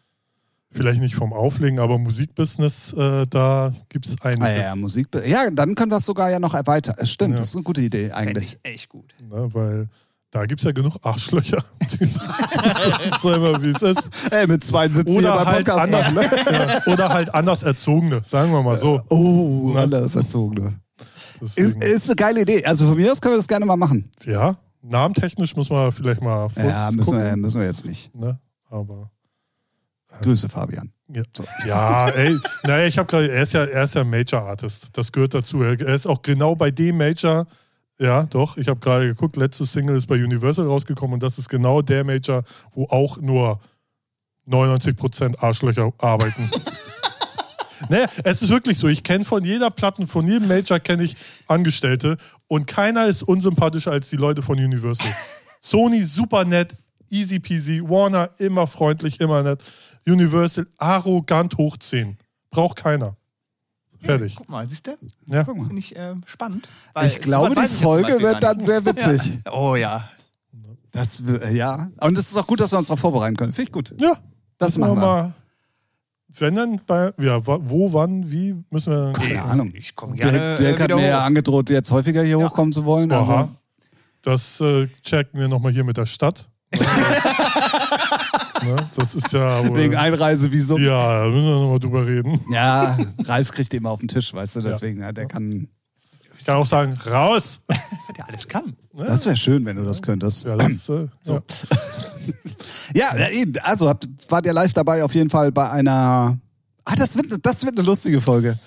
[0.70, 4.46] Vielleicht nicht vom Auflegen, aber Musikbusiness, äh, da gibt es einiges.
[4.48, 5.08] Ah, ja, Musik.
[5.26, 6.94] Ja, dann können wir es sogar ja noch erweitern.
[6.98, 7.38] Äh, Stimmt, Ja.
[7.40, 8.58] das ist eine gute Idee eigentlich.
[8.62, 9.14] ich echt gut.
[9.20, 9.88] Ne, weil
[10.30, 11.64] da gibt es ja genug Arschlöcher.
[13.22, 14.10] so immer, wie es ist.
[14.30, 16.22] Ey, mit zwei sitzen Oder halt, anders, ne?
[16.52, 19.00] ja, oder halt anders Erzogene, sagen wir mal so.
[19.08, 19.82] Oh, Na.
[19.84, 20.80] anders erzogene.
[21.40, 22.64] Ist, Deswegen, ist eine geile Idee.
[22.64, 24.10] Also von mir aus können wir das gerne mal machen.
[24.24, 28.14] ja, namentechnisch muss man vielleicht mal Ja, müssen wir, müssen wir jetzt nicht.
[28.14, 28.38] ne?
[28.68, 29.10] Aber
[30.22, 30.90] Grüße, Fabian.
[31.08, 31.22] ja,
[31.66, 35.12] ja ey, naja, ich habe gerade, er ist ja, er ist ja Major Artist, das
[35.12, 35.62] gehört dazu.
[35.62, 37.46] Er er ist auch genau bei dem Major.
[38.00, 38.56] Ja, doch.
[38.56, 42.04] Ich habe gerade geguckt, letzte Single ist bei Universal rausgekommen und das ist genau der
[42.04, 43.60] Major, wo auch nur
[44.48, 46.48] 99% Arschlöcher arbeiten.
[47.88, 48.86] naja, es ist wirklich so.
[48.88, 51.16] Ich kenne von jeder Platten, von jedem Major kenne ich
[51.48, 55.12] Angestellte und keiner ist unsympathischer als die Leute von Universal.
[55.60, 56.76] Sony super nett,
[57.10, 59.62] easy peasy, Warner immer freundlich, immer nett.
[60.06, 62.16] Universal arrogant hoch 10.
[62.50, 63.17] Braucht keiner.
[64.02, 64.36] Fertig.
[64.36, 64.92] Guck mal, siehst du?
[65.26, 65.44] Ja.
[65.44, 66.68] Finde ich äh, spannend.
[67.04, 69.38] Ich glaube, die Folge wird dann sehr witzig.
[69.44, 69.52] dann.
[69.54, 70.08] Oh ja.
[70.92, 71.88] Das, w- ja.
[72.00, 73.52] Und es ist auch gut, dass wir uns darauf vorbereiten können.
[73.52, 73.94] Finde ich gut.
[74.00, 74.12] Ja,
[74.58, 75.00] Das machen wir.
[75.00, 75.32] mal.
[76.38, 79.12] Wenn dann bei, ja, wo, wann, wie, müssen wir dann.
[79.14, 79.72] Keine Ahnung.
[79.74, 82.70] Ich komme gerne Dirk, Dirk äh, hat wieder mir ja angedroht, jetzt häufiger hier hochkommen
[82.72, 83.10] zu wollen.
[83.12, 83.40] Aha.
[83.40, 83.50] Also,
[84.22, 86.48] Das äh, checken wir nochmal hier mit der Stadt.
[88.62, 88.76] ne?
[88.96, 89.66] Das ist ja.
[89.68, 90.82] wohl- wegen Einreisevisum.
[90.82, 92.40] ja, da müssen wir nochmal drüber reden.
[92.52, 95.12] Ja, Ralf kriegt immer auf den Tisch, weißt du, deswegen, ja.
[95.12, 95.68] der kann.
[96.38, 97.60] Ich kann auch sagen, raus!
[98.16, 98.74] Der alles kann.
[98.96, 100.44] Das wäre schön, wenn du das könntest.
[100.44, 101.40] Ja, das, äh, ja.
[102.94, 106.38] Ja, äh, also habt, wart ihr live dabei auf jeden Fall bei einer.
[106.84, 108.58] Ah, das wird, das wird eine lustige Folge.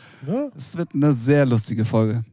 [0.53, 2.23] Das wird eine sehr lustige Folge.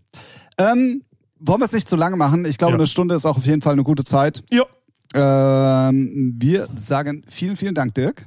[0.58, 1.02] Ähm,
[1.40, 2.44] wollen wir es nicht zu lange machen?
[2.44, 2.78] Ich glaube, Ja.
[2.78, 4.42] eine Stunde ist auch auf jeden Fall eine gute Zeit.
[4.50, 4.64] ja.
[5.14, 8.26] Ähm, wir sagen vielen, vielen Dank, Dirk,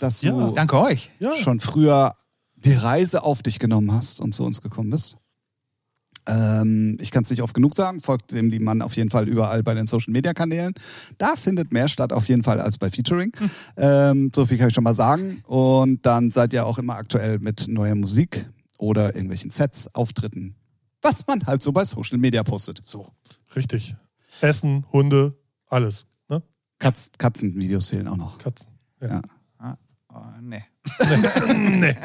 [0.00, 0.50] dass du Ja.
[0.52, 1.10] Danke euch.
[1.42, 2.14] schon früher
[2.56, 5.16] die Reise auf dich genommen hast und zu uns gekommen bist.
[6.26, 9.28] Ähm, ich kann es nicht oft genug sagen, folgt dem lieben Mann auf jeden Fall
[9.28, 10.72] überall bei den Social Media Kanälen.
[11.18, 13.32] Da findet mehr statt auf jeden Fall als bei Featuring.
[13.76, 15.42] Ähm, so viel kann ich schon mal sagen.
[15.46, 20.54] Und dann seid ihr auch immer aktuell mit neuer Musik oder irgendwelchen Sets, Auftritten,
[21.02, 22.80] was man halt so bei Social Media postet.
[22.84, 23.08] So.
[23.56, 23.96] Richtig.
[24.40, 25.34] Essen, Hunde,
[25.68, 26.06] alles.
[26.82, 28.38] Katz, Katzenvideos fehlen auch noch.
[28.38, 28.66] Katzen.
[29.00, 29.22] Ja.
[29.58, 29.76] Ah,
[30.12, 30.64] oh, nee.
[31.54, 31.96] nee.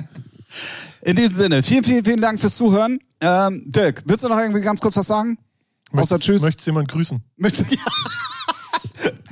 [1.01, 2.99] In diesem Sinne, vielen, vielen, vielen Dank fürs Zuhören.
[3.19, 5.39] Ähm, Dirk, willst du noch irgendwie ganz kurz was sagen?
[5.91, 6.41] Außer Möchtest- Tschüss.
[6.43, 7.23] Möchtest jemand grüßen?
[7.37, 7.81] Möchte, ja.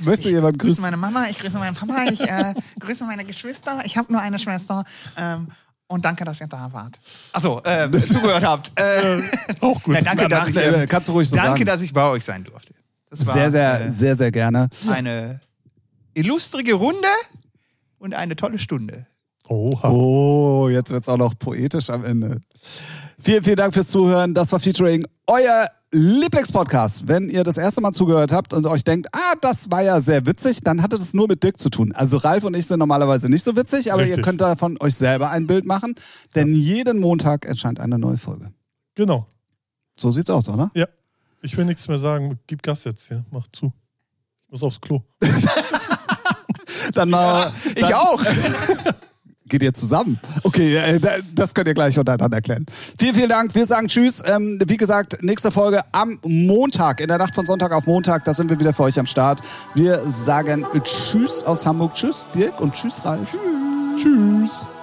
[0.00, 0.82] Möchte jemand grüße grüßen?
[0.82, 3.82] meine Mama, ich grüße meinen Papa, ich äh, grüße meine Geschwister.
[3.84, 4.84] Ich habe nur eine Schwester.
[5.16, 5.48] Ähm,
[5.88, 6.98] und danke, dass ihr da wart.
[7.32, 8.72] Achso, äh, zugehört habt.
[8.74, 9.22] Äh,
[9.60, 9.94] Auch gut.
[9.94, 11.64] ja, danke, dass ich, äh, äh, kannst du ruhig so danke, sagen.
[11.66, 12.74] dass ich bei euch sein durfte.
[13.16, 14.68] Das war Sehr, sehr, sehr, sehr gerne.
[14.90, 15.40] eine
[16.14, 17.08] illustrige Runde
[17.98, 19.06] und eine tolle Stunde.
[19.48, 19.90] Oha.
[19.90, 22.40] Oh, jetzt wird's auch noch poetisch am Ende.
[23.18, 24.34] Vielen, vielen Dank fürs Zuhören.
[24.34, 27.06] Das war Featuring euer Lieblingspodcast.
[27.08, 30.26] Wenn ihr das erste Mal zugehört habt und euch denkt, ah, das war ja sehr
[30.26, 31.92] witzig, dann hatte das nur mit Dirk zu tun.
[31.92, 34.24] Also Ralf und ich sind normalerweise nicht so witzig, aber ihr Richtig.
[34.24, 35.94] könnt davon euch selber ein Bild machen,
[36.34, 38.52] denn jeden Montag erscheint eine neue Folge.
[38.94, 39.26] Genau.
[39.96, 40.70] So sieht's aus, oder?
[40.74, 40.86] Ja.
[41.42, 42.38] Ich will nichts mehr sagen.
[42.46, 43.24] Gib Gas jetzt hier.
[43.30, 43.72] Mach zu.
[44.46, 45.02] Ich muss aufs Klo.
[46.94, 47.52] Dann mal.
[47.74, 48.22] Ich auch.
[49.48, 50.18] Geht ihr zusammen?
[50.42, 52.66] Okay, äh, da- das könnt ihr gleich untereinander erklären.
[52.98, 53.54] Vielen, vielen Dank.
[53.54, 54.20] Wir sagen Tschüss.
[54.26, 58.24] Ähm, wie gesagt, nächste Folge am Montag, in der Nacht von Sonntag auf Montag.
[58.24, 59.40] Da sind wir wieder für euch am Start.
[59.74, 61.94] Wir sagen Tschüss aus Hamburg.
[61.94, 63.30] Tschüss, Dirk und Tschüss, Ralf.
[63.96, 64.02] Tschüss.
[64.02, 64.75] Tschüss.